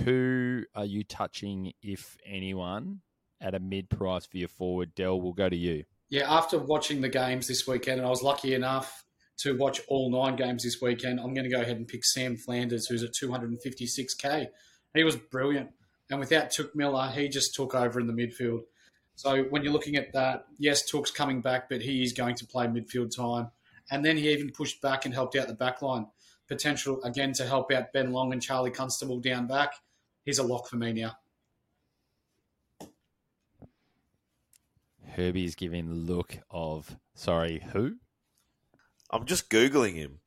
Who 0.04 0.64
are 0.74 0.84
you 0.84 1.02
touching, 1.02 1.72
if 1.82 2.16
anyone, 2.26 3.00
at 3.40 3.54
a 3.54 3.60
mid 3.60 3.90
price 3.90 4.26
for 4.26 4.38
your 4.38 4.48
forward? 4.48 4.94
Dell, 4.94 5.20
we'll 5.20 5.32
go 5.32 5.48
to 5.48 5.56
you. 5.56 5.84
Yeah, 6.08 6.32
after 6.32 6.58
watching 6.58 7.00
the 7.00 7.08
games 7.08 7.48
this 7.48 7.66
weekend, 7.66 7.98
and 7.98 8.06
I 8.06 8.10
was 8.10 8.22
lucky 8.22 8.54
enough 8.54 9.04
to 9.42 9.56
watch 9.56 9.80
all 9.88 10.10
nine 10.10 10.36
games 10.36 10.62
this 10.62 10.80
weekend, 10.80 11.18
I'm 11.18 11.34
going 11.34 11.48
to 11.48 11.54
go 11.54 11.60
ahead 11.60 11.76
and 11.76 11.88
pick 11.88 12.04
Sam 12.04 12.36
Flanders, 12.36 12.86
who's 12.86 13.02
at 13.02 13.12
256k. 13.12 14.46
He 14.94 15.04
was 15.04 15.16
brilliant. 15.16 15.70
And 16.10 16.20
without 16.20 16.50
Touk 16.50 16.74
Miller, 16.74 17.08
he 17.08 17.28
just 17.28 17.54
took 17.54 17.74
over 17.74 17.98
in 17.98 18.06
the 18.06 18.12
midfield. 18.12 18.60
So 19.14 19.44
when 19.44 19.62
you're 19.62 19.72
looking 19.72 19.96
at 19.96 20.12
that, 20.12 20.46
yes, 20.58 20.90
Touk's 20.90 21.10
coming 21.10 21.40
back, 21.40 21.68
but 21.68 21.82
he 21.82 22.02
is 22.02 22.12
going 22.12 22.34
to 22.36 22.46
play 22.46 22.66
midfield 22.66 23.14
time. 23.14 23.50
And 23.90 24.04
then 24.04 24.16
he 24.16 24.30
even 24.30 24.50
pushed 24.50 24.80
back 24.80 25.04
and 25.04 25.14
helped 25.14 25.36
out 25.36 25.48
the 25.48 25.54
back 25.54 25.82
line. 25.82 26.06
Potential, 26.48 27.02
again, 27.02 27.32
to 27.34 27.46
help 27.46 27.72
out 27.72 27.92
Ben 27.92 28.12
Long 28.12 28.32
and 28.32 28.42
Charlie 28.42 28.70
Constable 28.70 29.20
down 29.20 29.46
back. 29.46 29.74
He's 30.24 30.38
a 30.38 30.42
lock 30.42 30.68
for 30.68 30.76
me 30.76 30.92
now. 30.92 31.16
Herbie's 35.16 35.54
giving 35.54 35.88
the 35.88 35.94
look 35.94 36.38
of, 36.50 36.96
sorry, 37.14 37.62
who? 37.72 37.96
I'm 39.12 39.26
just 39.26 39.50
googling 39.50 39.94
him. 39.94 40.18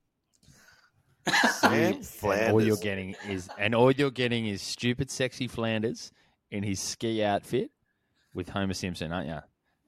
Sam 1.49 2.03
And 2.43 2.51
all 2.51 2.63
you're 2.63 2.77
getting 2.77 3.15
is, 3.27 3.49
and 3.57 3.73
all 3.73 3.91
you're 3.91 4.11
getting 4.11 4.45
is 4.45 4.61
stupid, 4.61 5.09
sexy 5.09 5.47
Flanders 5.47 6.11
in 6.51 6.61
his 6.61 6.79
ski 6.79 7.23
outfit 7.23 7.71
with 8.33 8.49
Homer 8.49 8.73
Simpson, 8.73 9.11
aren't 9.11 9.27
you? 9.27 9.39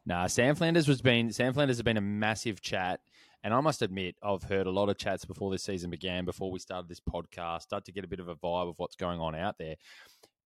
Nah, 0.08 0.26
Sam 0.28 0.56
Flanders 0.56 0.88
was 0.88 1.02
been 1.02 1.32
Sam 1.32 1.54
Flanders 1.54 1.78
has 1.78 1.84
been 1.84 1.98
a 1.98 2.02
massive 2.02 2.62
chat, 2.62 3.02
and 3.44 3.54
I 3.54 3.60
must 3.60 3.82
admit 3.82 4.16
I've 4.24 4.44
heard 4.44 4.66
a 4.66 4.72
lot 4.72 4.90
of 4.90 4.98
chats 4.98 5.26
before 5.26 5.52
this 5.52 5.64
season 5.64 5.92
began, 5.92 6.26
before 6.26 6.50
we 6.50 6.60
started 6.60 6.90
this 6.90 7.02
podcast, 7.02 7.64
start 7.64 7.86
to 7.86 7.92
get 7.92 8.06
a 8.06 8.08
bit 8.08 8.20
of 8.20 8.30
a 8.30 8.36
vibe 8.36 8.70
of 8.70 8.80
what's 8.80 8.96
going 8.96 9.20
on 9.20 9.36
out 9.36 9.58
there, 9.60 9.76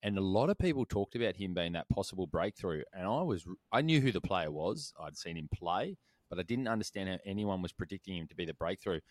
and 0.03 0.17
a 0.17 0.21
lot 0.21 0.49
of 0.49 0.57
people 0.57 0.83
talked 0.83 1.15
about 1.15 1.35
him 1.35 1.53
being 1.53 1.73
that 1.73 1.87
possible 1.89 2.27
breakthrough, 2.27 2.81
and 2.91 3.07
I 3.07 3.21
was 3.21 3.45
I 3.71 3.81
knew 3.81 4.01
who 4.01 4.11
the 4.11 4.19
player 4.19 4.51
was, 4.51 4.93
I'd 4.99 5.15
seen 5.15 5.37
him 5.37 5.47
play, 5.53 5.95
but 6.31 6.39
I 6.39 6.43
didn't 6.43 6.67
understand 6.67 7.09
how 7.09 7.17
anyone 7.25 7.61
was 7.61 7.73
predicting 7.73 8.17
him 8.17 8.27
to 8.27 8.35
be 8.35 8.45
the 8.45 8.55
breakthrough 8.55 9.01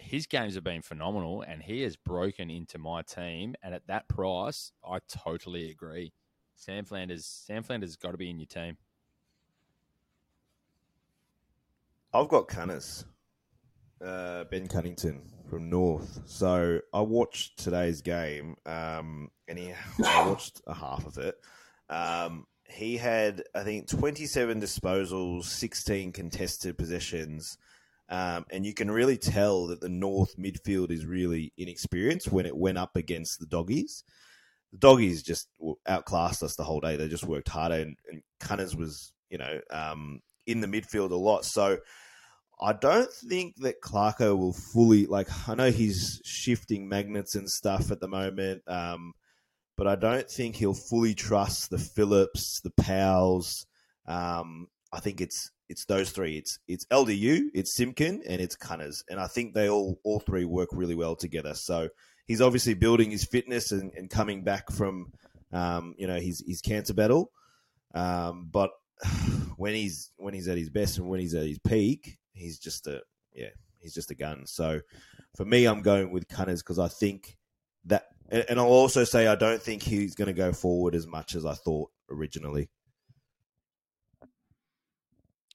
his 0.00 0.26
games 0.26 0.54
have 0.54 0.64
been 0.64 0.82
phenomenal 0.82 1.42
and 1.42 1.62
he 1.62 1.82
has 1.82 1.96
broken 1.96 2.50
into 2.50 2.78
my 2.78 3.02
team 3.02 3.54
and 3.62 3.74
at 3.74 3.86
that 3.86 4.08
price 4.08 4.72
I 4.84 4.98
totally 5.08 5.70
agree. 5.70 6.12
Sam 6.54 6.84
Flanders 6.84 7.26
Sam 7.26 7.62
Flanders 7.62 7.90
has 7.90 7.96
got 7.96 8.12
to 8.12 8.16
be 8.16 8.30
in 8.30 8.38
your 8.38 8.46
team. 8.46 8.76
I've 12.12 12.28
got 12.28 12.48
Cunners, 12.48 13.04
uh, 14.04 14.44
Ben 14.44 14.66
Cunnington 14.66 15.22
from 15.48 15.70
North. 15.70 16.22
So 16.26 16.80
I 16.92 17.00
watched 17.02 17.62
today's 17.62 18.02
game, 18.02 18.56
um, 18.66 19.30
and 19.46 19.56
he, 19.56 19.72
I 20.04 20.26
watched 20.26 20.60
a 20.66 20.74
half 20.74 21.06
of 21.06 21.18
it. 21.18 21.36
Um, 21.88 22.46
he 22.70 22.96
had, 22.96 23.42
I 23.54 23.62
think, 23.62 23.88
27 23.88 24.60
disposals, 24.60 25.44
16 25.44 26.12
contested 26.12 26.78
possessions, 26.78 27.56
um, 28.08 28.44
and 28.50 28.66
you 28.66 28.74
can 28.74 28.90
really 28.90 29.16
tell 29.16 29.68
that 29.68 29.80
the 29.80 29.88
North 29.88 30.36
midfield 30.36 30.90
is 30.90 31.06
really 31.06 31.52
inexperienced 31.56 32.32
when 32.32 32.44
it 32.44 32.56
went 32.56 32.78
up 32.78 32.96
against 32.96 33.38
the 33.38 33.46
Doggies. 33.46 34.02
The 34.72 34.78
Doggies 34.78 35.22
just 35.22 35.48
outclassed 35.86 36.42
us 36.42 36.56
the 36.56 36.64
whole 36.64 36.80
day. 36.80 36.96
They 36.96 37.08
just 37.08 37.26
worked 37.26 37.48
harder, 37.48 37.76
and, 37.76 37.96
and 38.10 38.22
Cunners 38.40 38.74
was, 38.74 39.12
you 39.30 39.38
know, 39.38 39.60
um, 39.70 40.20
in 40.46 40.60
the 40.60 40.66
midfield 40.66 41.12
a 41.12 41.16
lot. 41.16 41.44
So 41.44 41.78
I 42.60 42.72
don't 42.72 43.10
think 43.10 43.56
that 43.58 43.80
Clarko 43.80 44.36
will 44.36 44.52
fully 44.52 45.06
like. 45.06 45.28
I 45.48 45.54
know 45.54 45.70
he's 45.70 46.20
shifting 46.24 46.88
magnets 46.88 47.34
and 47.34 47.48
stuff 47.48 47.90
at 47.90 48.00
the 48.00 48.08
moment, 48.08 48.62
um, 48.66 49.14
but 49.80 49.86
I 49.86 49.96
don't 49.96 50.30
think 50.30 50.56
he'll 50.56 50.74
fully 50.74 51.14
trust 51.14 51.70
the 51.70 51.78
Phillips, 51.78 52.60
the 52.60 52.70
Powells. 52.82 53.64
Um, 54.06 54.68
I 54.92 55.00
think 55.00 55.22
it's 55.22 55.50
it's 55.70 55.86
those 55.86 56.10
three. 56.10 56.36
It's 56.36 56.58
it's 56.68 56.84
LDU, 56.92 57.46
it's 57.54 57.74
Simpkin, 57.74 58.22
and 58.28 58.42
it's 58.42 58.56
Cunners, 58.56 59.02
and 59.08 59.18
I 59.18 59.26
think 59.26 59.54
they 59.54 59.70
all 59.70 59.98
all 60.04 60.20
three 60.20 60.44
work 60.44 60.68
really 60.72 60.94
well 60.94 61.16
together. 61.16 61.54
So 61.54 61.88
he's 62.26 62.42
obviously 62.42 62.74
building 62.74 63.10
his 63.10 63.24
fitness 63.24 63.72
and, 63.72 63.90
and 63.94 64.10
coming 64.10 64.44
back 64.44 64.70
from 64.70 65.14
um, 65.50 65.94
you 65.96 66.06
know 66.06 66.20
his 66.20 66.44
his 66.46 66.60
cancer 66.60 66.92
battle, 66.92 67.32
um, 67.94 68.50
but 68.52 68.72
when 69.56 69.72
he's 69.72 70.12
when 70.18 70.34
he's 70.34 70.48
at 70.48 70.58
his 70.58 70.68
best 70.68 70.98
and 70.98 71.08
when 71.08 71.20
he's 71.20 71.34
at 71.34 71.46
his 71.46 71.58
peak, 71.58 72.18
he's 72.34 72.58
just 72.58 72.86
a 72.86 73.00
yeah, 73.32 73.48
he's 73.78 73.94
just 73.94 74.10
a 74.10 74.14
gun. 74.14 74.44
So 74.44 74.82
for 75.36 75.46
me, 75.46 75.64
I'm 75.64 75.80
going 75.80 76.10
with 76.12 76.28
Cunners 76.28 76.62
because 76.62 76.78
I 76.78 76.88
think 76.88 77.38
that, 77.86 78.08
and, 78.30 78.44
and 78.48 78.60
I'll 78.60 78.66
also 78.66 79.04
say 79.04 79.26
I 79.26 79.34
don't 79.34 79.62
think 79.62 79.82
he's 79.82 80.14
going 80.14 80.26
to 80.26 80.32
go 80.32 80.52
forward 80.52 80.94
as 80.94 81.06
much 81.06 81.34
as 81.34 81.44
I 81.44 81.54
thought 81.54 81.90
originally. 82.10 82.68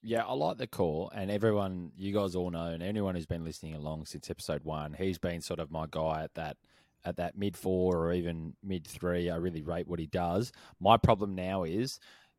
Yeah, 0.02 0.24
I 0.24 0.34
like 0.34 0.58
the 0.58 0.68
call, 0.68 1.10
and 1.12 1.32
everyone, 1.32 1.90
you 1.96 2.12
guys 2.12 2.36
all 2.36 2.50
know, 2.50 2.66
and 2.66 2.80
anyone 2.80 3.16
who's 3.16 3.26
been 3.26 3.44
listening 3.44 3.74
along 3.74 4.06
since 4.06 4.30
episode 4.30 4.62
one, 4.62 4.94
he's 4.96 5.18
been 5.18 5.40
sort 5.40 5.58
of 5.58 5.70
my 5.72 5.86
guy 5.90 6.22
at 6.22 6.34
that 6.34 6.56
at 7.04 7.16
that 7.16 7.36
mid 7.36 7.56
four 7.56 7.96
or 7.96 8.12
even 8.12 8.54
mid 8.62 8.86
three. 8.86 9.30
I 9.30 9.36
really 9.36 9.62
rate 9.62 9.88
what 9.88 9.98
he 9.98 10.06
does. 10.06 10.52
My 10.78 10.96
problem 10.96 11.34
now 11.34 11.64
is 11.64 11.98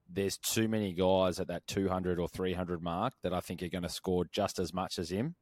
there's 0.09 0.37
too 0.37 0.67
many 0.67 0.93
guys 0.93 1.39
at 1.39 1.47
that 1.47 1.67
200 1.67 2.19
or 2.19 2.27
300 2.29 2.81
mark 2.81 3.13
that 3.23 3.33
I 3.33 3.39
think 3.39 3.61
are 3.61 3.69
going 3.69 3.83
to 3.83 3.89
score 3.89 4.25
just 4.31 4.59
as 4.59 4.73
much 4.73 4.99
as 4.99 5.09
him. 5.09 5.35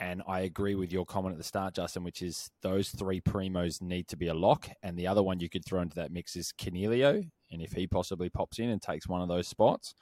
And 0.00 0.22
I 0.28 0.40
agree 0.40 0.76
with 0.76 0.92
your 0.92 1.04
comment 1.04 1.32
at 1.32 1.38
the 1.38 1.44
start, 1.44 1.74
Justin, 1.74 2.04
which 2.04 2.22
is 2.22 2.50
those 2.62 2.90
three 2.90 3.20
primos 3.20 3.82
need 3.82 4.06
to 4.08 4.16
be 4.16 4.28
a 4.28 4.34
lock. 4.34 4.68
And 4.82 4.96
the 4.96 5.08
other 5.08 5.22
one 5.22 5.40
you 5.40 5.48
could 5.48 5.64
throw 5.64 5.80
into 5.80 5.96
that 5.96 6.12
mix 6.12 6.36
is 6.36 6.52
Canelio. 6.56 7.28
And 7.50 7.62
if 7.62 7.72
he 7.72 7.86
possibly 7.88 8.28
pops 8.28 8.60
in 8.60 8.68
and 8.68 8.80
takes 8.80 9.08
one 9.08 9.22
of 9.22 9.28
those 9.28 9.48
spots. 9.48 9.94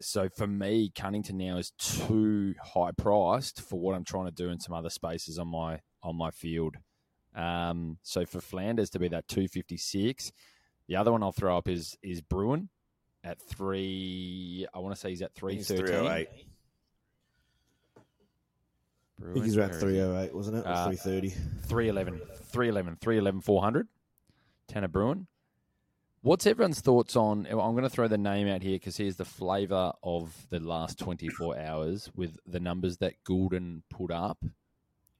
So 0.00 0.28
for 0.28 0.48
me, 0.48 0.90
Cunnington 0.94 1.38
now 1.38 1.58
is 1.58 1.70
too 1.78 2.54
high 2.60 2.90
priced 2.90 3.60
for 3.60 3.78
what 3.78 3.94
I'm 3.94 4.04
trying 4.04 4.26
to 4.26 4.32
do 4.32 4.50
in 4.50 4.58
some 4.58 4.74
other 4.74 4.90
spaces 4.90 5.38
on 5.38 5.46
my 5.46 5.80
on 6.02 6.16
my 6.16 6.32
field. 6.32 6.76
Um, 7.36 7.98
so 8.02 8.26
for 8.26 8.40
Flanders 8.40 8.90
to 8.90 8.98
be 8.98 9.08
that 9.08 9.28
256, 9.28 10.32
the 10.88 10.96
other 10.96 11.12
one 11.12 11.22
I'll 11.22 11.30
throw 11.30 11.56
up 11.56 11.68
is 11.68 11.96
is 12.02 12.20
Bruhn 12.20 12.68
at 13.22 13.40
three. 13.40 14.66
I 14.74 14.80
want 14.80 14.94
to 14.94 15.00
say 15.00 15.10
he's 15.10 15.22
at 15.22 15.34
three 15.34 15.54
He's 15.56 15.68
thirteen. 15.68 16.04
308. 19.22 19.30
I 19.30 19.34
think 19.34 19.44
he's 19.44 19.56
around 19.56 19.74
308, 19.80 20.34
wasn't 20.34 20.56
it? 20.58 20.66
Or 20.66 20.68
Uh, 20.68 20.84
330. 20.90 21.28
311, 21.66 22.20
311, 22.50 22.96
311, 23.00 23.40
400. 23.40 23.88
Tanner 24.68 24.88
Bruhn. 24.88 25.26
What's 26.22 26.46
everyone's 26.46 26.80
thoughts 26.80 27.16
on? 27.16 27.46
I'm 27.46 27.56
going 27.72 27.82
to 27.82 27.90
throw 27.90 28.06
the 28.06 28.16
name 28.16 28.46
out 28.46 28.62
here 28.62 28.76
because 28.76 28.96
here's 28.96 29.16
the 29.16 29.24
flavour 29.24 29.92
of 30.04 30.46
the 30.50 30.60
last 30.60 30.98
24 31.00 31.58
hours 31.58 32.10
with 32.14 32.38
the 32.46 32.60
numbers 32.60 32.98
that 32.98 33.14
Gulden 33.28 33.82
put 33.90 34.12
up. 34.12 34.38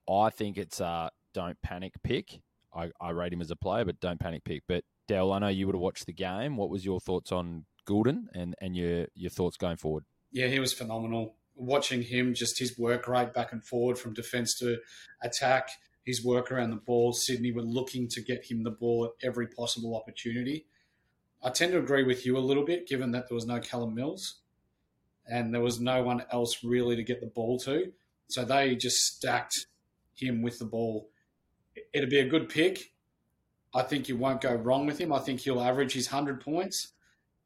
I 0.08 0.30
think 0.30 0.56
it's 0.56 0.80
a 0.80 1.10
don't 1.34 1.60
panic 1.60 1.94
pick. 2.04 2.40
I, 2.74 2.90
I 3.00 3.10
rate 3.10 3.32
him 3.32 3.40
as 3.40 3.50
a 3.50 3.56
player, 3.56 3.84
but 3.84 3.98
don't 3.98 4.20
panic 4.20 4.44
pick. 4.44 4.62
But 4.68 4.84
Dell, 5.08 5.32
I 5.32 5.40
know 5.40 5.48
you 5.48 5.66
would 5.66 5.74
have 5.74 5.80
watched 5.82 6.06
the 6.06 6.12
game. 6.12 6.56
What 6.56 6.70
was 6.70 6.84
your 6.84 7.00
thoughts 7.00 7.32
on 7.32 7.64
Gulden 7.84 8.26
and, 8.32 8.54
and 8.60 8.76
your, 8.76 9.06
your 9.14 9.30
thoughts 9.30 9.56
going 9.56 9.78
forward? 9.78 10.04
Yeah, 10.30 10.46
he 10.46 10.60
was 10.60 10.72
phenomenal. 10.72 11.34
Watching 11.62 12.02
him, 12.02 12.34
just 12.34 12.58
his 12.58 12.76
work 12.76 13.06
rate 13.06 13.32
back 13.32 13.52
and 13.52 13.64
forward 13.64 13.96
from 13.96 14.14
defence 14.14 14.58
to 14.58 14.78
attack, 15.22 15.68
his 16.04 16.24
work 16.24 16.50
around 16.50 16.70
the 16.70 16.76
ball. 16.76 17.12
Sydney 17.12 17.52
were 17.52 17.62
looking 17.62 18.08
to 18.08 18.20
get 18.20 18.44
him 18.50 18.64
the 18.64 18.70
ball 18.70 19.04
at 19.04 19.26
every 19.26 19.46
possible 19.46 19.96
opportunity. 19.96 20.66
I 21.40 21.50
tend 21.50 21.70
to 21.72 21.78
agree 21.78 22.02
with 22.02 22.26
you 22.26 22.36
a 22.36 22.40
little 22.40 22.64
bit, 22.64 22.88
given 22.88 23.12
that 23.12 23.28
there 23.28 23.36
was 23.36 23.46
no 23.46 23.60
Callum 23.60 23.94
Mills 23.94 24.40
and 25.26 25.54
there 25.54 25.60
was 25.60 25.80
no 25.80 26.02
one 26.02 26.24
else 26.32 26.64
really 26.64 26.96
to 26.96 27.04
get 27.04 27.20
the 27.20 27.28
ball 27.28 27.58
to. 27.60 27.92
So 28.26 28.44
they 28.44 28.74
just 28.74 28.96
stacked 28.96 29.66
him 30.14 30.42
with 30.42 30.58
the 30.58 30.64
ball. 30.64 31.10
It'd 31.92 32.10
be 32.10 32.18
a 32.18 32.28
good 32.28 32.48
pick. 32.48 32.92
I 33.72 33.82
think 33.82 34.08
you 34.08 34.16
won't 34.16 34.40
go 34.40 34.52
wrong 34.52 34.84
with 34.84 34.98
him. 34.98 35.12
I 35.12 35.20
think 35.20 35.40
he'll 35.40 35.60
average 35.60 35.92
his 35.92 36.10
100 36.10 36.40
points. 36.40 36.92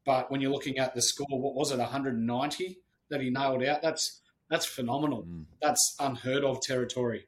But 0.05 0.31
when 0.31 0.41
you're 0.41 0.51
looking 0.51 0.79
at 0.79 0.95
the 0.95 1.03
score, 1.03 1.39
what 1.39 1.53
was 1.53 1.71
it, 1.71 1.77
190 1.77 2.79
that 3.09 3.21
he 3.21 3.29
nailed 3.29 3.63
out? 3.63 3.81
That's 3.81 4.21
that's 4.49 4.65
phenomenal. 4.65 5.23
Mm. 5.23 5.45
That's 5.61 5.95
unheard 5.99 6.43
of 6.43 6.61
territory. 6.61 7.25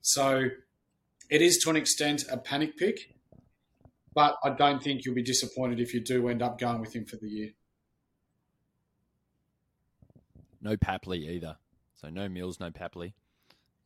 So 0.00 0.48
it 1.30 1.42
is 1.42 1.58
to 1.58 1.70
an 1.70 1.76
extent 1.76 2.24
a 2.30 2.36
panic 2.36 2.76
pick, 2.76 3.14
but 4.14 4.36
I 4.44 4.50
don't 4.50 4.82
think 4.82 5.04
you'll 5.04 5.14
be 5.14 5.22
disappointed 5.22 5.80
if 5.80 5.94
you 5.94 6.00
do 6.00 6.28
end 6.28 6.42
up 6.42 6.58
going 6.58 6.80
with 6.80 6.94
him 6.94 7.06
for 7.06 7.16
the 7.16 7.28
year. 7.28 7.50
No 10.60 10.76
Papley 10.76 11.28
either. 11.28 11.56
So 11.94 12.08
no 12.08 12.28
Mills, 12.28 12.60
no 12.60 12.70
Papley, 12.70 13.14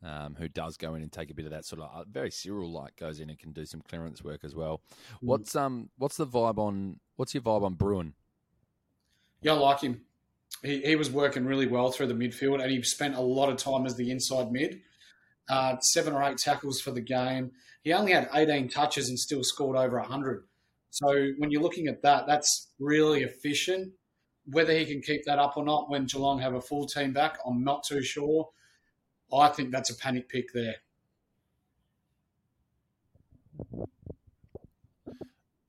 um, 0.03 0.37
who 0.39 0.49
does 0.49 0.77
go 0.77 0.95
in 0.95 1.03
and 1.03 1.13
take 1.13 1.31
a 1.31 1.35
bit 1.35 1.45
of 1.45 1.51
that 1.51 1.65
sort 1.65 1.83
of 1.83 1.91
uh, 1.95 2.05
very 2.11 2.31
Cyril 2.31 2.71
like 2.71 2.97
goes 2.97 3.21
in 3.21 3.31
and 3.31 3.39
can 3.39 3.53
do 3.53 3.65
some 3.65 3.83
clearance 3.83 4.25
work 4.25 4.41
as 4.43 4.55
well. 4.55 4.81
Mm. 4.89 5.03
What's 5.21 5.55
um 5.55 5.91
what's 5.99 6.17
the 6.17 6.27
vibe 6.27 6.59
on 6.59 7.01
what's 7.17 7.35
your 7.35 7.43
vibe 7.43 7.63
on 7.63 7.77
Bruhn? 7.77 8.13
Yeah, 9.43 9.53
I 9.53 9.57
like 9.57 9.81
him. 9.83 10.01
He, 10.63 10.81
he 10.81 10.97
was 10.97 11.11
working 11.11 11.45
really 11.45 11.67
well 11.67 11.91
through 11.91 12.09
the 12.09 12.15
midfield, 12.15 12.63
and 12.63 12.71
he 12.71 12.83
spent 12.83 13.15
a 13.15 13.21
lot 13.21 13.51
of 13.51 13.57
time 13.57 13.87
as 13.87 13.97
the 13.97 14.11
inside 14.11 14.51
mid. 14.51 14.81
Uh, 15.49 15.79
seven 15.79 16.13
or 16.13 16.25
eight 16.25 16.39
tackles 16.39 16.81
for 16.81 16.91
the 16.91 17.01
game. 17.01 17.53
He 17.85 17.93
only 17.93 18.11
had 18.11 18.29
18 18.35 18.69
touches 18.69 19.09
and 19.09 19.17
still 19.17 19.45
scored 19.45 19.77
over 19.77 19.97
100. 19.97 20.43
So 20.91 21.29
when 21.39 21.53
you're 21.53 21.63
looking 21.63 21.87
at 21.87 22.03
that, 22.03 22.27
that's 22.27 22.73
really 22.81 23.23
efficient. 23.23 23.93
Whether 24.47 24.73
he 24.77 24.87
can 24.87 25.03
keep 25.03 25.25
that 25.27 25.39
up 25.39 25.57
or 25.57 25.65
not 25.65 25.89
when 25.89 26.07
Geelong 26.07 26.41
have 26.41 26.55
a 26.55 26.61
full 26.61 26.87
team 26.87 27.13
back, 27.13 27.39
I'm 27.47 27.63
not 27.63 27.85
too 27.85 28.03
sure. 28.03 28.49
I 29.33 29.49
think 29.49 29.71
that's 29.71 29.91
a 29.91 29.97
panic 29.97 30.29
pick 30.29 30.53
there. 30.53 30.77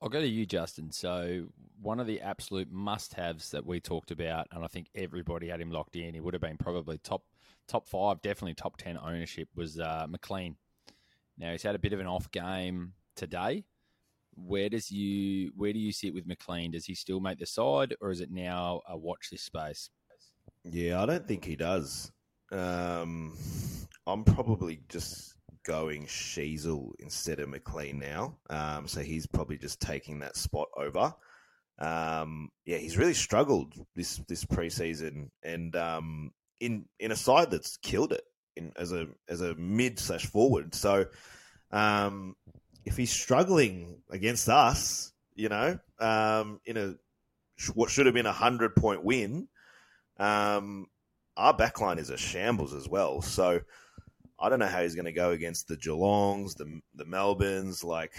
I'll 0.01 0.09
go 0.09 0.21
to 0.21 0.27
you, 0.27 0.45
Justin. 0.45 0.91
So 0.91 1.47
one 1.81 1.99
of 1.99 2.07
the 2.07 2.21
absolute 2.21 2.71
must-haves 2.71 3.51
that 3.51 3.65
we 3.65 3.79
talked 3.79 4.11
about, 4.11 4.47
and 4.51 4.63
I 4.63 4.67
think 4.67 4.87
everybody 4.95 5.49
had 5.49 5.61
him 5.61 5.71
locked 5.71 5.95
in. 5.95 6.13
He 6.13 6.19
would 6.19 6.33
have 6.33 6.41
been 6.41 6.57
probably 6.57 6.97
top 6.99 7.23
top 7.67 7.87
five, 7.87 8.21
definitely 8.21 8.55
top 8.55 8.77
ten 8.77 8.97
ownership. 8.97 9.49
Was 9.55 9.79
uh, 9.79 10.05
McLean. 10.09 10.55
Now 11.37 11.51
he's 11.51 11.63
had 11.63 11.75
a 11.75 11.79
bit 11.79 11.93
of 11.93 11.99
an 11.99 12.07
off 12.07 12.31
game 12.31 12.93
today. 13.15 13.65
Where 14.35 14.69
does 14.69 14.91
you 14.91 15.51
where 15.55 15.73
do 15.73 15.79
you 15.79 15.91
sit 15.91 16.13
with 16.13 16.27
McLean? 16.27 16.71
Does 16.71 16.85
he 16.85 16.95
still 16.95 17.19
make 17.19 17.39
the 17.39 17.45
side, 17.45 17.95
or 18.01 18.11
is 18.11 18.21
it 18.21 18.31
now 18.31 18.81
a 18.87 18.97
watch 18.97 19.29
this 19.31 19.41
space? 19.41 19.89
Yeah, 20.63 21.01
I 21.01 21.05
don't 21.05 21.27
think 21.27 21.45
he 21.45 21.55
does. 21.55 22.11
Um, 22.51 23.37
I'm 24.05 24.23
probably 24.23 24.81
just 24.89 25.35
going 25.63 26.05
Sheezel 26.05 26.91
instead 26.99 27.39
of 27.39 27.49
McLean 27.49 27.99
now. 27.99 28.37
Um, 28.49 28.87
so 28.87 29.01
he's 29.01 29.25
probably 29.25 29.57
just 29.57 29.81
taking 29.81 30.19
that 30.19 30.37
spot 30.37 30.69
over. 30.77 31.13
Um, 31.79 32.49
yeah, 32.65 32.77
he's 32.77 32.97
really 32.97 33.13
struggled 33.13 33.73
this 33.95 34.17
this 34.27 34.45
preseason, 34.45 35.29
and 35.43 35.75
um, 35.75 36.31
in 36.59 36.85
in 36.99 37.11
a 37.11 37.15
side 37.15 37.51
that's 37.51 37.77
killed 37.77 38.13
it 38.13 38.23
in, 38.55 38.71
as 38.75 38.91
a 38.91 39.07
as 39.29 39.41
a 39.41 39.55
mid 39.55 39.99
slash 39.99 40.25
forward. 40.25 40.73
So, 40.73 41.05
um, 41.71 42.35
if 42.85 42.97
he's 42.97 43.11
struggling 43.11 44.01
against 44.09 44.49
us, 44.49 45.13
you 45.35 45.49
know, 45.49 45.79
um, 45.99 46.59
in 46.65 46.77
a 46.77 46.95
what 47.73 47.89
should 47.89 48.05
have 48.05 48.15
been 48.15 48.25
a 48.25 48.31
hundred 48.31 48.75
point 48.75 49.03
win, 49.03 49.47
um, 50.17 50.87
our 51.35 51.55
backline 51.55 51.99
is 51.99 52.09
a 52.09 52.17
shambles 52.17 52.73
as 52.73 52.89
well. 52.89 53.21
So 53.21 53.61
I 54.39 54.49
don't 54.49 54.59
know 54.59 54.67
how 54.67 54.83
he's 54.83 54.95
going 54.95 55.05
to 55.05 55.11
go 55.11 55.31
against 55.31 55.67
the 55.67 55.77
Geelongs, 55.77 56.55
the 56.55 56.79
the 56.95 57.05
Melbournes. 57.05 57.83
Like, 57.83 58.13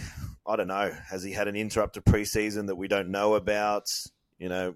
I 0.47 0.57
don't 0.57 0.69
know. 0.69 0.93
Has 1.09 1.23
he 1.23 1.33
had 1.33 1.49
an 1.49 1.57
interrupted 1.57 2.05
preseason 2.05 2.66
that 2.66 2.77
we 2.77 2.89
don't 2.89 3.11
know 3.11 3.35
about? 3.35 3.85
You 4.39 4.49
know, 4.49 4.75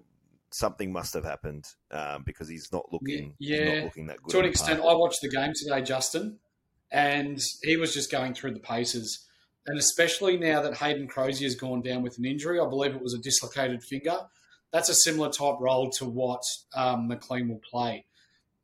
something 0.51 0.91
must 0.91 1.13
have 1.13 1.25
happened 1.25 1.65
um, 1.91 2.23
because 2.23 2.47
he's 2.47 2.71
not 2.71 2.85
looking. 2.91 3.35
Yeah, 3.39 3.75
not 3.75 3.83
looking 3.85 4.07
that 4.07 4.21
good. 4.23 4.31
To 4.31 4.39
an 4.39 4.45
extent, 4.45 4.79
I 4.79 4.93
watched 4.93 5.21
the 5.21 5.29
game 5.29 5.51
today, 5.55 5.81
Justin, 5.81 6.39
and 6.91 7.41
he 7.61 7.75
was 7.75 7.93
just 7.93 8.11
going 8.11 8.33
through 8.33 8.53
the 8.53 8.59
paces. 8.59 9.27
And 9.65 9.77
especially 9.77 10.37
now 10.37 10.61
that 10.61 10.75
Hayden 10.75 11.07
Crozier 11.07 11.45
has 11.45 11.55
gone 11.55 11.81
down 11.81 12.03
with 12.03 12.17
an 12.17 12.25
injury, 12.25 12.59
I 12.59 12.67
believe 12.67 12.95
it 12.95 13.01
was 13.01 13.13
a 13.13 13.19
dislocated 13.19 13.81
finger. 13.81 14.17
That's 14.71 14.89
a 14.89 14.93
similar 14.93 15.29
type 15.29 15.55
role 15.59 15.89
to 15.91 16.05
what 16.05 16.41
um, 16.75 17.07
McLean 17.07 17.47
will 17.47 17.61
play. 17.69 18.05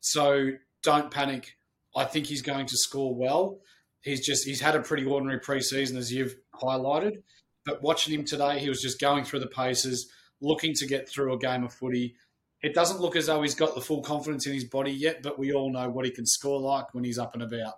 So 0.01 0.51
don't 0.83 1.11
panic 1.11 1.55
I 1.95 2.05
think 2.05 2.27
he's 2.27 2.41
going 2.41 2.67
to 2.67 2.77
score 2.77 3.15
well. 3.15 3.59
He's 4.01 4.25
just 4.25 4.45
he's 4.45 4.61
had 4.61 4.75
a 4.75 4.81
pretty 4.81 5.05
ordinary 5.05 5.39
preseason 5.39 5.97
as 5.97 6.11
you've 6.11 6.35
highlighted, 6.55 7.21
but 7.65 7.81
watching 7.81 8.13
him 8.13 8.25
today, 8.25 8.59
he 8.59 8.69
was 8.69 8.81
just 8.81 8.99
going 8.99 9.25
through 9.25 9.39
the 9.41 9.47
paces, 9.47 10.09
looking 10.41 10.73
to 10.75 10.87
get 10.87 11.09
through 11.09 11.33
a 11.33 11.37
game 11.37 11.63
of 11.63 11.73
footy. 11.73 12.15
It 12.61 12.73
doesn't 12.73 12.99
look 12.99 13.15
as 13.15 13.27
though 13.27 13.41
he's 13.41 13.55
got 13.55 13.75
the 13.75 13.81
full 13.81 14.01
confidence 14.01 14.45
in 14.45 14.53
his 14.53 14.65
body 14.65 14.91
yet, 14.91 15.21
but 15.21 15.39
we 15.39 15.53
all 15.53 15.71
know 15.71 15.89
what 15.89 16.05
he 16.05 16.11
can 16.11 16.25
score 16.25 16.59
like 16.59 16.93
when 16.93 17.03
he's 17.03 17.17
up 17.17 17.33
and 17.33 17.43
about. 17.43 17.75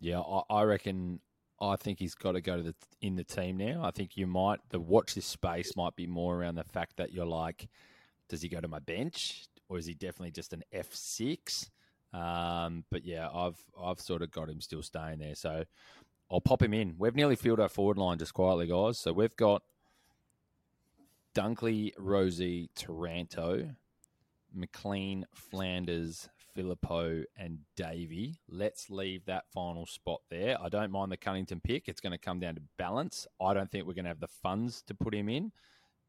Yeah, 0.00 0.20
I, 0.50 0.62
reckon. 0.62 1.20
I 1.60 1.76
think 1.76 2.00
he's 2.00 2.16
got 2.16 2.32
to 2.32 2.40
go 2.40 2.56
to 2.56 2.62
the 2.64 2.74
in 3.00 3.14
the 3.14 3.22
team 3.22 3.56
now. 3.56 3.82
I 3.84 3.92
think 3.92 4.16
you 4.16 4.26
might 4.26 4.58
the 4.70 4.80
watch 4.80 5.14
this 5.14 5.26
space 5.26 5.76
might 5.76 5.94
be 5.94 6.08
more 6.08 6.36
around 6.36 6.56
the 6.56 6.64
fact 6.64 6.96
that 6.96 7.12
you're 7.12 7.24
like, 7.24 7.68
does 8.28 8.42
he 8.42 8.48
go 8.48 8.60
to 8.60 8.66
my 8.66 8.80
bench? 8.80 9.44
Or 9.72 9.78
is 9.78 9.86
he 9.86 9.94
definitely 9.94 10.32
just 10.32 10.52
an 10.52 10.62
F 10.70 10.92
six? 10.92 11.70
Um, 12.12 12.84
but 12.90 13.06
yeah, 13.06 13.30
I've 13.32 13.56
I've 13.82 14.00
sort 14.00 14.20
of 14.20 14.30
got 14.30 14.50
him 14.50 14.60
still 14.60 14.82
staying 14.82 15.20
there, 15.20 15.34
so 15.34 15.64
I'll 16.30 16.42
pop 16.42 16.62
him 16.62 16.74
in. 16.74 16.94
We've 16.98 17.16
nearly 17.16 17.36
filled 17.36 17.58
our 17.58 17.70
forward 17.70 17.96
line 17.96 18.18
just 18.18 18.34
quietly, 18.34 18.66
guys. 18.66 18.98
So 18.98 19.14
we've 19.14 19.34
got 19.34 19.62
Dunkley, 21.34 21.92
Rosie, 21.96 22.68
Taranto, 22.74 23.70
McLean, 24.52 25.24
Flanders, 25.32 26.28
Phillipou, 26.54 27.24
and 27.38 27.60
Davey. 27.74 28.40
Let's 28.50 28.90
leave 28.90 29.24
that 29.24 29.44
final 29.54 29.86
spot 29.86 30.20
there. 30.28 30.60
I 30.60 30.68
don't 30.68 30.92
mind 30.92 31.10
the 31.10 31.16
Cunnington 31.16 31.62
pick. 31.62 31.88
It's 31.88 32.02
going 32.02 32.12
to 32.12 32.18
come 32.18 32.40
down 32.40 32.56
to 32.56 32.62
balance. 32.76 33.26
I 33.40 33.54
don't 33.54 33.70
think 33.70 33.86
we're 33.86 33.94
going 33.94 34.04
to 34.04 34.10
have 34.10 34.20
the 34.20 34.28
funds 34.28 34.82
to 34.82 34.94
put 34.94 35.14
him 35.14 35.30
in, 35.30 35.50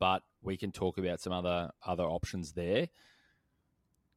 but 0.02 0.22
we 0.42 0.58
can 0.58 0.74
talk 0.74 0.98
about 0.98 1.22
some 1.22 1.32
other 1.32 1.72
other 1.86 2.04
options 2.04 2.52
there 2.52 2.90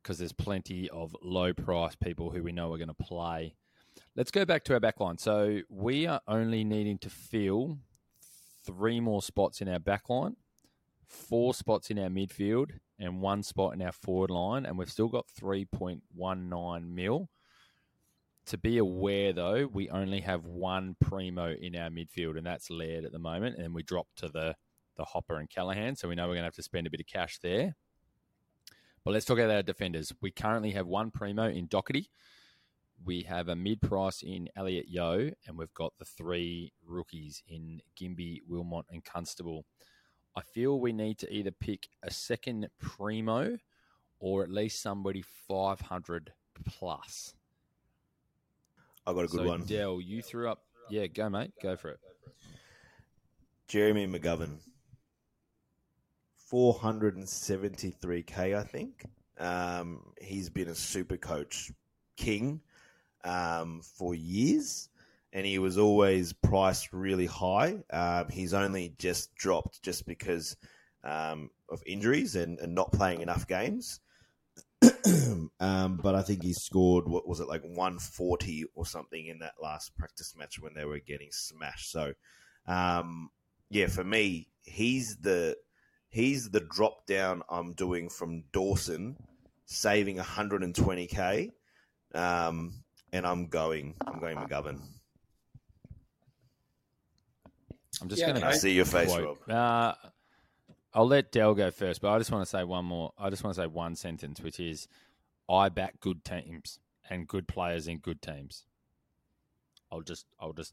because 0.07 0.19
there's 0.19 0.33
plenty 0.33 0.89
of 0.91 1.17
low 1.21 1.53
price 1.53 1.97
people 1.97 2.31
who 2.31 2.41
we 2.41 2.53
know 2.53 2.73
are 2.73 2.79
going 2.79 2.87
to 2.87 2.95
play. 2.95 3.57
Let's 4.15 4.31
go 4.31 4.45
back 4.45 4.63
to 4.65 4.75
our 4.75 4.79
backline. 4.79 5.19
So 5.19 5.63
we 5.69 6.07
are 6.07 6.21
only 6.29 6.63
needing 6.63 6.97
to 6.99 7.11
fill 7.11 7.79
three 8.65 9.01
more 9.01 9.21
spots 9.21 9.61
in 9.61 9.69
our 9.69 9.81
backline, 9.81 10.37
four 11.09 11.55
spots 11.55 11.91
in 11.91 11.99
our 11.99 12.09
midfield, 12.09 12.71
and 13.01 13.21
one 13.21 13.43
spot 13.43 13.75
in 13.75 13.83
our 13.83 13.91
forward 13.91 14.31
line, 14.31 14.65
and 14.65 14.79
we've 14.79 14.93
still 14.93 15.09
got 15.09 15.27
3.19 15.43 16.89
mil. 16.89 17.29
To 18.47 18.59
be 18.59 18.79
aware, 18.79 19.33
though, 19.33 19.69
we 19.73 19.91
only 19.91 20.21
have 20.21 20.45
one 20.45 20.95
primo 21.01 21.51
in 21.51 21.75
our 21.75 21.91
midfield, 21.91 22.39
and 22.39 22.47
that's 22.47 22.71
Laird 22.71 23.05
at 23.05 23.11
the 23.11 23.19
moment, 23.19 23.59
and 23.59 23.75
we 23.75 23.83
drop 23.83 24.07
to 24.19 24.29
the 24.29 24.55
the 24.97 25.05
Hopper 25.05 25.37
and 25.37 25.51
Callaghan, 25.51 25.95
so 25.95 26.09
we 26.09 26.15
know 26.15 26.23
we're 26.23 26.35
going 26.35 26.43
to 26.43 26.45
have 26.45 26.55
to 26.55 26.63
spend 26.63 26.87
a 26.87 26.91
bit 26.91 27.01
of 27.01 27.07
cash 27.07 27.39
there. 27.43 27.75
But 29.07 29.13
let's 29.13 29.25
talk 29.25 29.39
about 29.39 29.55
our 29.55 29.63
defenders. 29.63 30.13
We 30.21 30.33
currently 30.33 30.73
have 30.73 30.89
one 30.89 31.13
primo 31.13 31.49
in 31.49 31.69
Docherty. 31.69 32.09
We 33.05 33.23
have 33.23 33.49
a 33.49 33.55
mid 33.55 33.81
price 33.81 34.21
in 34.21 34.49
Elliot 34.57 34.87
Yeo, 34.89 35.31
and 35.47 35.57
we've 35.57 35.73
got 35.75 35.93
the 35.97 36.05
three 36.05 36.73
rookies 36.85 37.41
in 37.47 37.83
Gimby, 37.97 38.41
Wilmot, 38.49 38.87
and 38.91 39.05
Constable. 39.05 39.65
I 40.35 40.41
feel 40.41 40.81
we 40.81 40.93
need 40.93 41.19
to 41.19 41.33
either 41.33 41.53
pick 41.53 41.87
a 42.03 42.11
second 42.11 42.69
primo 42.81 43.59
or 44.19 44.43
at 44.43 44.51
least 44.51 44.83
somebody 44.83 45.23
500 45.23 46.33
plus. 46.65 47.33
I 49.07 49.13
got 49.13 49.21
a 49.21 49.29
good 49.29 49.39
so, 49.43 49.47
one. 49.47 49.63
Dell, 49.67 50.01
you 50.01 50.21
threw 50.21 50.51
up. 50.51 50.65
Yeah, 50.91 51.07
go, 51.07 51.31
mate. 51.31 51.53
Go 51.63 51.77
for 51.77 51.91
it. 51.91 52.01
Jeremy 53.69 54.09
McGovern. 54.09 54.57
473k, 56.53 58.57
I 58.57 58.63
think. 58.63 59.05
Um, 59.39 60.01
he's 60.21 60.49
been 60.49 60.69
a 60.69 60.75
super 60.75 61.17
coach 61.17 61.71
king 62.17 62.61
um, 63.25 63.83
for 63.83 64.15
years, 64.15 64.89
and 65.33 65.45
he 65.45 65.59
was 65.59 65.79
always 65.79 66.33
priced 66.33 66.93
really 66.93 67.27
high. 67.27 67.83
Um, 67.91 68.29
he's 68.31 68.55
only 68.55 68.95
just 68.99 69.35
dropped 69.35 69.83
just 69.83 70.07
because 70.07 70.57
um, 71.05 71.51
of 71.69 71.83
injuries 71.87 72.37
and, 72.37 72.59
and, 72.59 72.75
not 72.75 72.93
playing 72.93 73.21
enough 73.21 73.47
games. 73.47 74.01
um, 75.61 76.01
but 76.03 76.15
I 76.15 76.23
think 76.23 76.43
he 76.43 76.53
scored 76.53 77.07
what 77.07 77.29
was 77.29 77.41
it 77.41 77.49
like 77.49 77.63
140 77.63 78.65
or 78.75 78.87
something 78.87 79.27
in 79.27 79.39
that 79.41 79.55
last 79.63 79.97
practice 79.97 80.35
match 80.37 80.61
when 80.61 80.75
they 80.75 80.85
were 80.85 80.99
getting 80.99 81.29
smashed. 81.31 81.93
So, 81.93 82.15
um, 82.67 83.31
yeah, 83.71 83.87
for 83.87 84.03
me, 84.03 84.49
he's 84.65 85.17
the 85.17 85.57
he's 86.17 86.49
the 86.49 86.61
drop 86.61 87.05
down 87.07 87.43
I'm 87.51 87.75
doing 87.75 88.09
from 88.09 88.43
Dawson, 88.51 89.17
saving 89.67 90.17
120k, 90.17 91.53
um, 92.14 92.73
and 93.12 93.27
I'm 93.27 93.49
going 93.49 93.95
I'm 94.07 94.19
going 94.19 94.39
McGovern. 94.39 94.81
I'm 98.01 98.09
just 98.09 98.21
Yeah, 98.23 98.33
going 98.33 98.43
I 98.43 98.49
okay. 98.49 98.57
see 98.57 98.73
your 98.73 98.87
face, 98.87 99.12
quote. 99.12 99.39
Rob. 99.47 99.51
Uh, 99.51 100.09
I'll 100.95 101.07
let 101.07 101.33
Dell 101.33 101.55
go 101.55 101.71
first, 101.71 102.01
but 102.01 102.11
I 102.11 102.19
just 102.19 102.31
want 102.31 102.43
to 102.43 102.49
say 102.49 102.64
one 102.64 102.87
more. 102.87 103.12
I 103.19 103.29
just 103.29 103.45
want 103.45 103.55
to 103.55 103.62
say 103.62 103.67
one 103.67 103.95
sentence, 103.95 104.41
which 104.41 104.59
is, 104.59 104.89
I 105.51 105.69
back 105.69 106.01
good 106.01 106.25
teams 106.25 106.79
and 107.11 107.29
good 107.29 107.47
players 107.47 107.89
in 107.89 107.99
good 107.99 108.23
teams. 108.23 108.64
I'll 109.93 110.01
just, 110.01 110.25
I'll 110.41 110.55
just 110.55 110.73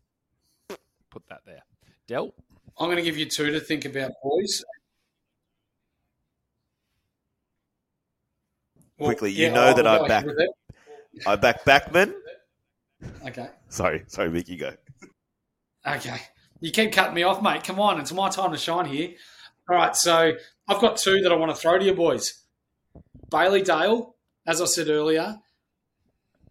put 1.09 1.27
that 1.27 1.41
there. 1.45 1.63
Dell, 2.07 2.33
I'm 2.77 2.87
going 2.87 2.95
to 2.97 3.03
give 3.03 3.17
you 3.17 3.25
two 3.25 3.51
to 3.51 3.59
think 3.59 3.83
about, 3.83 4.11
boys. 4.23 4.63
Well, 9.03 9.09
Quickly, 9.09 9.33
you 9.33 9.51
know 9.51 9.63
I'll 9.63 9.75
that 9.75 9.85
I 9.85 10.07
back. 10.07 10.25
I 11.27 11.35
back 11.35 11.65
Backman. 11.65 12.13
Okay. 13.27 13.49
Sorry, 13.67 14.05
sorry, 14.07 14.29
Vicky, 14.29 14.55
go. 14.55 14.71
Okay. 15.85 16.21
You 16.61 16.71
keep 16.71 16.93
cutting 16.93 17.13
me 17.13 17.23
off, 17.23 17.41
mate. 17.41 17.65
Come 17.65 17.81
on. 17.81 17.99
It's 17.99 18.13
my 18.13 18.29
time 18.29 18.53
to 18.53 18.57
shine 18.57 18.85
here. 18.85 19.09
All 19.69 19.75
right. 19.75 19.93
So 19.93 20.31
I've 20.69 20.79
got 20.79 20.95
two 20.95 21.19
that 21.19 21.33
I 21.33 21.35
want 21.35 21.53
to 21.53 21.61
throw 21.61 21.77
to 21.77 21.83
you, 21.83 21.93
boys 21.93 22.45
Bailey 23.29 23.61
Dale, 23.61 24.15
as 24.47 24.61
I 24.61 24.65
said 24.65 24.87
earlier, 24.87 25.37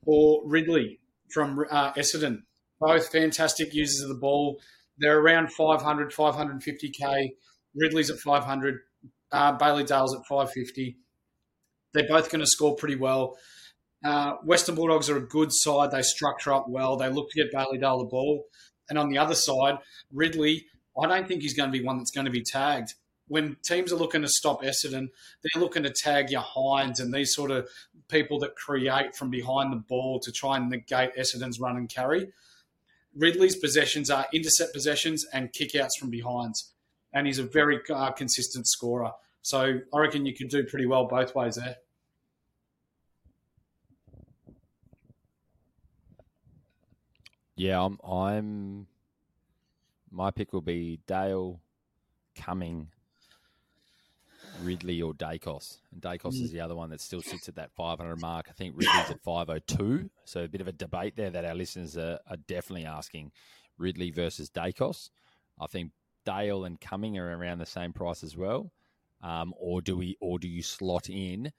or 0.04 0.42
Ridley 0.44 1.00
from 1.30 1.64
uh, 1.70 1.94
Essendon. 1.94 2.42
Both 2.78 3.08
fantastic 3.08 3.72
users 3.72 4.02
of 4.02 4.08
the 4.10 4.20
ball. 4.20 4.60
They're 4.98 5.18
around 5.18 5.52
500, 5.52 6.12
550k. 6.12 7.30
Ridley's 7.74 8.10
at 8.10 8.18
500. 8.18 8.80
Uh, 9.30 9.52
Bailey 9.52 9.84
Dale's 9.84 10.14
at 10.14 10.26
550. 10.26 10.98
They're 11.92 12.08
both 12.08 12.30
going 12.30 12.40
to 12.40 12.46
score 12.46 12.76
pretty 12.76 12.96
well. 12.96 13.36
Uh, 14.04 14.32
Western 14.44 14.74
Bulldogs 14.74 15.08
are 15.08 15.16
a 15.16 15.26
good 15.26 15.52
side. 15.52 15.90
They 15.90 16.02
structure 16.02 16.52
up 16.52 16.68
well. 16.68 16.96
They 16.96 17.08
look 17.08 17.30
to 17.30 17.42
get 17.42 17.52
Bailey 17.52 17.78
Dale 17.78 17.98
the 17.98 18.04
ball. 18.04 18.46
And 18.88 18.98
on 18.98 19.10
the 19.10 19.18
other 19.18 19.34
side, 19.34 19.78
Ridley, 20.12 20.66
I 21.00 21.06
don't 21.06 21.28
think 21.28 21.42
he's 21.42 21.54
going 21.54 21.70
to 21.72 21.78
be 21.78 21.84
one 21.84 21.98
that's 21.98 22.10
going 22.10 22.24
to 22.24 22.30
be 22.30 22.42
tagged. 22.42 22.94
When 23.28 23.56
teams 23.64 23.92
are 23.92 23.96
looking 23.96 24.22
to 24.22 24.28
stop 24.28 24.62
Essendon, 24.62 25.08
they're 25.42 25.62
looking 25.62 25.84
to 25.84 25.90
tag 25.90 26.30
your 26.30 26.42
Hines 26.42 27.00
and 27.00 27.14
these 27.14 27.32
sort 27.34 27.50
of 27.50 27.68
people 28.08 28.38
that 28.40 28.56
create 28.56 29.16
from 29.16 29.30
behind 29.30 29.72
the 29.72 29.76
ball 29.76 30.20
to 30.20 30.32
try 30.32 30.56
and 30.56 30.68
negate 30.68 31.16
Essendon's 31.16 31.60
run 31.60 31.76
and 31.76 31.88
carry. 31.88 32.32
Ridley's 33.14 33.56
possessions 33.56 34.10
are 34.10 34.26
intercept 34.32 34.72
possessions 34.72 35.24
and 35.32 35.52
kickouts 35.52 35.98
from 35.98 36.10
behinds. 36.10 36.72
And 37.14 37.26
he's 37.26 37.38
a 37.38 37.44
very 37.44 37.80
uh, 37.88 38.10
consistent 38.12 38.66
scorer. 38.66 39.12
So 39.42 39.80
I 39.94 39.98
reckon 39.98 40.26
you 40.26 40.34
could 40.34 40.48
do 40.48 40.64
pretty 40.64 40.86
well 40.86 41.06
both 41.06 41.34
ways 41.34 41.56
there. 41.56 41.76
Yeah, 47.62 47.84
I'm, 47.84 47.96
I'm. 48.04 48.88
My 50.10 50.32
pick 50.32 50.52
will 50.52 50.62
be 50.62 50.98
Dale, 51.06 51.60
Cumming, 52.34 52.88
Ridley, 54.64 55.00
or 55.00 55.14
Daicos. 55.14 55.78
And 55.92 56.02
Daicos 56.02 56.42
is 56.42 56.50
the 56.50 56.60
other 56.60 56.74
one 56.74 56.90
that 56.90 57.00
still 57.00 57.22
sits 57.22 57.48
at 57.48 57.54
that 57.54 57.70
500 57.76 58.20
mark. 58.20 58.46
I 58.50 58.52
think 58.52 58.74
Ridley's 58.76 59.10
at 59.10 59.22
502. 59.22 60.10
So 60.24 60.42
a 60.42 60.48
bit 60.48 60.60
of 60.60 60.66
a 60.66 60.72
debate 60.72 61.14
there 61.14 61.30
that 61.30 61.44
our 61.44 61.54
listeners 61.54 61.96
are, 61.96 62.18
are 62.28 62.36
definitely 62.48 62.84
asking 62.84 63.30
Ridley 63.78 64.10
versus 64.10 64.50
Daicos. 64.50 65.10
I 65.60 65.68
think 65.68 65.92
Dale 66.26 66.64
and 66.64 66.80
Cumming 66.80 67.16
are 67.16 67.38
around 67.38 67.60
the 67.60 67.66
same 67.66 67.92
price 67.92 68.24
as 68.24 68.36
well. 68.36 68.72
Um, 69.22 69.54
or 69.56 69.80
do 69.80 69.96
we, 69.96 70.16
or 70.20 70.40
do 70.40 70.48
you 70.48 70.64
slot 70.64 71.08
in 71.08 71.52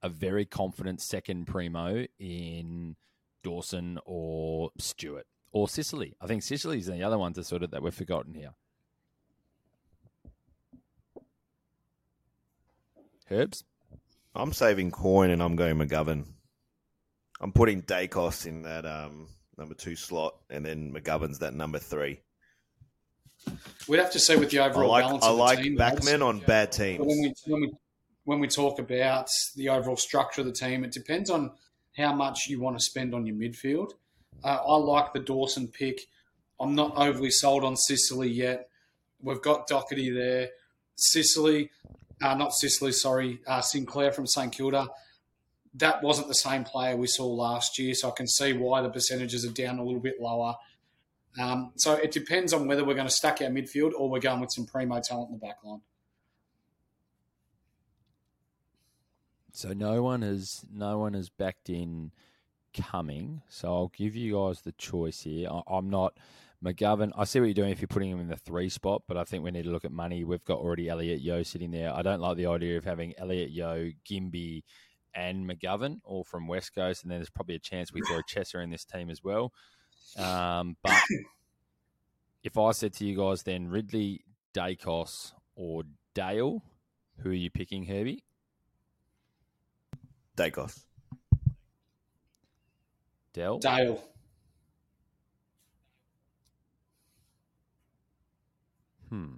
a 0.00 0.08
very 0.08 0.44
confident 0.44 1.00
second 1.00 1.48
primo 1.48 2.06
in 2.20 2.94
Dawson 3.42 3.98
or 4.06 4.70
Stewart 4.78 5.26
or 5.52 5.68
Sicily? 5.68 6.16
I 6.20 6.26
think 6.26 6.42
Sicily's 6.42 6.86
the 6.86 7.02
other 7.02 7.18
one 7.18 7.32
to 7.34 7.44
sort 7.44 7.62
of 7.62 7.70
that 7.70 7.82
we've 7.82 7.94
forgotten 7.94 8.34
here. 8.34 8.50
Herbs. 13.30 13.64
I'm 14.34 14.52
saving 14.52 14.90
coin 14.90 15.30
and 15.30 15.42
I'm 15.42 15.56
going 15.56 15.76
McGovern. 15.76 16.26
I'm 17.40 17.52
putting 17.52 17.82
Daicos 17.82 18.46
in 18.46 18.62
that 18.62 18.84
um, 18.84 19.28
number 19.56 19.74
two 19.74 19.96
slot, 19.96 20.34
and 20.50 20.64
then 20.64 20.92
McGovern's 20.92 21.38
that 21.38 21.54
number 21.54 21.78
three. 21.78 22.20
We'd 23.88 23.98
have 23.98 24.12
to 24.12 24.18
see 24.18 24.36
with 24.36 24.50
the 24.50 24.58
I 24.58 24.68
overall 24.68 24.90
like 24.90 25.04
balance 25.04 25.24
I 25.24 25.30
of 25.30 25.36
the 25.36 25.42
like 25.42 25.62
team. 25.62 25.78
Backman 25.78 26.22
on 26.26 26.40
bad 26.40 26.68
But 26.70 26.76
teams. 26.76 26.98
when 26.98 27.22
we, 27.22 27.34
when 27.46 27.60
we 27.62 27.72
when 28.24 28.40
we 28.40 28.48
talk 28.48 28.78
about 28.78 29.30
the 29.56 29.70
overall 29.70 29.96
structure 29.96 30.42
of 30.42 30.46
the 30.46 30.52
team, 30.52 30.84
it 30.84 30.92
depends 30.92 31.30
on 31.30 31.52
how 31.96 32.14
much 32.14 32.46
you 32.48 32.60
want 32.60 32.78
to 32.78 32.84
spend 32.84 33.14
on 33.14 33.26
your 33.26 33.36
midfield. 33.36 33.92
Uh, 34.42 34.58
I 34.66 34.76
like 34.76 35.12
the 35.12 35.20
Dawson 35.20 35.68
pick. 35.68 36.06
I'm 36.58 36.74
not 36.74 36.96
overly 36.96 37.30
sold 37.30 37.64
on 37.64 37.76
Sicily 37.76 38.28
yet. 38.28 38.68
We've 39.22 39.40
got 39.40 39.68
Docherty 39.68 40.14
there. 40.14 40.50
Sicily, 40.96 41.70
uh, 42.22 42.34
not 42.34 42.52
Sicily, 42.52 42.92
sorry, 42.92 43.40
uh, 43.46 43.60
Sinclair 43.60 44.12
from 44.12 44.26
St 44.26 44.52
Kilda. 44.52 44.86
That 45.74 46.02
wasn't 46.02 46.28
the 46.28 46.34
same 46.34 46.64
player 46.64 46.96
we 46.96 47.06
saw 47.06 47.26
last 47.26 47.78
year, 47.78 47.94
so 47.94 48.08
I 48.08 48.12
can 48.12 48.26
see 48.26 48.52
why 48.52 48.82
the 48.82 48.90
percentages 48.90 49.44
are 49.44 49.52
down 49.52 49.78
a 49.78 49.84
little 49.84 50.00
bit 50.00 50.20
lower. 50.20 50.56
Um, 51.38 51.72
so 51.76 51.94
it 51.94 52.10
depends 52.10 52.52
on 52.52 52.66
whether 52.66 52.84
we're 52.84 52.94
going 52.94 53.06
to 53.06 53.12
stack 53.12 53.40
our 53.40 53.48
midfield 53.48 53.92
or 53.96 54.10
we're 54.10 54.20
going 54.20 54.40
with 54.40 54.52
some 54.52 54.66
primo 54.66 55.00
talent 55.00 55.30
in 55.30 55.38
the 55.38 55.46
back 55.46 55.58
line. 55.62 55.80
So 59.52 59.72
no 59.72 60.02
one 60.02 60.22
has 60.22 60.64
no 60.72 60.98
one 60.98 61.14
has 61.14 61.28
backed 61.28 61.68
in 61.68 62.12
coming. 62.74 63.42
So 63.48 63.68
I'll 63.68 63.92
give 63.96 64.16
you 64.16 64.34
guys 64.34 64.62
the 64.62 64.72
choice 64.72 65.22
here. 65.22 65.48
I, 65.50 65.62
I'm 65.68 65.90
not 65.90 66.14
McGovern. 66.64 67.12
I 67.16 67.24
see 67.24 67.40
what 67.40 67.46
you're 67.46 67.54
doing 67.54 67.70
if 67.70 67.80
you're 67.80 67.88
putting 67.88 68.10
him 68.10 68.20
in 68.20 68.28
the 68.28 68.36
three 68.36 68.68
spot, 68.68 69.02
but 69.08 69.16
I 69.16 69.24
think 69.24 69.44
we 69.44 69.50
need 69.50 69.64
to 69.64 69.70
look 69.70 69.84
at 69.84 69.92
money. 69.92 70.24
We've 70.24 70.44
got 70.44 70.58
already 70.58 70.88
Elliot 70.88 71.20
Yeo 71.20 71.42
sitting 71.42 71.70
there. 71.70 71.94
I 71.94 72.02
don't 72.02 72.20
like 72.20 72.36
the 72.36 72.46
idea 72.46 72.76
of 72.76 72.84
having 72.84 73.14
Elliot 73.18 73.50
Yeo, 73.50 73.90
Gimby, 74.08 74.62
and 75.14 75.48
McGovern 75.48 75.98
all 76.04 76.24
from 76.24 76.46
West 76.46 76.74
Coast, 76.74 77.02
and 77.02 77.10
then 77.10 77.18
there's 77.18 77.30
probably 77.30 77.54
a 77.54 77.60
chance 77.60 77.92
we 77.92 78.02
throw 78.02 78.20
Chesser 78.22 78.62
in 78.62 78.70
this 78.70 78.84
team 78.84 79.10
as 79.10 79.22
well. 79.24 79.52
Um, 80.16 80.76
but 80.82 81.00
if 82.44 82.56
I 82.58 82.72
said 82.72 82.92
to 82.94 83.04
you 83.04 83.16
guys 83.16 83.42
then 83.42 83.68
Ridley, 83.68 84.24
Daicos, 84.54 85.32
or 85.56 85.82
Dale, 86.14 86.62
who 87.22 87.30
are 87.30 87.34
you 87.34 87.50
picking, 87.50 87.86
Herbie? 87.86 88.24
Daicos. 90.36 90.84
Dell? 93.32 93.58
Dale. 93.58 94.02
Hmm. 99.08 99.34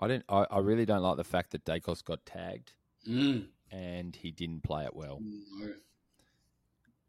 I 0.00 0.08
didn't. 0.08 0.24
I, 0.28 0.46
I 0.50 0.58
really 0.58 0.84
don't 0.84 1.02
like 1.02 1.16
the 1.16 1.24
fact 1.24 1.50
that 1.52 1.64
Daicos 1.64 2.04
got 2.04 2.24
tagged 2.26 2.72
Mm. 3.08 3.46
and 3.72 4.14
he 4.14 4.30
didn't 4.30 4.62
play 4.62 4.84
it 4.84 4.94
well. 4.94 5.18
No. 5.20 5.72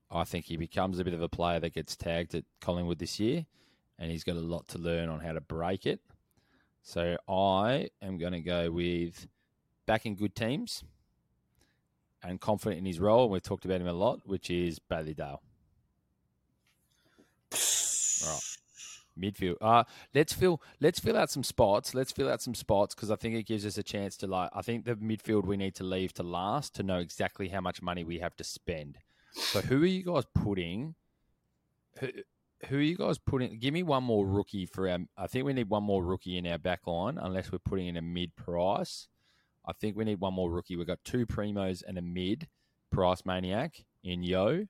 I 0.09 0.23
think 0.23 0.45
he 0.45 0.57
becomes 0.57 0.97
a 0.97 1.03
bit 1.03 1.13
of 1.13 1.21
a 1.21 1.29
player 1.29 1.59
that 1.59 1.73
gets 1.75 1.95
tagged 1.95 2.33
at 2.33 2.45
Collingwood 2.61 2.97
this 2.97 3.19
year, 3.19 3.45
and 3.99 4.09
he's 4.09 4.23
got 4.23 4.37
a 4.37 4.39
lot 4.39 4.67
to 4.69 4.79
learn 4.79 5.09
on 5.09 5.19
how 5.19 5.33
to 5.33 5.41
break 5.41 5.85
it. 5.85 5.99
So 6.81 7.15
I 7.29 7.89
am 8.01 8.17
going 8.17 8.33
to 8.33 8.41
go 8.41 8.71
with 8.71 9.27
backing 9.85 10.15
good 10.15 10.35
teams 10.35 10.83
and 12.23 12.39
confident 12.39 12.79
in 12.79 12.85
his 12.85 12.99
role. 12.99 13.29
We've 13.29 13.43
talked 13.43 13.65
about 13.65 13.81
him 13.81 13.87
a 13.87 13.93
lot, 13.93 14.21
which 14.25 14.49
is 14.49 14.79
Bailey 14.79 15.13
Dale. 15.13 15.41
Right. 17.51 18.39
Midfield. 19.19 19.57
Uh, 19.61 19.83
let's 20.13 20.33
fill. 20.33 20.61
Let's 20.79 20.99
fill 20.99 21.17
out 21.17 21.29
some 21.29 21.43
spots. 21.43 21.93
Let's 21.93 22.11
fill 22.11 22.29
out 22.29 22.41
some 22.41 22.55
spots 22.55 22.95
because 22.95 23.11
I 23.11 23.15
think 23.15 23.35
it 23.35 23.45
gives 23.45 23.65
us 23.65 23.77
a 23.77 23.83
chance 23.83 24.17
to 24.17 24.27
like. 24.27 24.49
I 24.53 24.61
think 24.61 24.85
the 24.85 24.95
midfield 24.95 25.45
we 25.45 25.57
need 25.57 25.75
to 25.75 25.83
leave 25.83 26.13
to 26.15 26.23
last 26.23 26.73
to 26.75 26.83
know 26.83 26.97
exactly 26.97 27.49
how 27.49 27.61
much 27.61 27.81
money 27.81 28.03
we 28.03 28.19
have 28.19 28.35
to 28.37 28.43
spend. 28.43 28.97
So 29.33 29.61
who 29.61 29.83
are 29.83 29.87
you 29.87 30.03
guys 30.03 30.23
putting? 30.33 30.95
Who, 31.99 32.07
who 32.67 32.77
are 32.77 32.81
you 32.81 32.97
guys 32.97 33.17
putting? 33.19 33.59
Give 33.59 33.73
me 33.73 33.83
one 33.83 34.03
more 34.03 34.25
rookie 34.25 34.65
for 34.65 34.89
our. 34.89 34.99
I 35.17 35.27
think 35.27 35.45
we 35.45 35.53
need 35.53 35.69
one 35.69 35.83
more 35.83 36.03
rookie 36.03 36.37
in 36.37 36.47
our 36.47 36.57
back 36.57 36.87
line, 36.87 37.19
unless 37.21 37.51
we're 37.51 37.59
putting 37.59 37.87
in 37.87 37.97
a 37.97 38.01
mid 38.01 38.35
price. 38.35 39.09
I 39.65 39.73
think 39.73 39.95
we 39.95 40.03
need 40.03 40.19
one 40.19 40.33
more 40.33 40.51
rookie. 40.51 40.75
We've 40.75 40.87
got 40.87 41.03
two 41.03 41.25
primos 41.25 41.83
and 41.87 41.97
a 41.97 42.01
mid 42.01 42.47
price 42.91 43.25
maniac 43.25 43.85
in 44.03 44.23
Yeo. 44.23 44.67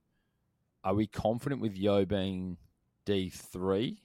Are 0.84 0.94
we 0.94 1.08
confident 1.08 1.62
with 1.62 1.76
Yeo 1.76 2.06
being 2.06 2.58
D 3.06 3.30
three? 3.30 4.02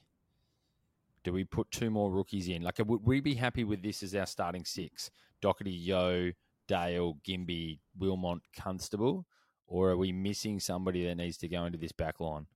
Do 1.24 1.32
we 1.32 1.45
put 1.45 1.70
two 1.70 1.91
more 1.91 2.11
rookies 2.11 2.49
in? 2.49 2.62
Like, 2.62 2.78
would 2.78 3.05
we 3.05 3.20
be 3.20 3.34
happy 3.34 3.64
with 3.64 3.82
this 3.82 4.03
as 4.03 4.14
our 4.14 4.26
starting 4.26 4.64
six? 4.64 5.11
Docherty, 5.43 5.76
Yeo, 5.76 6.32
Dale, 6.66 7.18
Gimby, 7.26 7.80
Wilmot, 7.99 8.41
Constable, 8.57 9.26
or 9.66 9.91
are 9.91 9.97
we 9.97 10.12
missing 10.12 10.59
somebody 10.59 11.05
that 11.05 11.16
needs 11.16 11.36
to 11.39 11.49
go 11.49 11.64
into 11.64 11.78
this 11.78 11.93
back 11.93 12.20
line? 12.20 12.47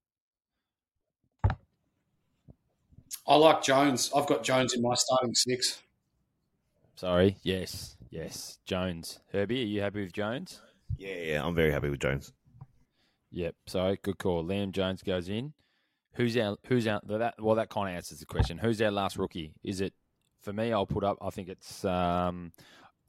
I 3.27 3.37
like 3.37 3.63
Jones. 3.63 4.11
I've 4.17 4.27
got 4.27 4.43
Jones 4.43 4.73
in 4.75 4.83
my 4.83 4.95
starting 4.95 5.35
six. 5.35 5.83
Sorry. 6.95 7.37
Yes. 7.43 7.97
Yes. 8.11 8.59
Jones. 8.65 9.21
Herbie, 9.33 9.63
are 9.63 9.67
you 9.67 9.81
happy 9.81 10.03
with 10.03 10.13
Jones? 10.13 10.61
Yeah, 10.97 11.15
yeah, 11.15 11.45
I'm 11.45 11.55
very 11.55 11.73
happy 11.73 11.89
with 11.89 12.01
Jones. 12.01 12.33
Yep. 13.31 13.55
So 13.67 13.97
good 14.03 14.19
call. 14.19 14.45
Liam 14.45 14.73
Jones 14.73 15.03
goes 15.03 15.29
in. 15.29 15.55
Who's 16.15 16.37
our 16.37 16.57
who's 16.67 16.87
our 16.87 17.01
that 17.07 17.35
well 17.39 17.57
that 17.57 17.71
kind 17.71 17.89
of 17.89 17.97
answers 17.97 18.19
the 18.19 18.27
question. 18.27 18.59
Who's 18.59 18.83
our 18.83 18.91
last 18.91 19.17
rookie? 19.17 19.55
Is 19.65 19.81
it 19.81 19.95
for 20.43 20.53
me? 20.53 20.73
I'll 20.73 20.87
put 20.87 21.05
up. 21.05 21.17
I 21.23 21.31
think 21.31 21.49
it's 21.49 21.85
um, 21.87 22.53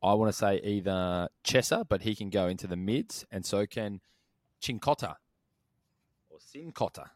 I 0.02 0.14
want 0.14 0.32
to 0.32 0.38
say 0.38 0.62
either 0.64 1.28
Chesser, 1.44 1.84
but 1.88 2.04
he 2.04 2.16
can 2.16 2.30
go 2.30 2.48
into 2.48 2.66
the 2.66 2.78
mids, 2.78 3.26
and 3.30 3.46
so 3.46 3.66
can 3.66 4.00
Cincotta 4.62 5.16
or 6.30 6.38
Sincotta 6.40 7.08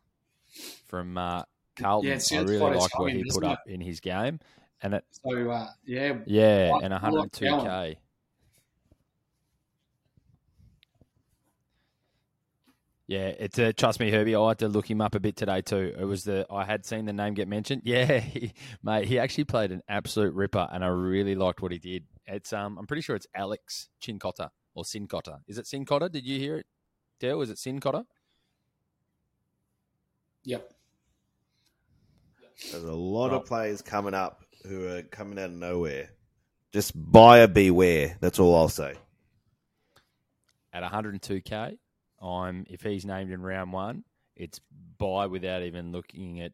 from 0.85 1.17
uh, 1.17 1.43
Carlton. 1.77 2.09
Yeah, 2.09 2.39
I 2.39 2.43
really 2.43 2.57
like 2.57 2.99
what 2.99 3.13
he 3.13 3.23
put 3.23 3.27
doesn't 3.27 3.43
up 3.45 3.63
in 3.67 3.79
his 3.79 4.01
game, 4.01 4.39
and 4.81 4.93
it 4.95 5.03
So 5.11 5.49
uh, 5.51 5.67
yeah, 5.85 6.13
yeah, 6.25 6.71
I- 6.81 6.85
and 6.85 6.93
102k. 6.93 7.95
Yeah, 13.09 13.27
it's 13.39 13.57
uh, 13.57 13.71
trust 13.77 14.01
me, 14.01 14.11
Herbie. 14.11 14.35
I 14.35 14.47
had 14.49 14.59
to 14.59 14.67
look 14.67 14.89
him 14.91 14.99
up 14.99 15.15
a 15.15 15.19
bit 15.21 15.37
today 15.37 15.61
too. 15.61 15.95
It 15.97 16.03
was 16.03 16.25
the 16.25 16.45
I 16.51 16.65
had 16.65 16.85
seen 16.85 17.05
the 17.05 17.13
name 17.13 17.35
get 17.35 17.47
mentioned. 17.47 17.83
Yeah, 17.85 18.19
he, 18.19 18.51
mate, 18.83 19.05
he 19.07 19.17
actually 19.17 19.45
played 19.45 19.71
an 19.71 19.81
absolute 19.87 20.33
ripper, 20.33 20.67
and 20.73 20.83
I 20.83 20.87
really 20.87 21.33
liked 21.35 21.61
what 21.61 21.71
he 21.71 21.77
did. 21.79 22.03
It's 22.25 22.51
um, 22.51 22.77
I'm 22.77 22.85
pretty 22.85 23.01
sure 23.01 23.15
it's 23.15 23.27
Alex 23.33 23.87
Chincotta 24.01 24.49
or 24.75 24.83
Sincotta. 24.83 25.39
Is 25.47 25.57
it 25.57 25.65
Sincotta? 25.65 26.11
Did 26.11 26.25
you 26.25 26.37
hear 26.37 26.57
it, 26.57 26.65
Dale? 27.21 27.41
Is 27.41 27.49
it 27.49 27.57
Sincotta? 27.57 28.03
Yep. 30.43 30.69
There's 32.71 32.83
a 32.83 32.91
lot 32.91 33.31
Right. 33.31 33.37
of 33.37 33.45
players 33.45 33.81
coming 33.81 34.13
up 34.13 34.43
who 34.67 34.87
are 34.87 35.01
coming 35.03 35.39
out 35.39 35.45
of 35.45 35.53
nowhere. 35.53 36.09
Just 36.73 36.91
buyer 36.95 37.47
beware. 37.47 38.17
That's 38.19 38.39
all 38.39 38.55
I'll 38.55 38.69
say. 38.69 38.95
At 40.73 40.83
102k, 40.83 41.77
I'm 42.21 42.65
if 42.69 42.81
he's 42.81 43.05
named 43.05 43.31
in 43.31 43.41
round 43.41 43.73
one, 43.73 44.03
it's 44.35 44.59
buy 44.97 45.25
without 45.27 45.63
even 45.63 45.91
looking 45.91 46.41
at 46.41 46.51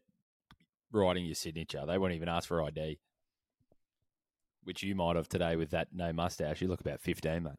writing 0.92 1.26
your 1.26 1.34
signature. 1.34 1.84
They 1.86 1.98
won't 1.98 2.14
even 2.14 2.28
ask 2.28 2.48
for 2.48 2.62
ID, 2.62 2.98
which 4.62 4.82
you 4.82 4.94
might 4.94 5.16
have 5.16 5.28
today 5.28 5.56
with 5.56 5.70
that 5.70 5.88
no 5.92 6.12
mustache. 6.12 6.60
You 6.62 6.68
look 6.68 6.80
about 6.80 7.00
15, 7.00 7.42
mate. 7.42 7.52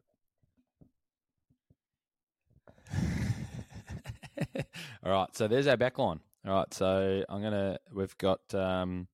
All 5.04 5.12
right, 5.12 5.28
so 5.36 5.46
there's 5.46 5.66
our 5.66 5.76
back 5.76 5.98
line. 5.98 6.20
All 6.46 6.54
right, 6.54 6.72
so 6.72 7.24
I'm 7.28 7.42
gonna. 7.42 7.78
We've 7.92 8.16
got 8.18 8.40
um, 8.54 9.08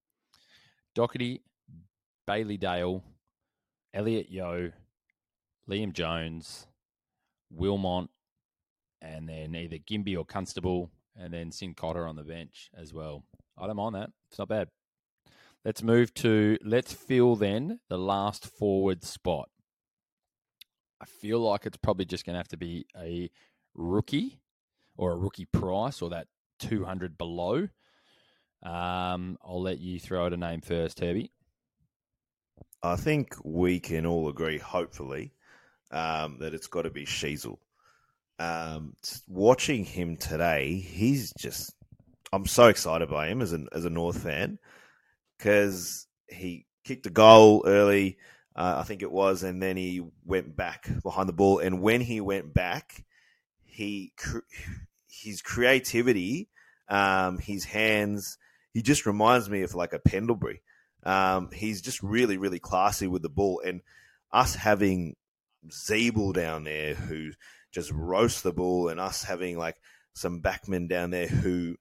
Docherty, 0.96 1.40
Bailey 2.26 2.56
Dale, 2.56 3.02
Elliot 3.94 4.30
Yeo, 4.30 4.72
Liam 5.68 5.92
Jones, 5.92 6.66
Wilmot, 7.50 8.08
and 9.00 9.28
then 9.28 9.54
either 9.54 9.78
Gimby 9.78 10.16
or 10.16 10.24
Constable, 10.24 10.90
and 11.16 11.32
then 11.32 11.50
Cincotta 11.50 12.08
on 12.08 12.16
the 12.16 12.22
bench 12.22 12.70
as 12.76 12.92
well. 12.94 13.24
I 13.58 13.66
don't 13.66 13.76
mind 13.76 13.94
that. 13.94 14.10
It's 14.30 14.38
not 14.38 14.48
bad. 14.48 14.68
Let's 15.64 15.82
move 15.82 16.12
to 16.14 16.58
let's 16.64 16.92
fill 16.92 17.36
then 17.36 17.80
the 17.88 17.98
last 17.98 18.46
forward 18.46 19.04
spot. 19.04 19.48
I 21.00 21.04
feel 21.04 21.40
like 21.40 21.66
it's 21.66 21.76
probably 21.76 22.04
just 22.04 22.24
going 22.24 22.34
to 22.34 22.38
have 22.38 22.48
to 22.48 22.56
be 22.56 22.86
a 22.96 23.30
rookie 23.74 24.40
or 24.96 25.12
a 25.12 25.16
rookie 25.16 25.46
price 25.46 26.02
or 26.02 26.10
that 26.10 26.28
200 26.60 27.18
below. 27.18 27.68
Um, 28.62 29.38
I'll 29.44 29.62
let 29.62 29.80
you 29.80 29.98
throw 29.98 30.24
out 30.24 30.32
a 30.32 30.36
name 30.36 30.60
first, 30.60 31.00
Herbie. 31.00 31.32
I 32.82 32.96
think 32.96 33.34
we 33.44 33.80
can 33.80 34.06
all 34.06 34.28
agree, 34.28 34.58
hopefully, 34.58 35.32
um, 35.90 36.38
that 36.40 36.54
it's 36.54 36.66
got 36.66 36.82
to 36.82 36.90
be 36.90 37.04
Sheezel. 37.04 37.58
Um, 38.38 38.94
watching 39.28 39.84
him 39.84 40.16
today, 40.16 40.74
he's 40.74 41.32
just. 41.38 41.74
I'm 42.32 42.46
so 42.46 42.68
excited 42.68 43.10
by 43.10 43.28
him 43.28 43.42
as 43.42 43.52
a 43.52 43.66
as 43.72 43.84
a 43.84 43.90
North 43.90 44.22
fan 44.22 44.58
because 45.36 46.06
he 46.28 46.66
kicked 46.84 47.06
a 47.06 47.10
goal 47.10 47.64
early, 47.66 48.16
uh, 48.56 48.76
I 48.78 48.82
think 48.84 49.02
it 49.02 49.10
was, 49.10 49.42
and 49.42 49.62
then 49.62 49.76
he 49.76 50.02
went 50.24 50.56
back 50.56 50.88
behind 51.02 51.28
the 51.28 51.34
ball. 51.34 51.58
And 51.58 51.82
when 51.82 52.00
he 52.00 52.20
went 52.20 52.52
back, 52.52 53.04
he 53.64 54.12
his 55.08 55.42
creativity, 55.42 56.48
um, 56.88 57.38
his 57.38 57.64
hands, 57.64 58.38
he 58.72 58.82
just 58.82 59.06
reminds 59.06 59.48
me 59.48 59.62
of 59.62 59.74
like 59.74 59.92
a 59.92 59.98
Pendlebury. 59.98 60.62
Um, 61.04 61.50
he's 61.52 61.82
just 61.82 62.02
really, 62.02 62.36
really 62.36 62.58
classy 62.58 63.06
with 63.06 63.22
the 63.22 63.28
ball. 63.28 63.60
And 63.64 63.82
us 64.32 64.54
having 64.54 65.16
Zeeble 65.68 66.32
down 66.34 66.64
there 66.64 66.94
who 66.94 67.32
just 67.70 67.90
roasts 67.92 68.42
the 68.42 68.52
ball, 68.52 68.88
and 68.88 69.00
us 69.00 69.24
having 69.24 69.58
like 69.58 69.76
some 70.14 70.42
backmen 70.42 70.88
down 70.88 71.10
there 71.10 71.26
who, 71.26 71.76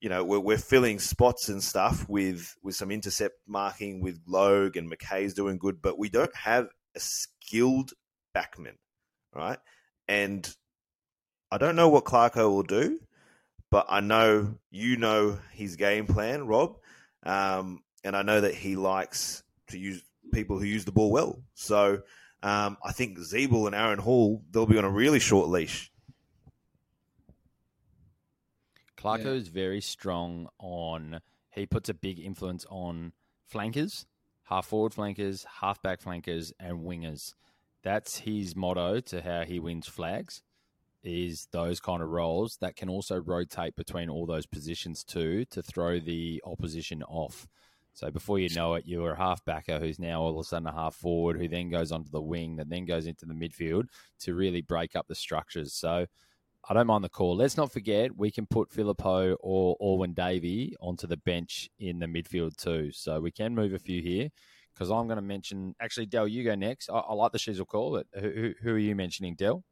you 0.00 0.08
know, 0.08 0.24
we're, 0.24 0.40
we're 0.40 0.58
filling 0.58 0.98
spots 0.98 1.48
and 1.48 1.62
stuff 1.62 2.08
with 2.08 2.54
with 2.62 2.74
some 2.74 2.90
intercept 2.90 3.36
marking 3.46 4.00
with 4.02 4.20
Logue 4.26 4.76
and 4.76 4.90
McKay's 4.90 5.34
doing 5.34 5.58
good, 5.58 5.80
but 5.80 5.98
we 5.98 6.08
don't 6.08 6.34
have 6.36 6.68
a 6.94 7.00
skilled 7.00 7.92
backman, 8.34 8.76
right? 9.34 9.58
And 10.08 10.48
I 11.50 11.58
don't 11.58 11.76
know 11.76 11.88
what 11.88 12.04
Clarko 12.04 12.50
will 12.50 12.62
do, 12.62 12.98
but 13.76 13.88
I 13.90 14.00
know 14.00 14.54
you 14.70 14.96
know 14.96 15.38
his 15.52 15.76
game 15.76 16.06
plan, 16.06 16.46
Rob. 16.46 16.78
Um, 17.24 17.82
and 18.04 18.16
I 18.16 18.22
know 18.22 18.40
that 18.40 18.54
he 18.54 18.74
likes 18.74 19.42
to 19.68 19.78
use 19.78 20.02
people 20.32 20.58
who 20.58 20.64
use 20.64 20.86
the 20.86 20.92
ball 20.92 21.10
well. 21.10 21.42
So 21.52 22.00
um, 22.42 22.78
I 22.82 22.92
think 22.92 23.18
Zeeble 23.18 23.66
and 23.66 23.74
Aaron 23.74 23.98
Hall 23.98 24.42
they'll 24.50 24.64
be 24.64 24.78
on 24.78 24.86
a 24.86 24.90
really 24.90 25.18
short 25.18 25.50
leash. 25.50 25.92
Clarko 28.96 29.36
is 29.36 29.48
very 29.48 29.82
strong 29.82 30.48
on. 30.58 31.20
He 31.50 31.66
puts 31.66 31.90
a 31.90 31.94
big 31.94 32.18
influence 32.18 32.64
on 32.70 33.12
flankers, 33.44 34.06
half 34.44 34.64
forward 34.64 34.94
flankers, 34.94 35.44
half 35.60 35.82
back 35.82 36.00
flankers, 36.00 36.50
and 36.58 36.78
wingers. 36.78 37.34
That's 37.82 38.20
his 38.20 38.56
motto 38.56 39.00
to 39.00 39.20
how 39.20 39.42
he 39.42 39.58
wins 39.58 39.86
flags. 39.86 40.40
Is 41.08 41.46
those 41.52 41.78
kind 41.78 42.02
of 42.02 42.08
roles 42.08 42.56
that 42.60 42.74
can 42.74 42.88
also 42.88 43.20
rotate 43.20 43.76
between 43.76 44.10
all 44.10 44.26
those 44.26 44.44
positions 44.44 45.04
too 45.04 45.44
to 45.46 45.62
throw 45.62 46.00
the 46.00 46.42
opposition 46.44 47.04
off. 47.04 47.46
So 47.92 48.10
before 48.10 48.40
you 48.40 48.48
know 48.56 48.74
it, 48.74 48.86
you're 48.86 49.12
a 49.12 49.16
half 49.16 49.44
backer 49.44 49.78
who's 49.78 50.00
now 50.00 50.20
all 50.20 50.32
of 50.32 50.38
a 50.38 50.42
sudden 50.42 50.66
a 50.66 50.72
half 50.72 50.96
forward, 50.96 51.38
who 51.38 51.46
then 51.46 51.70
goes 51.70 51.92
onto 51.92 52.10
the 52.10 52.20
wing, 52.20 52.56
that 52.56 52.68
then 52.68 52.86
goes 52.86 53.06
into 53.06 53.24
the 53.24 53.34
midfield 53.34 53.84
to 54.20 54.34
really 54.34 54.62
break 54.62 54.96
up 54.96 55.06
the 55.06 55.14
structures. 55.14 55.72
So 55.72 56.06
I 56.68 56.74
don't 56.74 56.88
mind 56.88 57.04
the 57.04 57.08
call. 57.08 57.36
Let's 57.36 57.56
not 57.56 57.72
forget 57.72 58.16
we 58.16 58.32
can 58.32 58.46
put 58.46 58.70
Phillipou 58.70 59.36
or 59.38 59.76
Alwyn 59.80 60.12
Davey 60.12 60.74
onto 60.80 61.06
the 61.06 61.18
bench 61.18 61.70
in 61.78 62.00
the 62.00 62.06
midfield 62.06 62.56
too. 62.56 62.90
So 62.90 63.20
we 63.20 63.30
can 63.30 63.54
move 63.54 63.72
a 63.72 63.78
few 63.78 64.02
here 64.02 64.30
because 64.74 64.90
I'm 64.90 65.06
going 65.06 65.18
to 65.18 65.22
mention. 65.22 65.76
Actually, 65.80 66.06
Dell, 66.06 66.26
you 66.26 66.42
go 66.42 66.56
next. 66.56 66.90
I, 66.90 66.98
I 66.98 67.14
like 67.14 67.30
the 67.30 67.38
Sheezel 67.38 67.68
call. 67.68 68.02
Who, 68.14 68.28
who, 68.28 68.54
who 68.60 68.70
are 68.72 68.78
you 68.78 68.96
mentioning, 68.96 69.36
Dell? 69.36 69.62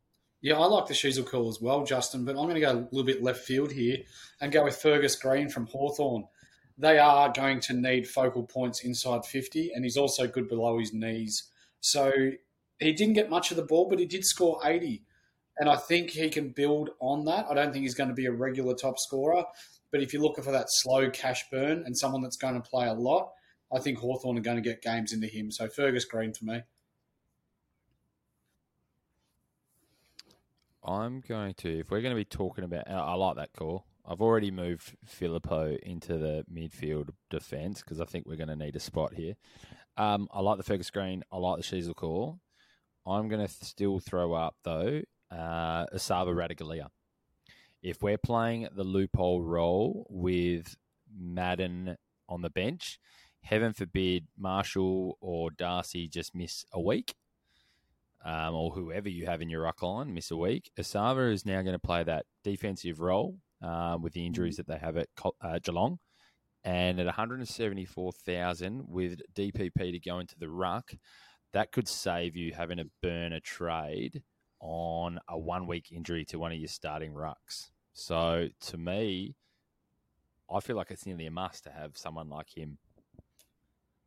Yeah, 0.45 0.59
I 0.59 0.66
like 0.66 0.84
the 0.84 0.92
Sheezel 0.92 1.24
call 1.24 1.49
as 1.49 1.62
well, 1.62 1.86
Justin, 1.86 2.26
but 2.26 2.32
I'm 2.32 2.47
going 2.47 2.57
to 2.57 2.61
go 2.61 2.72
a 2.72 2.84
little 2.92 3.07
bit 3.07 3.22
left 3.22 3.40
field 3.40 3.72
here 3.72 3.97
and 4.42 4.53
go 4.53 4.62
with 4.62 4.76
Fergus 4.76 5.16
Greene 5.16 5.49
from 5.49 5.66
Hawthorn. 5.66 6.24
They 6.76 6.99
are 6.99 7.32
going 7.32 7.61
to 7.61 7.72
need 7.72 8.07
focal 8.07 8.42
points 8.42 8.84
inside 8.84 9.24
50, 9.24 9.72
and 9.74 9.86
he's 9.86 9.97
also 9.97 10.26
good 10.26 10.47
below 10.47 10.78
his 10.78 10.92
knees. 10.92 11.45
So 11.80 12.12
he 12.78 12.92
didn't 12.92 13.14
get 13.14 13.30
much 13.30 13.53
of 13.53 13.57
the 13.57 13.62
ball, 13.62 13.88
but 13.88 13.99
he 13.99 14.05
did 14.05 14.22
score 14.22 14.61
80. 14.62 15.03
And 15.61 15.70
I 15.70 15.76
think 15.76 16.11
he 16.11 16.28
can 16.28 16.51
build 16.51 16.90
on 17.01 17.24
that. 17.24 17.47
I 17.49 17.55
don't 17.55 17.72
think 17.72 17.84
he's 17.84 17.95
going 17.95 18.11
to 18.11 18.14
be 18.14 18.26
a 18.26 18.30
regular 18.32 18.74
top 18.74 18.99
scorer, 18.99 19.45
but 19.90 20.03
if 20.03 20.12
you're 20.12 20.20
looking 20.20 20.45
for 20.45 20.53
that 20.53 20.66
slow 20.68 21.09
cash 21.09 21.49
burn 21.51 21.84
and 21.86 21.97
someone 21.97 22.20
that's 22.20 22.36
going 22.36 22.61
to 22.61 22.68
play 22.68 22.86
a 22.86 22.92
lot, 22.92 23.30
I 23.74 23.78
think 23.78 23.97
Hawthorn 23.99 24.36
are 24.36 24.42
going 24.42 24.62
to 24.62 24.68
get 24.68 24.82
games 24.82 25.14
into 25.14 25.26
him. 25.26 25.51
So 25.51 25.68
Fergus 25.68 26.05
Greene 26.05 26.34
for 26.34 26.45
me. 26.45 26.61
I'm 30.85 31.22
going 31.26 31.55
to, 31.55 31.80
if 31.80 31.91
we're 31.91 32.03
going 32.03 32.14
to 32.14 32.20
be 32.20 32.24
talking 32.24 32.64
about, 32.64 32.91
I 32.91 33.14
like 33.14 33.37
that 33.37 33.53
call. 33.57 33.87
I've 34.07 34.20
already 34.20 34.51
moved 34.51 34.97
Phillipou 35.07 35.78
into 35.78 36.18
the 36.18 36.45
midfield 36.53 37.09
defence 37.30 37.80
because 37.80 38.01
I 38.01 38.05
think 38.05 38.26
we're 38.26 38.37
going 38.37 38.49
to 38.49 38.57
need 38.57 38.76
a 38.76 38.80
spot 38.80 39.14
here. 39.14 39.35
Um, 39.97 40.28
I 40.30 40.41
like 40.41 40.59
the 40.59 40.62
Fergus 40.62 40.91
Greene. 40.91 41.22
I 41.32 41.39
like 41.39 41.57
the 41.57 41.62
Sheezel 41.62 41.97
call. 41.97 42.41
I'm 43.07 43.28
going 43.28 43.47
to 43.47 43.53
still 43.53 43.99
throw 43.99 44.35
up, 44.35 44.57
though, 44.62 45.03
uh, 45.30 45.87
Esava 45.87 46.35
Ratugolea. 46.35 46.89
If 47.82 48.03
we're 48.03 48.18
playing 48.18 48.68
the 48.74 48.85
loophole 48.85 49.43
role 49.43 50.07
with 50.11 50.76
Madden 51.14 51.97
on 52.28 52.43
the 52.43 52.51
bench, 52.51 52.99
heaven 53.43 53.72
forbid 53.72 54.26
Marshall 54.37 55.16
or 55.20 55.51
Darcy 55.51 56.09
just 56.09 56.35
miss 56.35 56.64
a 56.72 56.80
week. 56.80 57.14
Um, 58.25 58.55
or 58.55 58.70
whoever 58.70 59.09
you 59.09 59.27
have 59.27 59.43
in 59.43 59.51
your 59.51 59.62
ruck 59.62 59.83
line 59.83 60.14
miss 60.14 60.31
a 60.31 60.37
week, 60.37 60.70
Esava 60.79 61.31
is 61.31 61.45
now 61.45 61.61
going 61.61 61.75
to 61.75 61.79
play 61.79 62.03
that 62.05 62.25
defensive 62.43 63.01
role 63.01 63.37
uh, 63.62 63.99
with 64.01 64.14
the 64.14 64.25
injuries 64.25 64.57
that 64.57 64.66
they 64.66 64.79
have 64.79 64.97
at 64.97 65.09
uh, 65.43 65.59
Geelong. 65.62 65.99
And 66.64 66.99
at 66.99 67.05
174,000 67.05 68.85
with 68.89 69.20
DPP 69.35 69.93
to 69.93 70.01
go 70.01 70.18
into 70.20 70.39
the 70.39 70.49
ruck, 70.49 70.93
that 71.53 71.70
could 71.70 71.87
save 71.87 72.35
you 72.35 72.55
having 72.55 72.79
to 72.79 72.87
burn 73.03 73.35
a 73.35 73.41
trade 73.41 74.22
on 74.61 75.18
a 75.29 75.39
one 75.39 75.66
week 75.66 75.93
injury 75.93 76.25
to 76.25 76.39
one 76.39 76.53
of 76.53 76.59
your 76.59 76.68
starting 76.68 77.12
rucks. 77.12 77.70
So 77.93 78.49
to 78.68 78.79
me, 78.79 79.35
I 80.53 80.61
feel 80.61 80.77
like 80.77 80.91
it's 80.91 81.05
nearly 81.05 81.27
a 81.27 81.31
must 81.31 81.64
to 81.64 81.70
have 81.70 81.99
someone 81.99 82.31
like 82.31 82.57
him 82.57 82.79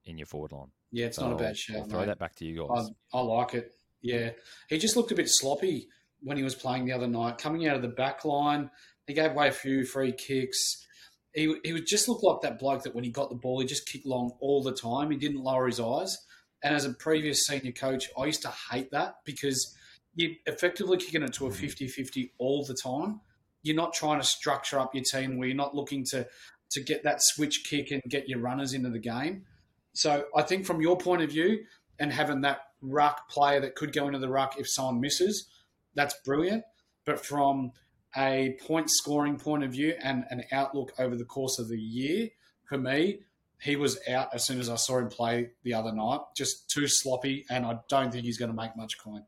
in 0.06 0.18
your 0.18 0.26
forward 0.26 0.52
line. 0.52 0.72
Yeah, 0.92 1.08
it's 1.08 1.18
So 1.18 1.30
not 1.30 1.40
a 1.40 1.44
bad 1.44 1.58
shout. 1.58 1.78
I'll 1.78 1.86
throw 1.86 2.00
mate. 2.00 2.06
that 2.08 2.20
back 2.20 2.36
to 2.36 2.46
you 2.46 2.68
guys. 2.68 2.90
I, 3.14 3.18
I 3.18 3.22
like 3.22 3.54
it. 3.54 3.74
Yeah, 4.02 4.32
he 4.70 4.78
just 4.78 4.96
looked 4.96 5.12
a 5.12 5.16
bit 5.16 5.30
sloppy 5.30 5.88
when 6.22 6.38
he 6.38 6.44
was 6.44 6.56
playing 6.56 6.86
the 6.86 6.94
other 6.94 7.08
night. 7.08 7.38
Coming 7.38 7.68
out 7.68 7.76
of 7.76 7.82
the 7.82 7.88
back 7.88 8.26
line, 8.26 8.70
he 9.06 9.14
gave 9.14 9.32
away 9.32 9.48
a 9.48 9.52
few 9.52 9.86
free 9.86 10.12
kicks. 10.12 10.86
He 11.34 11.56
he 11.64 11.74
would 11.74 11.88
just 11.88 12.08
look 12.08 12.24
like 12.24 12.42
that 12.42 12.60
bloke 12.60 12.84
that 12.84 12.96
when 12.96 13.04
he 13.04 13.10
got 13.10 13.30
the 13.30 13.36
ball, 13.36 13.60
he 13.60 13.68
just 13.68 13.88
kicked 13.88 14.06
long 14.06 14.32
all 14.40 14.64
the 14.64 14.74
time. 14.74 15.12
He 15.12 15.18
didn't 15.18 15.44
lower 15.44 15.68
his 15.68 15.80
eyes. 15.80 16.18
And 16.64 16.76
as 16.76 16.86
a 16.86 16.94
previous 16.94 17.46
senior 17.46 17.72
coach, 17.72 18.10
I 18.18 18.26
used 18.26 18.42
to 18.42 18.54
hate 18.72 18.92
that 18.92 19.18
because 19.26 19.76
you're 20.16 20.32
effectively 20.48 20.98
kicking 20.98 21.22
it 21.22 21.34
to 21.34 21.46
a 21.46 21.52
50-50 21.52 22.32
all 22.40 22.66
the 22.66 22.74
time. 22.74 23.22
You're 23.62 23.76
not 23.76 23.94
trying 23.94 24.20
to 24.20 24.26
structure 24.26 24.80
up 24.80 24.96
your 24.96 25.04
team 25.04 25.38
where 25.38 25.48
you're 25.48 25.56
not 25.56 25.76
looking 25.76 26.04
to 26.12 26.28
to 26.72 26.82
get 26.82 27.04
that 27.04 27.22
switch 27.22 27.64
kick 27.66 27.92
and 27.92 28.02
get 28.10 28.28
your 28.28 28.40
runners 28.40 28.74
into 28.74 28.90
the 28.90 29.00
game. 29.00 29.46
So 29.94 30.26
I 30.36 30.42
think 30.42 30.66
from 30.66 30.82
your 30.82 30.98
point 30.98 31.22
of 31.22 31.30
view, 31.30 31.60
and 32.00 32.12
having 32.12 32.42
that 32.42 32.60
ruck 32.82 33.30
player 33.30 33.60
that 33.62 33.76
could 33.76 33.94
go 33.94 34.08
into 34.08 34.20
the 34.20 34.30
ruck 34.30 34.60
if 34.60 34.70
someone 34.70 35.02
misses, 35.02 35.48
that's 35.96 36.16
brilliant. 36.26 36.64
But 37.06 37.26
from 37.26 37.72
a 38.16 38.58
point 38.66 38.90
scoring 38.90 39.38
point 39.38 39.64
of 39.64 39.72
view 39.72 39.94
and 40.02 40.26
an 40.30 40.44
outlook 40.52 40.94
over 41.00 41.16
the 41.16 41.26
course 41.26 41.60
of 41.60 41.70
the 41.70 41.80
year, 41.80 42.30
for 42.66 42.78
me, 42.78 43.20
he 43.60 43.76
was 43.76 44.00
out 44.08 44.30
as 44.34 44.46
soon 44.46 44.60
as 44.60 44.70
I 44.70 44.76
saw 44.76 45.00
him 45.00 45.10
play 45.10 45.50
the 45.64 45.74
other 45.74 45.92
night. 45.92 46.20
Just 46.36 46.70
too 46.70 46.88
sloppy, 46.88 47.46
and 47.50 47.66
I 47.66 47.80
don't 47.90 48.12
think 48.12 48.26
he's 48.26 48.38
going 48.38 48.52
to 48.52 48.56
make 48.56 48.76
much 48.78 48.98
coin. 49.00 49.24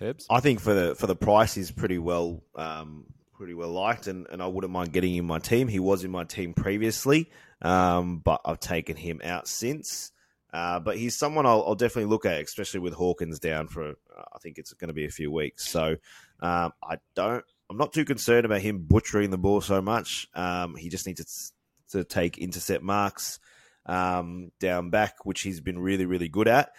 Herbs? 0.00 0.26
I 0.28 0.40
think 0.40 0.60
for 0.60 0.74
the 0.74 0.94
for 0.96 1.06
the 1.06 1.14
price, 1.14 1.54
he's 1.54 1.70
pretty 1.70 1.98
well 1.98 2.42
um, 2.56 3.04
pretty 3.34 3.54
well 3.54 3.70
liked, 3.70 4.08
and, 4.08 4.26
and 4.30 4.42
I 4.42 4.46
wouldn't 4.46 4.72
mind 4.72 4.92
getting 4.92 5.14
him 5.14 5.24
in 5.24 5.26
my 5.26 5.38
team. 5.38 5.68
He 5.68 5.78
was 5.78 6.02
in 6.02 6.10
my 6.10 6.24
team 6.24 6.54
previously, 6.54 7.30
um, 7.62 8.18
but 8.18 8.40
I've 8.44 8.60
taken 8.60 8.96
him 8.96 9.20
out 9.24 9.48
since. 9.48 10.12
Uh, 10.52 10.78
but 10.78 10.98
he's 10.98 11.16
someone 11.16 11.46
I'll, 11.46 11.64
I'll 11.66 11.74
definitely 11.74 12.10
look 12.10 12.26
at, 12.26 12.42
especially 12.42 12.80
with 12.80 12.92
Hawkins 12.92 13.38
down 13.38 13.68
for. 13.68 13.90
Uh, 13.90 14.24
I 14.34 14.38
think 14.42 14.58
it's 14.58 14.74
going 14.74 14.88
to 14.88 14.94
be 14.94 15.06
a 15.06 15.10
few 15.10 15.32
weeks, 15.32 15.66
so 15.66 15.96
um, 16.40 16.72
I 16.82 16.98
don't. 17.14 17.42
I'm 17.70 17.78
not 17.78 17.94
too 17.94 18.04
concerned 18.04 18.44
about 18.44 18.60
him 18.60 18.80
butchering 18.80 19.30
the 19.30 19.38
ball 19.38 19.62
so 19.62 19.80
much. 19.80 20.28
Um, 20.34 20.76
he 20.76 20.90
just 20.90 21.06
needs 21.06 21.54
to, 21.88 21.98
to 21.98 22.04
take 22.04 22.36
intercept 22.36 22.82
marks 22.82 23.40
um, 23.86 24.52
down 24.60 24.90
back, 24.90 25.24
which 25.24 25.40
he's 25.40 25.62
been 25.62 25.78
really 25.78 26.04
really 26.04 26.28
good 26.28 26.48
at, 26.48 26.72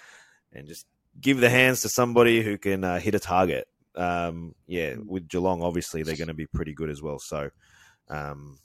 and 0.52 0.68
just 0.68 0.86
give 1.20 1.40
the 1.40 1.50
hands 1.50 1.82
to 1.82 1.90
somebody 1.90 2.44
who 2.44 2.60
can 2.60 2.84
uh, 2.84 3.00
hit 3.00 3.16
a 3.16 3.20
target. 3.20 3.68
Um, 3.96 4.54
yeah, 4.68 4.96
with 5.04 5.28
Geelong, 5.28 5.64
obviously 5.64 6.04
they're 6.04 6.16
going 6.16 6.28
to 6.28 6.36
be 6.36 6.48
pretty 6.48 6.74
good 6.74 6.92
as 6.92 7.02
well. 7.02 7.18
So, 7.18 7.50
um, 8.10 8.60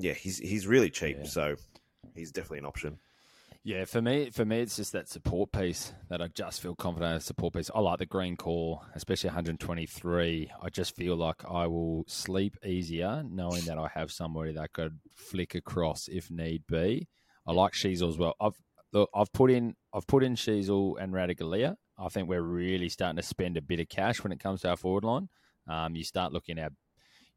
yeah, 0.00 0.12
he's 0.14 0.38
he's 0.38 0.66
really 0.66 0.90
cheap, 0.90 1.18
Yeah. 1.20 1.26
so 1.28 1.56
he's 2.14 2.32
definitely 2.32 2.58
an 2.58 2.66
option. 2.66 2.98
Yeah, 3.62 3.84
for 3.84 4.00
me, 4.00 4.30
for 4.30 4.46
me, 4.46 4.60
it's 4.60 4.76
just 4.76 4.92
that 4.92 5.06
support 5.06 5.52
piece 5.52 5.92
that 6.08 6.22
I 6.22 6.28
just 6.28 6.62
feel 6.62 6.74
confident 6.74 7.14
in. 7.16 7.20
Support 7.20 7.52
piece. 7.54 7.70
I 7.74 7.80
like 7.80 7.98
the 7.98 8.06
green 8.06 8.34
core, 8.34 8.80
especially 8.94 9.28
123. 9.28 10.50
I 10.62 10.68
just 10.70 10.96
feel 10.96 11.14
like 11.14 11.44
I 11.44 11.66
will 11.66 12.04
sleep 12.08 12.56
easier 12.64 13.22
knowing 13.28 13.64
that 13.66 13.76
I 13.76 13.88
have 13.94 14.10
somebody 14.10 14.52
that 14.54 14.72
could 14.72 14.98
flick 15.14 15.54
across 15.54 16.08
if 16.08 16.30
need 16.30 16.62
be. 16.68 17.06
I 17.46 17.52
like 17.52 17.74
Sheezel 17.74 18.08
as 18.08 18.16
well. 18.16 18.34
I've 18.40 18.56
look, 18.94 19.10
I've 19.14 19.32
put 19.34 19.50
in, 19.50 19.76
I've 19.92 20.06
put 20.06 20.22
in 20.24 20.36
Sheezel 20.36 20.94
and 20.98 21.12
Ratugolea. 21.12 21.76
I 21.98 22.08
think 22.08 22.28
we're 22.30 22.40
really 22.40 22.88
starting 22.88 23.16
to 23.16 23.22
spend 23.22 23.58
a 23.58 23.62
bit 23.62 23.78
of 23.80 23.90
cash 23.90 24.22
when 24.22 24.32
it 24.32 24.40
comes 24.40 24.62
to 24.62 24.70
our 24.70 24.76
forward 24.78 25.04
line. 25.04 25.28
Um, 25.68 25.94
you 25.94 26.02
start 26.04 26.32
looking 26.32 26.58
at, 26.58 26.72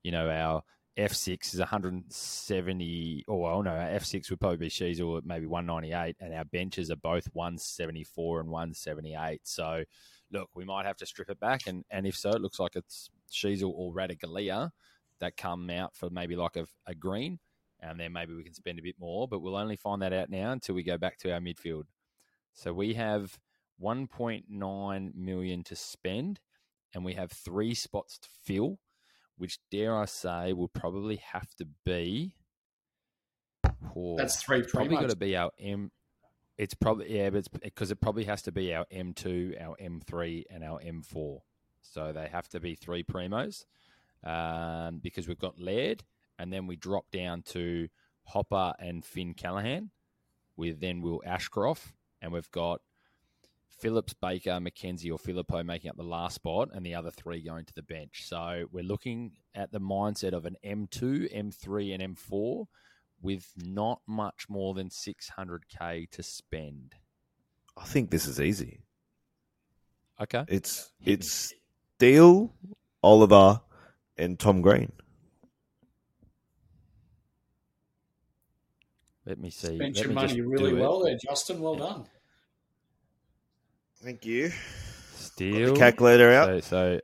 you 0.03 0.11
know, 0.14 0.30
our 0.30 0.64
F6 0.98 1.54
is 1.54 1.60
170, 1.60 3.26
or 3.28 3.41
well, 3.41 3.64
no, 3.64 3.72
our 3.72 3.89
F6 3.89 4.30
would 4.30 4.39
probably 4.39 4.58
be 4.58 4.70
Sheezel 4.70 5.18
at 5.18 5.26
maybe 5.26 5.48
198, 5.48 6.18
and 6.20 6.34
our 6.34 6.46
benches 6.46 6.91
are 6.91 6.96
both 6.96 7.28
174 7.34 8.41
and 8.41 8.50
178. 8.50 9.41
So, 9.44 9.84
look, 10.32 10.50
we 10.54 10.66
might 10.66 10.86
have 10.86 10.98
to 10.98 11.06
strip 11.08 11.30
it 11.30 11.39
back, 11.39 11.66
and, 11.66 11.84
and 11.89 12.06
if 12.06 12.16
so, 12.16 12.30
it 12.30 12.41
looks 12.41 12.60
like 12.60 12.76
it's 12.76 13.10
Sheezel 13.32 13.74
or 13.76 13.91
Ratugolea 13.91 14.70
that 15.20 15.36
come 15.36 15.70
out 15.72 15.96
for 15.96 16.12
maybe 16.12 16.36
like 16.36 16.58
a, 16.58 16.68
a 16.86 16.94
green, 16.94 17.39
and 17.80 18.00
then 18.00 18.14
maybe 18.14 18.36
we 18.36 18.44
can 18.44 18.54
spend 18.54 18.78
a 18.78 18.84
bit 18.84 19.00
more, 19.00 19.28
but 19.28 19.39
we'll 19.39 19.58
only 19.58 19.76
find 19.76 20.02
that 20.04 20.14
out 20.14 20.30
now 20.30 20.52
until 20.52 20.76
we 20.76 20.84
go 20.84 21.00
back 21.00 21.18
to 21.20 21.34
our 21.34 21.39
midfield. 21.39 21.86
So 22.54 22.72
we 22.72 22.94
have 22.94 23.39
1.9 23.82 25.16
million 25.16 25.64
to 25.64 25.76
spend, 25.76 26.39
and 26.94 27.04
we 27.04 27.14
have 27.14 27.32
three 27.32 27.74
spots 27.74 28.20
to 28.20 28.30
fill 28.44 28.78
which 29.44 29.60
dare 29.70 29.94
I 29.94 30.06
say 30.06 30.54
will 30.54 30.70
probably 30.70 31.18
have 31.18 31.54
to 31.56 31.68
be. 31.84 32.34
Oh, 33.94 34.16
That's 34.16 34.41
three 34.41 34.64
Probably 34.64 34.96
got 34.96 35.10
to 35.10 35.18
be 35.18 35.36
our 35.36 35.52
M. 35.60 35.91
It's 36.58 36.74
probably 36.74 37.14
yeah, 37.14 37.30
but 37.30 37.39
it's 37.39 37.50
because 37.50 37.91
it 37.91 38.00
probably 38.00 38.24
has 38.24 38.41
to 38.44 38.54
be 38.54 38.74
our 38.74 38.86
M 38.89 39.12
two, 39.14 39.54
our 39.60 39.76
M 39.78 40.00
three, 40.00 40.46
and 40.50 40.64
our 40.64 40.80
M 40.82 41.02
four. 41.02 41.41
So 41.82 42.14
they 42.14 42.30
have 42.30 42.48
to 42.52 42.62
be 42.62 42.76
three 42.76 43.04
primos, 43.04 43.66
um, 44.24 45.02
because 45.04 45.28
we've 45.28 45.38
got 45.38 45.60
Laird, 45.60 46.06
and 46.39 46.54
then 46.54 46.66
we 46.66 46.78
drop 46.78 47.12
down 47.12 47.41
to 47.48 47.89
Hopper 48.24 48.76
and 48.80 49.04
Finn 49.04 49.34
Callaghan, 49.34 49.91
We 50.56 50.72
then 50.72 51.02
Will 51.02 51.22
Ashcroft, 51.26 51.91
and 52.22 52.32
we've 52.32 52.52
got 52.52 52.80
Phillips, 53.80 54.14
Baker, 54.14 54.60
Mackenzie, 54.60 55.12
or 55.12 55.18
Phillipou 55.18 55.66
making 55.66 55.90
up 55.90 55.98
the 55.98 56.04
last 56.04 56.36
spot, 56.36 56.70
and 56.74 56.86
the 56.86 56.96
other 56.96 57.12
three 57.12 57.42
going 57.42 57.66
to 57.66 57.74
the 57.74 57.84
bench. 57.84 58.24
So 58.26 58.66
we're 58.72 58.84
looking 58.84 59.34
at 59.56 59.72
the 59.72 59.80
mindset 59.80 60.34
of 60.34 60.46
an 60.46 60.56
M2, 60.66 61.36
M3, 61.36 61.94
and 61.94 62.18
M4 62.18 62.66
with 63.22 63.52
not 63.58 64.02
much 64.08 64.46
more 64.50 64.74
than 64.74 64.90
600k 64.90 66.10
to 66.12 66.24
spend. 66.24 66.96
I 67.78 67.86
think 67.86 68.12
this 68.12 68.28
is 68.28 68.40
easy. 68.40 68.82
Okay. 70.22 70.46
It's 70.48 70.92
it's 71.04 71.54
Steele, 71.96 72.54
Oliver, 73.02 73.62
and 74.18 74.38
Tom 74.40 74.62
Green. 74.62 74.92
Let 79.26 79.40
me 79.40 79.50
see. 79.50 79.78
Spent 79.78 79.96
Let 79.96 79.98
your 79.98 80.10
me 80.10 80.16
money 80.16 80.42
really 80.42 80.72
do 80.72 80.78
it. 80.78 80.82
well 80.82 81.00
there, 81.04 81.18
Justin. 81.18 81.62
Well 81.62 81.76
done. 81.76 82.06
Thank 84.04 84.26
you. 84.26 84.51
Steele. 85.16 85.76
calculator 85.76 86.30
out. 86.32 86.47
So, 86.47 86.60
so 86.60 86.99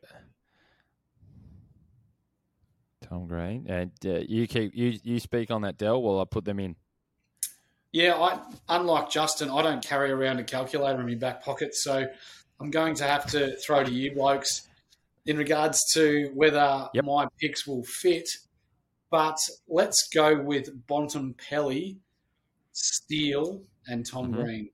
Tom 3.02 3.28
Green, 3.28 3.66
and 3.70 3.92
uh, 4.06 4.20
you 4.28 4.48
keep 4.48 4.76
you 4.76 5.00
you 5.04 5.20
speak 5.20 5.50
on 5.50 5.62
that 5.62 5.78
Dell 5.78 6.02
while 6.02 6.20
I 6.20 6.26
put 6.26 6.46
them 6.46 6.60
in. 6.60 6.76
Yeah, 7.92 8.16
I 8.16 8.40
unlike 8.68 9.10
Justin, 9.10 9.50
I 9.50 9.62
don't 9.62 9.84
carry 9.84 10.12
around 10.12 10.40
a 10.40 10.44
calculator 10.44 11.00
in 11.00 11.08
my 11.08 11.16
back 11.16 11.44
pocket, 11.44 11.74
so 11.74 12.06
I'm 12.60 12.70
going 12.70 12.94
to 12.96 13.06
have 13.06 13.26
to 13.32 13.56
throw 13.66 13.84
to 13.84 13.92
you 13.92 14.12
blokes 14.14 14.68
in 15.26 15.38
regards 15.38 15.82
to 15.94 16.30
whether 16.34 16.90
Yep. 16.94 17.06
my 17.06 17.28
picks 17.40 17.66
will 17.66 17.84
fit. 17.84 18.28
But 19.10 19.38
let's 19.68 20.08
go 20.14 20.40
with 20.40 20.86
Bontempelli, 20.86 21.98
Steele, 22.74 23.62
and 23.88 24.06
Tom 24.06 24.32
Mhm. 24.34 24.44
Green. 24.44 24.70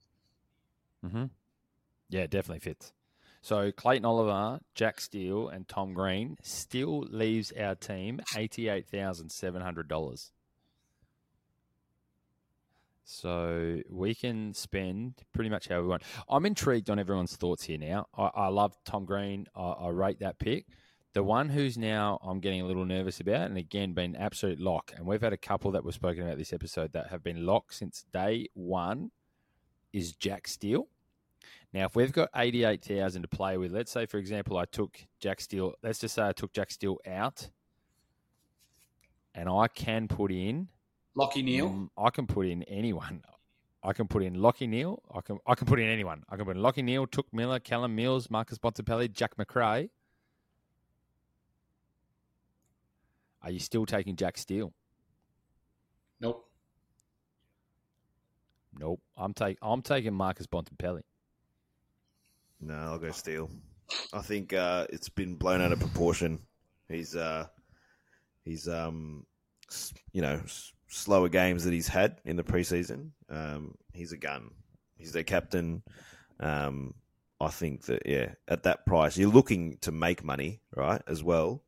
Mm-hmm. 1.06 1.26
Yeah, 2.10 2.28
definitely 2.28 2.60
fits. 2.60 2.94
So 3.42 3.72
Clayton 3.72 4.06
Oliver, 4.06 4.60
Jack 4.74 5.00
Steele, 5.00 5.50
and 5.50 5.68
Tom 5.68 5.94
Green 5.94 6.38
still 6.42 7.02
leaves 7.10 7.52
our 7.52 7.76
team 7.76 8.20
eighty-eight 8.36 8.88
thousand 8.88 9.32
seven 9.32 9.62
hundred 9.62 9.88
dollars. 9.88 10.32
So 13.04 13.82
we 13.88 14.16
can 14.16 14.56
spend 14.56 15.14
pretty 15.32 15.52
much 15.52 15.68
how 15.68 15.80
we 15.80 15.88
want. 15.88 16.02
I'm 16.28 16.46
intrigued 16.48 16.90
on 16.90 16.98
everyone's 16.98 17.36
thoughts 17.36 17.64
here 17.64 17.78
now. 17.78 18.08
I, 18.18 18.32
I 18.34 18.48
love 18.48 18.76
Tom 18.84 19.06
Green. 19.06 19.46
I, 19.56 19.62
I 19.62 19.90
rate 19.90 20.22
that 20.22 20.40
pick. 20.40 20.66
The 21.14 21.22
one 21.24 21.48
who's 21.50 21.78
now 21.78 22.20
I'm 22.24 22.40
getting 22.40 22.62
a 22.62 22.66
little 22.66 22.84
nervous 22.84 23.20
about, 23.20 23.48
and 23.50 23.58
again 23.58 23.94
been 23.94 24.16
absolute 24.16 24.60
lock, 24.60 24.92
and 24.96 25.06
we've 25.06 25.22
had 25.22 25.34
a 25.34 25.38
couple 25.38 25.72
that 25.72 25.86
we've 25.86 25.94
spoken 25.94 26.24
about 26.24 26.40
this 26.40 26.52
episode 26.52 26.94
that 26.94 27.08
have 27.08 27.24
been 27.24 27.46
locked 27.46 27.76
since 27.76 28.06
day 28.12 28.50
one, 28.56 29.12
is 29.94 30.14
Jack 30.14 30.48
Steele. 30.48 30.88
Now, 31.76 31.84
if 31.88 31.96
we've 31.98 32.14
got 32.14 32.30
88,000 32.34 33.24
to 33.24 33.28
play 33.28 33.58
with, 33.58 33.74
let's 33.74 33.92
say, 33.92 34.06
for 34.06 34.18
example, 34.18 34.58
I 34.58 34.64
took 34.64 34.98
Jack 35.20 35.42
Steele, 35.42 35.74
let's 35.84 36.00
just 36.00 36.16
say 36.16 36.26
I 36.26 36.32
took 36.32 36.54
Jack 36.54 36.72
Steele 36.72 37.00
out 37.06 37.50
and 39.34 39.50
I 39.50 39.68
can 39.68 40.08
put 40.08 40.32
in, 40.32 40.70
Lachie 41.18 41.44
Neale. 41.44 41.70
mm, 41.70 41.90
I 41.98 42.12
can 42.12 42.28
put 42.28 42.48
in 42.48 42.64
anyone. 42.64 43.24
I 43.84 43.92
can 43.92 44.08
put 44.08 44.24
in 44.24 44.38
Lachie 44.38 44.70
Neale. 44.70 45.04
I 45.14 45.20
can 45.20 45.38
I 45.46 45.54
can 45.56 45.68
put 45.68 45.82
in 45.82 45.90
anyone. 45.90 46.24
I 46.30 46.38
can 46.38 46.46
put 46.46 46.56
in 46.56 46.64
Lachie 46.64 46.82
Neale, 46.82 47.08
Touk 47.08 47.26
Miller, 47.34 47.60
Callum 47.60 47.94
Mills, 47.94 48.30
Marcus 48.32 48.58
Bontempelli, 48.58 49.12
Jack 49.12 49.38
Macrae. 49.38 49.90
Are 53.42 53.52
you 53.52 53.60
still 53.60 53.86
taking 53.86 54.16
Jack 54.16 54.38
Steele? 54.38 54.72
Nope. 56.22 56.50
Nope. 58.80 59.02
I'm 59.18 59.34
take 59.34 59.58
I'm 59.62 59.82
taking 59.82 60.14
Marcus 60.14 60.48
Bontempelli. 60.48 61.02
No, 62.62 62.74
I'll 62.74 63.00
go 63.00 63.12
Steele. 63.12 63.50
I 64.14 64.22
think 64.22 64.54
uh, 64.54 64.88
it's 64.90 65.10
been 65.10 65.36
blown 65.36 65.62
out 65.62 65.72
of 65.72 65.80
proportion. 65.80 66.40
He's 66.90 67.16
uh, 67.16 67.48
he's 68.44 68.68
um, 68.68 69.26
you 70.14 70.22
know 70.22 70.42
slower 70.88 71.30
games 71.30 71.64
that 71.64 71.74
he's 71.74 71.88
had 71.88 72.20
in 72.26 72.36
the 72.36 72.44
preseason. 72.44 73.10
Um, 73.30 73.76
he's 73.94 74.12
a 74.12 74.18
gun. 74.18 74.52
He's 74.98 75.12
their 75.12 75.24
captain. 75.24 75.84
Um, 76.40 76.94
I 77.40 77.50
think 77.50 77.84
that 77.86 78.04
yeah, 78.06 78.34
at 78.48 78.64
that 78.64 78.86
price, 78.86 79.18
you're 79.18 79.30
looking 79.30 79.78
to 79.82 79.92
make 79.92 80.24
money, 80.24 80.62
right, 80.76 81.02
as 81.08 81.24
well. 81.24 81.64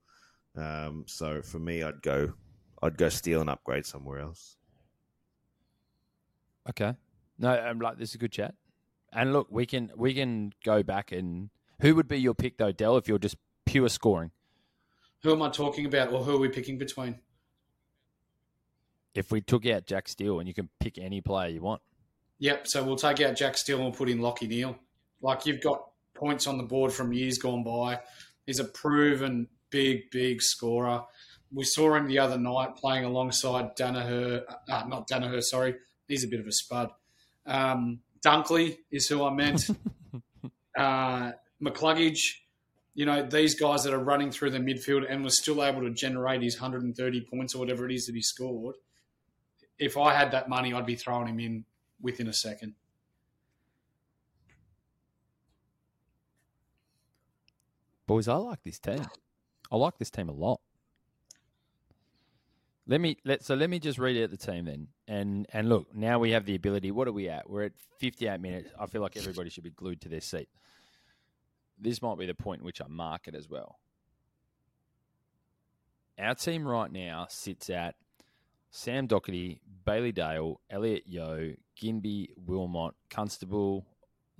Um, 0.56 1.04
so 1.08 1.42
for 1.42 1.60
me, 1.60 1.84
I'd 1.84 2.02
go, 2.02 2.34
I'd 2.82 2.98
go 2.98 3.10
Steele 3.10 3.42
and 3.42 3.50
upgrade 3.50 3.86
somewhere 3.86 4.20
else. 4.20 4.56
Okay, 6.70 6.94
no, 7.38 7.50
I'm 7.50 7.80
like 7.80 7.98
this 7.98 8.10
is 8.10 8.16
a 8.16 8.20
good 8.20 8.32
chat. 8.32 8.56
And 9.14 9.34
look, 9.34 9.48
we 9.50 9.66
can 9.66 9.92
we 9.96 10.14
can 10.14 10.54
go 10.64 10.84
back 10.84 11.12
and 11.12 11.50
who 11.82 11.96
would 11.96 12.08
be 12.08 12.20
your 12.20 12.34
pick 12.34 12.58
though, 12.58 12.72
Dell, 12.72 12.98
if 12.98 13.08
you're 13.08 13.20
just 13.20 13.38
pure 13.66 13.90
scoring? 13.90 14.32
Who 15.24 15.32
am 15.34 15.42
I 15.42 15.50
talking 15.50 15.86
about, 15.86 16.12
or 16.12 16.24
who 16.24 16.36
are 16.36 16.40
we 16.40 16.50
picking 16.50 16.78
between? 16.78 17.20
If 19.14 19.32
we 19.32 19.42
took 19.42 19.66
out 19.66 19.86
Jack 19.86 20.08
Steele 20.08 20.40
and 20.40 20.48
you 20.48 20.54
can 20.54 20.70
pick 20.80 20.98
any 20.98 21.22
player 21.22 21.50
you 21.50 21.62
want. 21.62 21.82
Yep. 22.40 22.68
So 22.68 22.84
we'll 22.84 22.98
take 22.98 23.20
out 23.22 23.36
Jack 23.36 23.58
Steele 23.58 23.78
and 23.78 23.86
we'll 23.86 23.94
put 23.94 24.10
in 24.10 24.20
Lachie 24.20 24.48
Neale. 24.48 24.78
Like 25.22 25.46
you've 25.46 25.62
got 25.62 25.88
points 26.14 26.46
on 26.46 26.58
the 26.58 26.64
board 26.64 26.92
from 26.92 27.14
years 27.14 27.38
gone 27.40 27.64
by. 27.64 28.00
He's 28.46 28.60
a 28.60 28.66
proven 28.66 29.48
big, 29.70 30.12
big 30.12 30.42
scorer. 30.42 31.04
We 31.52 31.64
saw 31.64 31.96
him 31.96 32.08
the 32.08 32.20
other 32.20 32.38
night 32.38 32.76
playing 32.76 33.06
alongside 33.06 33.76
Daniher. 33.76 34.44
Uh, 34.70 34.84
not 34.88 35.08
Daniher, 35.08 35.42
sorry. 35.42 35.76
He's 36.08 36.24
a 36.24 36.28
bit 36.28 36.40
of 36.40 36.48
a 36.48 36.52
spud. 36.52 36.92
Um, 37.46 38.00
Dunkley 38.28 38.78
is 38.92 39.08
who 39.08 39.24
I 39.24 39.34
meant. 39.34 39.70
uh, 40.78 41.32
McCluggage, 41.64 42.20
you 42.94 43.06
know, 43.06 43.26
these 43.26 43.56
guys 43.56 43.84
that 43.86 43.94
are 43.94 44.04
running 44.04 44.32
through 44.32 44.50
the 44.52 44.60
midfield 44.60 45.06
and 45.10 45.24
was 45.24 45.38
still 45.38 45.64
able 45.64 45.82
to 45.82 45.92
generate 45.92 46.42
his 46.42 46.60
130 46.60 47.22
points 47.22 47.56
or 47.56 47.60
whatever 47.60 47.86
it 47.86 47.94
is 47.94 48.06
that 48.08 48.16
he 48.16 48.22
scored. 48.22 48.76
If 49.80 49.96
I 49.98 50.14
had 50.14 50.32
that 50.32 50.50
money, 50.50 50.74
I'd 50.74 50.86
be 50.86 50.96
throwing 50.96 51.28
him 51.28 51.40
in 51.40 51.66
within 52.02 52.28
a 52.28 52.34
second. 52.34 52.74
Boys, 58.08 58.28
I 58.28 58.36
like 58.36 58.64
this 58.64 58.80
team. 58.80 59.06
I 59.72 59.78
like 59.78 59.98
this 60.00 60.10
team 60.10 60.28
a 60.28 60.34
lot. 60.34 60.60
Let 62.90 63.02
me 63.02 63.18
let 63.26 63.44
so 63.44 63.54
let 63.54 63.70
me 63.70 63.80
just 63.80 64.00
read 64.00 64.22
out 64.24 64.32
the 64.32 64.38
team 64.38 64.66
then. 64.66 64.88
And 65.08 65.46
and 65.52 65.68
look, 65.68 65.94
now 65.94 66.20
we 66.20 66.32
have 66.32 66.46
the 66.46 66.56
ability. 66.56 66.92
What 66.92 67.08
are 67.08 67.12
we 67.12 67.28
at? 67.28 67.50
We're 67.50 67.64
at 67.64 67.74
58 68.00 68.40
minutes. 68.40 68.70
I 68.80 68.86
feel 68.86 69.02
like 69.02 69.18
everybody 69.18 69.50
should 69.50 69.66
be 69.66 69.72
glued 69.72 70.02
to 70.02 70.10
their 70.10 70.22
seat. 70.22 70.48
This 71.78 72.02
might 72.02 72.18
be 72.18 72.26
the 72.26 72.34
point 72.34 72.62
in 72.62 72.66
which 72.66 72.82
I 72.82 72.88
mark 72.88 73.28
it 73.28 73.36
as 73.36 73.50
well. 73.50 73.78
Our 76.18 76.34
team 76.34 76.66
right 76.66 76.92
now 76.92 77.28
sits 77.30 77.70
at 77.70 77.96
Sam 78.72 79.08
Docherty, 79.08 79.60
Bailey 79.86 80.12
Dale, 80.12 80.60
Elliot 80.70 81.04
Yeo, 81.06 81.54
Ginbey, 81.80 82.30
Wilmot, 82.38 82.96
Constable, 83.10 83.86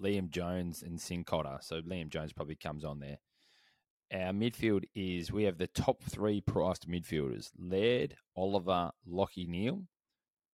Liam 0.02 0.30
Jones, 0.30 0.82
and 0.82 0.98
Cincotta. 0.98 1.62
So 1.62 1.82
Liam 1.82 2.10
Jones 2.10 2.34
probably 2.34 2.56
comes 2.56 2.84
on 2.84 3.00
there 3.00 3.18
our 4.14 4.32
midfield 4.32 4.84
is 4.96 5.32
we 5.32 5.44
have 5.44 5.58
the 5.58 5.68
top 5.68 6.04
three 6.04 6.42
priced 6.42 6.90
midfielders 6.90 7.52
Laird, 7.58 8.16
Oliver, 8.36 8.92
Lachie 9.10 9.48
Neale, 9.48 9.84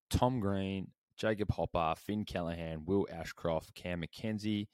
Tom 0.10 0.39
Green, 0.39 0.91
Jacob 1.18 1.51
Hopper, 1.51 1.93
Finn 1.97 2.26
Callaghan, 2.26 2.86
Will 2.86 3.08
Ashcroft, 3.12 3.76
Cam 3.76 3.99
Mackenzie, 3.99 4.70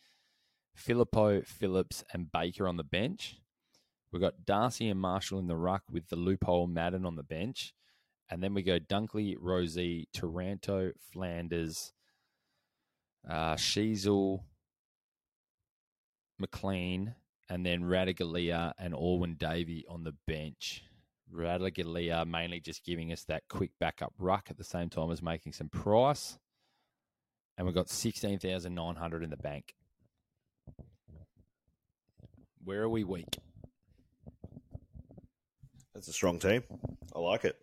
Phillipou, 0.77 1.45
Phillips, 1.45 2.03
and 2.13 2.31
Baker 2.31 2.67
on 2.67 2.77
the 2.77 2.83
bench. 2.83 3.37
We've 4.11 4.21
got 4.21 4.45
Darcy 4.45 4.89
and 4.89 4.99
Marshall 4.99 5.39
in 5.39 5.47
the 5.47 5.55
ruck 5.55 5.83
with 5.91 6.09
the 6.09 6.15
loophole 6.15 6.67
Madden 6.67 7.05
on 7.05 7.15
the 7.15 7.23
bench. 7.23 7.73
And 8.29 8.41
then 8.41 8.53
we 8.53 8.63
go 8.63 8.79
Dunkley, 8.79 9.35
Rozee, 9.37 10.07
Taranto, 10.13 10.91
Flanders, 11.11 11.93
uh, 13.27 13.55
Sheezel, 13.55 14.43
McLean, 16.39 17.15
and 17.49 17.65
then 17.65 17.81
Ratugolea 17.81 18.73
and 18.77 18.93
Alwyn 18.93 19.35
Davey 19.35 19.85
on 19.89 20.03
the 20.03 20.13
bench. 20.27 20.83
Ratugolea 21.33 22.25
mainly 22.27 22.59
just 22.59 22.83
giving 22.83 23.11
us 23.11 23.23
that 23.25 23.43
quick 23.49 23.71
backup 23.79 24.13
ruck 24.17 24.47
at 24.49 24.57
the 24.57 24.63
same 24.63 24.89
time 24.89 25.11
as 25.11 25.21
making 25.21 25.53
some 25.53 25.69
price. 25.69 26.37
And 27.57 27.65
we've 27.65 27.75
got 27.75 27.89
16,900 27.89 29.23
in 29.23 29.29
the 29.29 29.37
bank. 29.37 29.75
Where 32.63 32.83
are 32.83 32.89
we 32.89 33.03
weak? 33.03 33.37
That's 35.93 36.07
a 36.07 36.13
strong 36.13 36.39
team. 36.39 36.63
I 37.15 37.19
like 37.19 37.45
it. 37.45 37.57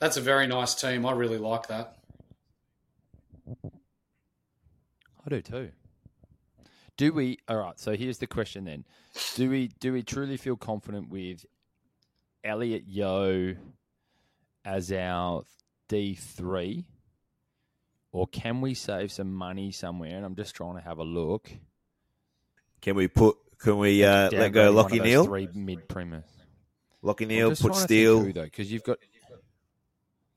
That's 0.00 0.16
a 0.16 0.20
very 0.20 0.46
nice 0.46 0.74
team. 0.74 1.04
I 1.04 1.12
really 1.12 1.38
like 1.38 1.68
that. 1.68 1.97
I 5.28 5.36
do 5.36 5.42
too. 5.42 5.70
Do 6.96 7.12
we? 7.12 7.38
All 7.48 7.58
right. 7.58 7.78
So 7.78 7.94
here's 7.94 8.16
the 8.16 8.26
question 8.26 8.64
then: 8.64 8.84
Do 9.34 9.50
we 9.50 9.68
do 9.78 9.92
we 9.92 10.02
truly 10.02 10.38
feel 10.38 10.56
confident 10.56 11.10
with 11.10 11.44
Elliot 12.42 12.84
Yeo 12.86 13.56
as 14.64 14.90
our 14.90 15.44
D 15.88 16.14
three, 16.14 16.86
or 18.10 18.26
can 18.26 18.62
we 18.62 18.72
save 18.72 19.12
some 19.12 19.34
money 19.34 19.70
somewhere? 19.70 20.16
And 20.16 20.24
I'm 20.24 20.34
just 20.34 20.54
trying 20.54 20.76
to 20.76 20.80
have 20.80 20.96
a 20.96 21.04
look. 21.04 21.50
Can 22.80 22.96
we 22.96 23.06
put? 23.06 23.36
Can 23.58 23.76
we 23.76 24.04
uh, 24.04 24.30
let 24.30 24.52
go 24.52 24.72
Lachie 24.72 25.02
Neale? 25.02 25.26
Three 25.26 25.48
mid 25.52 25.88
premise. 25.88 26.24
Lachie 27.04 27.26
Neale, 27.26 27.54
put 27.54 27.76
Steele 27.76 28.32
though, 28.32 28.44
because 28.44 28.72
you've 28.72 28.82
got, 28.82 28.96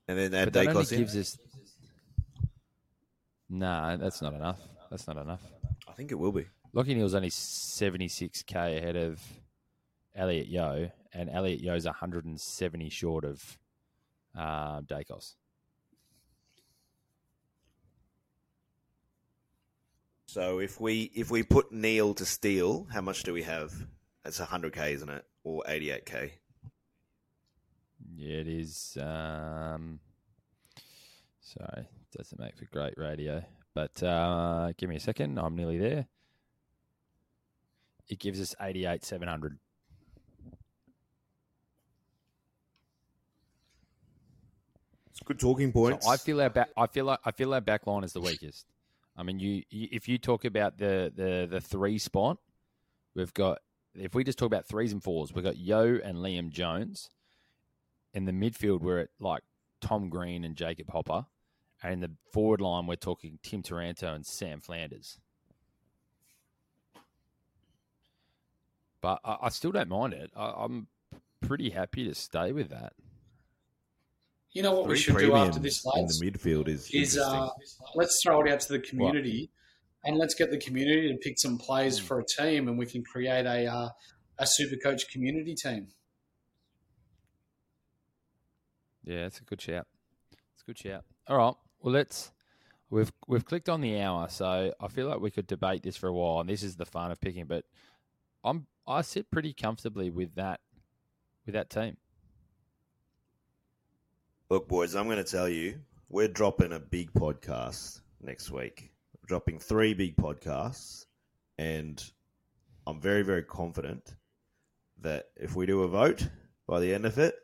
and 0.10 0.18
then 0.18 0.34
add 0.34 0.52
Daicos 0.52 0.92
in. 0.92 1.00
Gives 1.00 1.16
us, 1.16 1.38
nah, 3.50 3.96
that's 3.96 4.22
not 4.22 4.34
enough. 4.34 4.60
That's 4.92 5.08
not 5.08 5.18
enough. 5.18 5.42
I 5.88 5.94
think 5.94 6.12
it 6.12 6.16
will 6.16 6.34
be. 6.34 6.46
Lachie 6.76 6.96
Neale's 6.96 7.16
only 7.16 7.30
76k 7.30 8.78
ahead 8.78 8.98
of 8.98 9.22
Elliot 10.14 10.48
Yeo, 10.48 10.92
and 11.14 11.30
Elliot 11.30 11.62
Yeo's 11.62 11.86
170 11.86 12.90
short 12.90 13.24
of 13.24 13.58
uh, 14.38 14.82
Daicos. 14.82 15.36
So 20.28 20.60
if 20.60 20.80
we 20.80 21.12
if 21.14 21.30
we 21.32 21.44
put 21.44 21.72
Neale 21.72 22.14
to 22.14 22.26
Steele, 22.26 22.88
how 22.92 23.02
much 23.02 23.24
do 23.24 23.34
we 23.34 23.44
have? 23.44 23.74
That's 24.24 24.40
100k, 24.40 24.92
isn't 24.94 25.10
it, 25.10 25.26
or 25.44 25.64
88k? 25.68 26.32
Yeah, 28.16 28.38
it 28.38 28.48
is. 28.48 28.98
Um, 29.02 30.00
sorry, 31.42 31.88
doesn't 32.16 32.40
make 32.40 32.56
for 32.56 32.66
great 32.66 32.94
radio. 32.98 33.44
But 33.74 34.04
uh, 34.04 34.74
give 34.78 34.90
me 34.90 34.98
a 34.98 35.00
second. 35.00 35.38
I'm 35.40 35.56
nearly 35.56 35.78
there. 35.78 36.08
It 38.10 38.20
gives 38.20 38.42
us 38.42 38.54
88, 38.60 39.06
700. 39.06 39.58
It's 45.12 45.20
good 45.24 45.40
talking 45.40 45.72
points. 45.72 46.06
So 46.06 46.12
I 46.12 46.18
feel 46.18 46.42
our 46.42 46.50
back. 46.50 46.70
I 46.76 46.88
feel 46.88 47.06
like 47.06 47.20
I 47.24 47.32
feel 47.32 47.54
our 47.54 47.62
back 47.62 47.88
line 47.88 48.04
is 48.04 48.12
the 48.14 48.22
weakest. 48.22 48.66
I 49.16 49.24
mean, 49.24 49.40
you, 49.40 49.64
you 49.70 49.88
if 49.92 50.08
you 50.08 50.18
talk 50.18 50.46
about 50.46 50.78
the, 50.78 51.12
the 51.16 51.48
the 51.50 51.62
three 51.62 51.98
spot, 51.98 52.38
we've 53.16 53.34
got. 53.34 53.60
If 53.94 54.16
we 54.16 54.24
just 54.24 54.40
talk 54.40 54.48
about 54.48 54.66
threes 54.66 54.94
and 54.94 55.04
fours, 55.04 55.34
we've 55.34 55.44
got 55.44 55.58
Yeo 55.58 56.00
and 56.02 56.18
Liam 56.18 56.50
Jones. 56.50 57.10
In 58.14 58.24
the 58.26 58.32
midfield, 58.32 58.82
we're 58.82 59.00
at 59.00 59.10
like 59.20 59.44
Tom 59.82 60.10
Green 60.10 60.44
and 60.46 60.56
Jacob 60.56 60.90
Hopper. 60.90 61.26
And 61.84 61.94
in 61.94 62.00
the 62.02 62.12
forward 62.32 62.62
line, 62.62 62.86
we're 62.86 62.96
talking 62.96 63.40
Tim 63.42 63.64
Taranto 63.64 64.14
and 64.14 64.26
Sam 64.26 64.62
Flanders. 64.62 65.20
But 69.02 69.20
I, 69.26 69.38
I 69.44 69.50
still 69.50 69.72
don't 69.72 69.90
mind 69.90 70.14
it. 70.14 70.32
I, 70.36 70.64
am 70.64 70.88
pretty 71.42 71.72
happy 71.72 72.08
to 72.08 72.14
stay 72.14 72.52
with 72.52 72.70
that. 72.70 72.94
You 74.52 74.64
know 74.64 74.74
what 74.74 74.86
Three 74.86 74.94
we 74.94 74.98
should 74.98 75.18
do 75.18 75.36
after 75.36 75.60
this, 75.60 75.84
lads? 75.86 76.22
In 76.22 76.26
the 76.28 76.32
midfield 76.32 76.68
is 76.68 76.90
is 76.94 77.18
uh, 77.18 77.48
let's 77.96 78.20
throw 78.22 78.42
it 78.42 78.52
out 78.52 78.60
to 78.60 78.74
the 78.74 78.80
community, 78.80 79.50
what? 80.02 80.10
and 80.10 80.20
let's 80.20 80.36
get 80.36 80.52
the 80.52 80.60
community 80.60 81.10
to 81.10 81.18
pick 81.18 81.40
some 81.40 81.58
players 81.58 82.00
mm. 82.00 82.04
for 82.04 82.20
a 82.20 82.24
team, 82.38 82.68
and 82.68 82.78
we 82.78 82.86
can 82.86 83.02
create 83.02 83.46
a 83.46 83.66
uh, 83.66 83.90
a 84.38 84.46
super 84.46 84.76
coach 84.76 85.10
community 85.10 85.56
team. 85.56 85.88
Yeah, 89.04 89.26
it's 89.26 89.40
a 89.40 89.44
good 89.44 89.62
shout. 89.62 89.88
It's 90.54 90.64
a 90.64 90.66
good 90.66 90.78
shout. 90.78 91.06
All 91.28 91.38
right. 91.38 91.56
Well, 91.82 91.94
let's. 91.94 92.32
We've 92.90 93.12
we've 93.26 93.46
clicked 93.46 93.70
on 93.70 93.80
the 93.80 94.02
hour, 94.02 94.28
so 94.30 94.74
I 94.80 94.88
feel 94.90 95.08
like 95.08 95.22
we 95.22 95.32
could 95.32 95.48
debate 95.48 95.82
this 95.82 95.96
for 95.96 96.08
a 96.08 96.14
while. 96.14 96.42
And 96.42 96.50
this 96.50 96.62
is 96.62 96.76
the 96.76 96.86
fun 96.86 97.10
of 97.10 97.22
picking, 97.22 97.46
but 97.46 97.64
I'm 98.44 98.68
I 98.86 99.02
sit 99.02 99.32
pretty 99.32 99.54
comfortably 99.54 100.10
with 100.10 100.36
that 100.36 100.60
with 101.46 101.54
that 101.54 101.70
team. 101.70 101.98
Look, 104.50 104.68
boys, 104.68 104.96
I'm 104.96 105.06
going 105.06 105.18
to 105.18 105.24
tell 105.24 105.48
you, 105.48 105.80
we're 106.10 106.28
dropping 106.28 106.74
a 106.74 106.80
big 106.80 107.14
podcast 107.14 108.02
next 108.22 108.52
week. 108.52 108.92
We're 109.16 109.28
dropping 109.28 109.60
three 109.60 109.94
big 109.94 110.18
podcasts, 110.18 111.06
and 111.58 112.04
I'm 112.86 113.00
very, 113.00 113.22
very 113.22 113.44
confident 113.44 114.16
that 115.00 115.28
if 115.38 115.56
we 115.56 115.66
do 115.66 115.84
a 115.84 115.88
vote 115.88 116.28
by 116.68 116.82
the 116.82 116.94
end 116.94 117.06
of 117.06 117.18
it, 117.18 117.36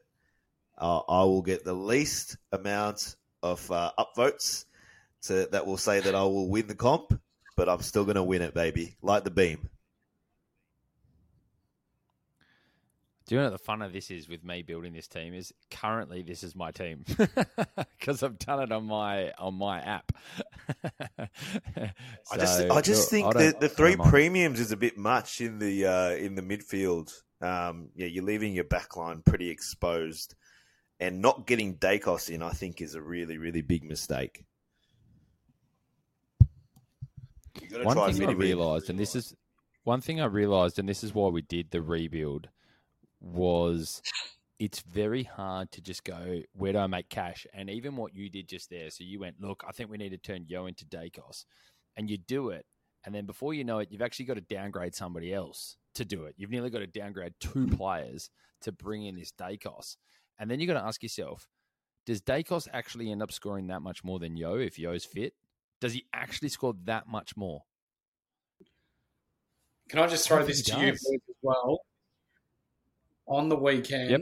uh, 0.77 0.99
I 1.07 1.23
will 1.23 1.41
get 1.41 1.63
the 1.63 1.73
least 1.73 2.35
amount 2.51 3.15
of 3.51 3.71
uh, 3.71 3.91
upvotes 3.97 4.65
to, 5.23 5.47
that 5.51 5.65
will 5.65 5.77
say 5.77 5.99
that 5.99 6.15
I 6.15 6.23
will 6.23 6.49
win 6.49 6.67
the 6.67 6.75
comp, 6.75 7.19
but 7.55 7.69
I'm 7.69 7.81
still 7.81 8.03
going 8.03 8.15
to 8.15 8.23
win 8.23 8.41
it, 8.41 8.53
baby. 8.53 8.95
Light 9.01 9.23
the 9.23 9.31
beam. 9.31 9.69
Do 13.27 13.35
you 13.35 13.41
know 13.41 13.47
what 13.47 13.57
the 13.57 13.63
fun 13.65 13.81
of 13.81 13.91
this 13.91 14.09
is 14.09 14.29
with 14.29 14.45
me 14.45 14.61
building 14.61 14.93
this 14.93 15.07
team 15.09 15.33
is 15.33 15.53
currently 15.69 16.21
this 16.21 16.43
is 16.43 16.55
my 16.55 16.71
team 16.71 17.03
because 17.99 18.23
I've 18.23 18.39
done 18.39 18.61
it 18.61 18.71
on 18.71 18.85
my 18.85 19.31
on 19.31 19.53
my 19.55 19.81
app. 19.81 20.13
so, 21.17 21.27
I 22.31 22.37
just 22.37 22.71
I 22.71 22.81
just 22.81 23.09
think 23.09 23.27
I 23.27 23.33
the, 23.33 23.55
the 23.59 23.69
three 23.69 23.97
premiums 23.97 24.61
is 24.61 24.71
a 24.71 24.77
bit 24.77 24.97
much 24.97 25.41
in 25.41 25.59
the 25.59 25.85
uh, 25.87 26.11
in 26.11 26.35
the 26.35 26.41
midfield. 26.41 27.11
Um, 27.41 27.89
yeah, 27.95 28.07
you're 28.07 28.23
leaving 28.23 28.53
your 28.53 28.63
backline 28.63 29.25
pretty 29.25 29.49
exposed, 29.49 30.35
and 30.99 31.21
not 31.21 31.45
getting 31.45 31.75
Daicos 31.75 32.29
in, 32.29 32.41
I 32.41 32.51
think, 32.51 32.81
is 32.81 32.95
a 32.95 33.01
really 33.01 33.37
really 33.37 33.61
big 33.61 33.83
mistake. 33.83 34.45
One 37.83 38.13
thing 38.13 38.29
I 38.29 38.31
realised, 38.31 38.89
and 38.89 38.99
this 38.99 39.15
is 39.15 39.35
one 39.83 40.01
thing 40.01 40.21
I 40.21 40.25
realised, 40.25 40.79
and 40.79 40.87
this 40.87 41.03
is 41.03 41.13
why 41.13 41.29
we 41.29 41.41
did 41.41 41.71
the 41.71 41.81
rebuild 41.81 42.49
was 43.19 44.01
it's 44.59 44.81
very 44.81 45.23
hard 45.23 45.71
to 45.71 45.81
just 45.81 46.03
go, 46.03 46.41
where 46.53 46.73
do 46.73 46.79
I 46.79 46.87
make 46.87 47.09
cash? 47.09 47.45
And 47.53 47.69
even 47.69 47.95
what 47.95 48.15
you 48.15 48.29
did 48.29 48.47
just 48.47 48.69
there, 48.69 48.89
so 48.89 49.03
you 49.03 49.19
went, 49.19 49.39
look, 49.39 49.63
I 49.67 49.71
think 49.71 49.89
we 49.89 49.97
need 49.97 50.09
to 50.09 50.17
turn 50.17 50.45
Yeo 50.47 50.65
into 50.65 50.85
Daicos, 50.85 51.45
And 51.95 52.09
you 52.09 52.17
do 52.17 52.49
it. 52.49 52.65
And 53.05 53.13
then 53.13 53.25
before 53.25 53.53
you 53.53 53.63
know 53.63 53.79
it, 53.79 53.89
you've 53.91 54.01
actually 54.01 54.25
got 54.25 54.33
to 54.33 54.41
downgrade 54.41 54.95
somebody 54.95 55.33
else 55.33 55.77
to 55.95 56.03
do 56.03 56.25
it. 56.25 56.35
You've 56.37 56.49
nearly 56.49 56.69
got 56.69 56.79
to 56.79 56.87
downgrade 56.87 57.35
two 57.39 57.67
players 57.77 58.29
to 58.61 58.71
bring 58.71 59.05
in 59.05 59.15
this 59.15 59.31
Daicos. 59.31 59.97
And 60.39 60.49
then 60.49 60.59
you've 60.59 60.67
got 60.67 60.79
to 60.79 60.85
ask 60.85 61.01
yourself, 61.03 61.47
does 62.05 62.21
Daicos 62.21 62.67
actually 62.71 63.11
end 63.11 63.21
up 63.21 63.31
scoring 63.31 63.67
that 63.67 63.81
much 63.81 64.03
more 64.03 64.19
than 64.19 64.37
Yeo 64.37 64.57
if 64.57 64.77
Yeo's 64.77 65.05
fit? 65.05 65.33
Does 65.81 65.93
he 65.93 66.05
actually 66.13 66.49
score 66.49 66.73
that 66.85 67.07
much 67.07 67.35
more? 67.35 67.63
Can 69.89 69.99
I 69.99 70.07
just 70.07 70.27
throw 70.27 70.39
I 70.39 70.43
this 70.43 70.63
to 70.63 70.79
you 70.79 70.87
as 70.89 71.01
well? 71.41 71.79
on 73.27 73.49
the 73.49 73.55
weekend, 73.55 74.09
yep. 74.09 74.21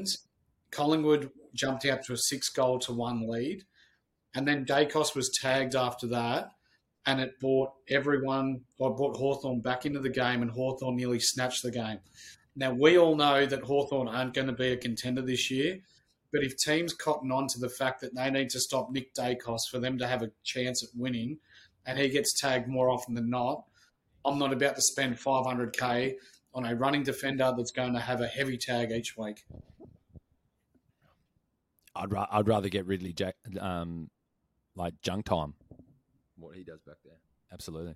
Collingwood 0.71 1.29
jumped 1.53 1.85
out 1.85 2.03
to 2.03 2.13
a 2.13 2.17
six 2.17 2.49
goal 2.49 2.79
to 2.79 2.93
one 2.93 3.27
lead. 3.27 3.63
And 4.33 4.47
then 4.47 4.65
Daicos 4.65 5.15
was 5.15 5.31
tagged 5.41 5.75
after 5.75 6.07
that. 6.07 6.51
And 7.05 7.21
it 7.21 7.39
brought 7.39 7.71
everyone, 7.87 8.61
I 8.83 8.89
brought 8.89 9.15
Hawthorn 9.15 9.61
back 9.61 9.85
into 9.85 9.99
the 9.99 10.09
game, 10.09 10.41
and 10.41 10.49
Hawthorn 10.49 10.95
nearly 10.95 11.19
snatched 11.19 11.61
the 11.61 11.71
game. 11.71 11.99
Now, 12.55 12.73
we 12.73 12.97
all 12.97 13.15
know 13.15 13.45
that 13.45 13.61
Hawthorn 13.61 14.07
aren't 14.07 14.33
going 14.33 14.47
to 14.47 14.53
be 14.53 14.69
a 14.69 14.77
contender 14.77 15.21
this 15.21 15.51
year. 15.51 15.77
But 16.35 16.43
if 16.43 16.57
teams 16.57 16.93
cotton 16.93 17.31
on 17.31 17.47
to 17.47 17.59
the 17.59 17.69
fact 17.69 18.01
that 18.01 18.13
they 18.13 18.29
need 18.29 18.49
to 18.49 18.59
stop 18.59 18.91
Nick 18.91 19.13
Daicos 19.13 19.69
for 19.71 19.79
them 19.79 19.97
to 19.99 20.05
have 20.05 20.21
a 20.21 20.31
chance 20.43 20.83
at 20.83 20.89
winning, 20.93 21.37
and 21.85 21.97
he 21.97 22.09
gets 22.09 22.37
tagged 22.37 22.67
more 22.67 22.89
often 22.89 23.15
than 23.15 23.29
not, 23.29 23.63
I'm 24.25 24.37
not 24.37 24.51
about 24.51 24.75
to 24.75 24.81
spend 24.81 25.15
500k 25.15 26.15
on 26.53 26.65
a 26.65 26.75
running 26.75 27.03
defender 27.03 27.53
that's 27.55 27.71
going 27.71 27.93
to 27.93 28.01
have 28.01 28.19
a 28.19 28.27
heavy 28.27 28.57
tag 28.57 28.91
each 28.91 29.15
week. 29.15 29.45
I'd 31.95 32.11
ra- 32.11 32.27
I'd 32.29 32.49
rather 32.49 32.67
get 32.67 32.85
Ridley 32.85 33.13
Jack 33.13 33.35
um, 33.57 34.09
like 34.75 34.99
junk 35.01 35.23
time. 35.23 35.53
What 36.35 36.57
he 36.57 36.65
does 36.65 36.81
back 36.81 36.97
there, 37.05 37.19
absolutely. 37.53 37.95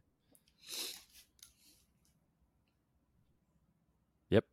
Yep. 4.29 4.45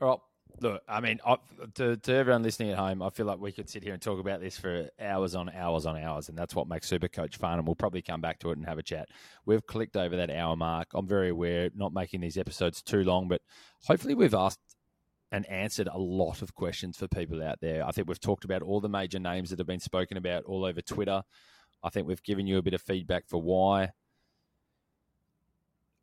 All 0.00 0.08
right. 0.08 0.18
Look, 0.62 0.82
I 0.86 1.00
mean, 1.00 1.20
I, 1.26 1.36
to, 1.76 1.96
to 1.96 2.14
everyone 2.14 2.42
listening 2.42 2.70
at 2.70 2.78
home, 2.78 3.00
I 3.00 3.08
feel 3.08 3.24
like 3.24 3.40
we 3.40 3.50
could 3.50 3.70
sit 3.70 3.82
here 3.82 3.94
and 3.94 4.02
talk 4.02 4.20
about 4.20 4.40
this 4.40 4.58
for 4.58 4.90
hours 5.00 5.34
on 5.34 5.48
hours 5.48 5.86
on 5.86 5.96
hours, 5.96 6.28
and 6.28 6.36
that's 6.36 6.54
what 6.54 6.68
makes 6.68 6.86
Super 6.86 7.08
Coach 7.08 7.38
fun. 7.38 7.58
And 7.58 7.66
we'll 7.66 7.76
probably 7.76 8.02
come 8.02 8.20
back 8.20 8.38
to 8.40 8.50
it 8.50 8.58
and 8.58 8.66
have 8.66 8.76
a 8.76 8.82
chat. 8.82 9.08
We've 9.46 9.64
clicked 9.64 9.96
over 9.96 10.16
that 10.16 10.30
hour 10.30 10.56
mark. 10.56 10.88
I'm 10.92 11.06
very 11.06 11.30
aware, 11.30 11.70
not 11.74 11.94
making 11.94 12.20
these 12.20 12.36
episodes 12.36 12.82
too 12.82 13.04
long, 13.04 13.26
but 13.26 13.40
hopefully 13.84 14.14
we've 14.14 14.34
asked 14.34 14.60
and 15.32 15.46
answered 15.46 15.88
a 15.90 15.98
lot 15.98 16.42
of 16.42 16.54
questions 16.54 16.98
for 16.98 17.08
people 17.08 17.42
out 17.42 17.60
there. 17.62 17.86
I 17.86 17.90
think 17.92 18.06
we've 18.08 18.20
talked 18.20 18.44
about 18.44 18.60
all 18.60 18.80
the 18.80 18.88
major 18.88 19.18
names 19.18 19.48
that 19.50 19.60
have 19.60 19.66
been 19.66 19.80
spoken 19.80 20.18
about 20.18 20.44
all 20.44 20.66
over 20.66 20.82
Twitter. 20.82 21.22
I 21.82 21.88
think 21.88 22.06
we've 22.06 22.22
given 22.22 22.46
you 22.46 22.58
a 22.58 22.62
bit 22.62 22.74
of 22.74 22.82
feedback 22.82 23.24
for 23.28 23.40
why. 23.40 23.92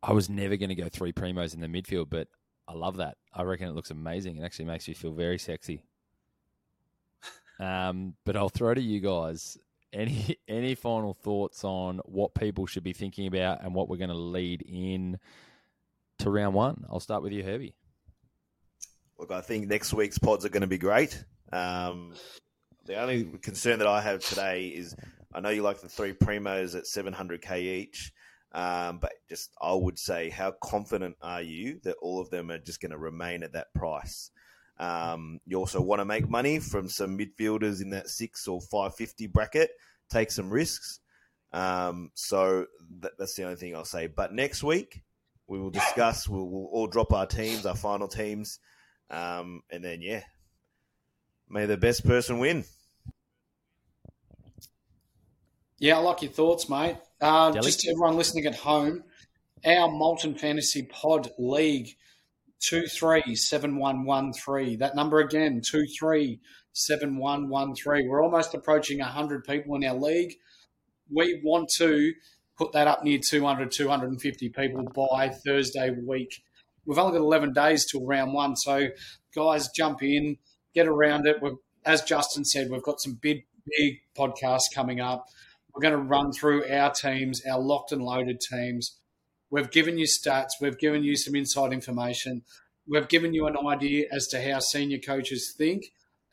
I 0.02 0.12
was 0.12 0.28
never 0.28 0.56
going 0.56 0.70
to 0.70 0.74
go 0.74 0.88
three 0.88 1.12
primos 1.12 1.54
in 1.54 1.60
the 1.60 1.68
midfield, 1.68 2.08
but 2.10 2.26
I 2.68 2.74
love 2.74 2.98
that. 2.98 3.16
I 3.32 3.42
reckon 3.42 3.68
it 3.68 3.74
looks 3.74 3.90
amazing. 3.90 4.36
It 4.36 4.44
actually 4.44 4.66
makes 4.66 4.86
you 4.86 4.94
feel 4.94 5.12
very 5.12 5.38
sexy. 5.38 5.82
Um, 7.58 8.14
but 8.24 8.36
I'll 8.36 8.50
throw 8.50 8.74
to 8.74 8.80
you 8.80 9.00
guys. 9.00 9.58
Any 9.92 10.38
any 10.48 10.74
final 10.74 11.14
thoughts 11.14 11.64
on 11.64 12.00
what 12.04 12.34
people 12.34 12.66
should 12.66 12.84
be 12.84 12.92
thinking 12.92 13.26
about 13.26 13.64
and 13.64 13.74
what 13.74 13.88
we're 13.88 13.96
going 13.96 14.10
to 14.10 14.16
lead 14.16 14.62
in 14.62 15.18
to 16.18 16.30
round 16.30 16.54
one? 16.54 16.84
I'll 16.90 17.00
start 17.00 17.22
with 17.22 17.32
you, 17.32 17.42
Herbie. 17.42 17.74
Look, 19.18 19.32
I 19.32 19.40
think 19.40 19.66
next 19.66 19.92
week's 19.92 20.18
pods 20.18 20.44
are 20.44 20.50
going 20.50 20.60
to 20.60 20.68
be 20.68 20.78
great. 20.78 21.24
Um, 21.52 22.14
the 22.84 23.00
only 23.00 23.24
concern 23.42 23.80
that 23.80 23.88
I 23.88 24.00
have 24.00 24.22
today 24.22 24.68
is 24.68 24.94
I 25.34 25.40
know 25.40 25.48
you 25.48 25.62
like 25.62 25.80
the 25.80 25.88
three 25.88 26.12
primos 26.12 26.76
at 26.76 26.84
700k 26.84 27.58
each. 27.58 28.12
Um, 28.52 28.98
but 28.98 29.12
just 29.28 29.50
I 29.60 29.74
would 29.74 29.98
say, 29.98 30.30
how 30.30 30.52
confident 30.52 31.16
are 31.20 31.42
you 31.42 31.80
that 31.84 31.96
all 32.00 32.20
of 32.20 32.30
them 32.30 32.50
are 32.50 32.58
just 32.58 32.80
going 32.80 32.92
to 32.92 32.98
remain 32.98 33.42
at 33.42 33.52
that 33.52 33.74
price? 33.74 34.30
Um, 34.78 35.40
you 35.44 35.58
also 35.58 35.80
want 35.80 36.00
to 36.00 36.04
make 36.04 36.28
money 36.28 36.58
from 36.58 36.88
some 36.88 37.18
midfielders 37.18 37.82
in 37.82 37.90
that 37.90 38.08
six 38.08 38.48
or 38.48 38.60
five 38.60 38.94
fifty 38.94 39.26
bracket. 39.26 39.70
Take 40.08 40.30
some 40.30 40.50
risks. 40.50 41.00
Um, 41.52 42.10
so 42.14 42.66
that, 43.00 43.12
that's 43.18 43.34
the 43.34 43.44
only 43.44 43.56
thing 43.56 43.74
I'll 43.74 43.84
say. 43.84 44.06
But 44.06 44.32
next 44.32 44.62
week 44.62 45.02
we 45.46 45.58
will 45.58 45.70
discuss. 45.70 46.28
We'll, 46.28 46.46
we'll 46.46 46.66
all 46.66 46.86
drop 46.86 47.12
our 47.12 47.26
teams, 47.26 47.66
our 47.66 47.76
final 47.76 48.08
teams, 48.08 48.60
um, 49.10 49.62
and 49.70 49.84
then 49.84 50.00
yeah, 50.00 50.22
may 51.48 51.66
the 51.66 51.76
best 51.76 52.06
person 52.06 52.38
win. 52.38 52.64
Yeah, 55.78 55.96
I 55.96 56.00
like 56.00 56.22
your 56.22 56.32
thoughts, 56.32 56.68
mate. 56.68 56.96
Uh, 57.20 57.50
just 57.50 57.80
to 57.80 57.90
everyone 57.90 58.16
listening 58.16 58.46
at 58.46 58.54
home, 58.54 59.02
our 59.66 59.90
Molten 59.90 60.36
Fantasy 60.36 60.84
Pod 60.84 61.32
League, 61.36 61.96
237113. 62.60 64.78
That 64.78 64.94
number 64.94 65.18
again, 65.18 65.60
237113. 65.68 68.08
We're 68.08 68.22
almost 68.22 68.54
approaching 68.54 69.00
100 69.00 69.42
people 69.44 69.74
in 69.74 69.84
our 69.84 69.96
league. 69.96 70.34
We 71.10 71.40
want 71.42 71.70
to 71.78 72.12
put 72.56 72.70
that 72.72 72.86
up 72.86 73.02
near 73.02 73.18
200, 73.18 73.72
250 73.72 74.48
people 74.50 74.84
by 74.94 75.30
Thursday 75.30 75.90
week. 75.90 76.44
We've 76.86 76.98
only 76.98 77.18
got 77.18 77.24
11 77.24 77.52
days 77.52 77.84
till 77.90 78.06
round 78.06 78.32
one. 78.32 78.54
So, 78.54 78.90
guys, 79.34 79.68
jump 79.76 80.04
in, 80.04 80.36
get 80.72 80.86
around 80.86 81.26
it. 81.26 81.42
We're, 81.42 81.56
as 81.84 82.02
Justin 82.02 82.44
said, 82.44 82.70
we've 82.70 82.80
got 82.82 83.00
some 83.00 83.18
big, 83.20 83.44
big 83.76 84.02
podcasts 84.16 84.72
coming 84.72 85.00
up. 85.00 85.26
We're 85.78 85.90
going 85.90 86.02
to 86.02 86.08
run 86.08 86.32
through 86.32 86.68
our 86.68 86.90
teams, 86.90 87.40
our 87.46 87.60
locked 87.60 87.92
and 87.92 88.02
loaded 88.02 88.40
teams. 88.40 88.98
We've 89.48 89.70
given 89.70 89.96
you 89.96 90.06
stats, 90.06 90.48
we've 90.60 90.76
given 90.76 91.04
you 91.04 91.14
some 91.14 91.36
inside 91.36 91.72
information, 91.72 92.42
we've 92.88 93.06
given 93.06 93.32
you 93.32 93.46
an 93.46 93.56
idea 93.64 94.06
as 94.10 94.26
to 94.28 94.42
how 94.42 94.58
senior 94.58 94.98
coaches 94.98 95.54
think 95.56 95.84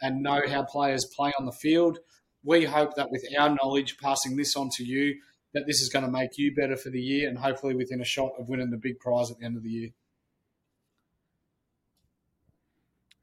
and 0.02 0.24
know 0.24 0.42
how 0.50 0.64
players 0.64 1.06
play 1.16 1.32
on 1.38 1.46
the 1.46 1.52
field. 1.52 2.00
We 2.44 2.66
hope 2.66 2.96
that 2.96 3.12
with 3.12 3.24
our 3.40 3.56
knowledge, 3.62 3.98
passing 4.02 4.36
this 4.36 4.56
on 4.56 4.72
to 4.78 4.84
you, 4.84 5.14
that 5.54 5.66
this 5.68 5.80
is 5.80 5.90
going 5.90 6.06
to 6.06 6.12
make 6.12 6.40
you 6.40 6.56
better 6.56 6.76
for 6.76 6.90
the 6.90 7.00
year 7.00 7.30
and 7.30 7.38
hopefully 7.38 7.76
within 7.76 8.02
a 8.02 8.06
shot 8.06 8.32
of 8.40 8.50
winning 8.50 8.72
the 8.72 8.78
big 8.78 8.98
prize 8.98 9.30
at 9.30 9.38
the 9.38 9.46
end 9.46 9.58
of 9.58 9.62
the 9.62 9.70
year. 9.70 9.90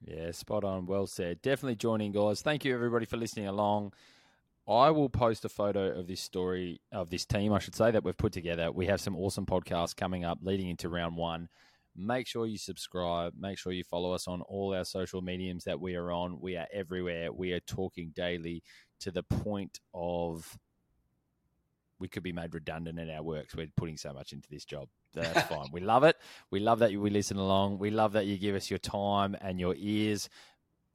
Yeah, 0.01 0.31
spot 0.31 0.63
on. 0.63 0.87
Well 0.87 1.09
said. 1.09 1.43
Definitely 1.43 1.77
joining, 1.77 2.13
guys. 2.13 2.43
Thank 2.43 2.65
you, 2.65 2.73
everybody, 2.73 3.07
for 3.07 3.17
listening 3.17 3.49
along. 3.49 3.93
I 4.69 4.91
will 4.91 5.09
post 5.09 5.45
a 5.45 5.49
photo 5.49 5.99
of 5.99 6.07
this 6.07 6.21
story 6.21 6.81
of 6.93 7.11
this 7.11 7.25
team, 7.25 7.53
I 7.53 7.59
should 7.59 7.75
say, 7.75 7.91
that 7.91 8.05
we've 8.05 8.17
put 8.17 8.33
together. 8.33 8.71
We 8.71 8.87
have 8.87 9.01
some 9.01 9.17
awesome 9.17 9.45
podcasts 9.45 9.97
coming 9.97 10.25
up 10.25 10.39
leading 10.43 10.69
into 10.69 10.89
round 10.89 11.17
one. 11.17 11.49
Make 11.97 12.27
sure 12.27 12.47
you 12.47 12.59
subscribe. 12.59 13.35
Make 13.39 13.59
sure 13.59 13.73
you 13.73 13.85
follow 13.85 14.13
us 14.13 14.29
on 14.29 14.41
all 14.43 14.75
our 14.75 14.85
social 14.85 15.21
mediums 15.21 15.65
that 15.65 15.81
we 15.81 15.97
are 15.97 16.13
on. 16.13 16.41
We 16.41 16.57
are 16.57 16.67
everywhere. 16.73 17.33
We 17.33 17.53
are 17.53 17.61
talking 17.61 18.13
daily 18.15 18.63
to 19.01 19.11
the 19.11 19.25
point 19.25 19.81
of 19.93 20.57
we 21.99 22.09
could 22.09 22.23
be 22.23 22.33
made 22.33 22.55
redundant 22.55 22.99
in 22.99 23.11
our 23.11 23.23
works. 23.23 23.55
We're 23.55 23.67
putting 23.77 23.97
so 23.97 24.13
much 24.13 24.33
into 24.33 24.49
this 24.49 24.65
job. 24.65 24.89
That's 25.13 25.43
fine. 25.49 25.67
We 25.73 25.81
love 25.81 26.05
it. 26.05 26.17
We 26.51 26.61
love 26.61 26.79
that 26.79 26.93
you 26.93 27.01
we 27.01 27.11
listen 27.11 27.37
along. 27.37 27.79
We 27.79 27.91
love 27.91 28.13
that 28.13 28.27
you 28.27 28.39
give 28.39 28.55
us 28.55 28.71
your 28.71 28.79
time 28.79 29.37
and 29.41 29.59
your 29.59 29.75
ears. 29.77 30.29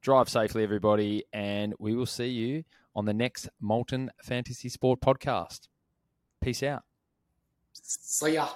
Drive 0.00 0.28
safely, 0.28 0.62
everybody, 0.62 1.24
and 1.32 1.74
we 1.78 1.94
will 1.94 2.06
see 2.06 2.28
you 2.28 2.64
on 2.94 3.04
the 3.04 3.14
next 3.14 3.48
Molten 3.60 4.10
Fantasy 4.22 4.68
Sport 4.68 5.00
podcast. 5.00 5.68
Peace 6.40 6.62
out. 6.62 6.82
See 7.72 8.34
ya. 8.34 8.48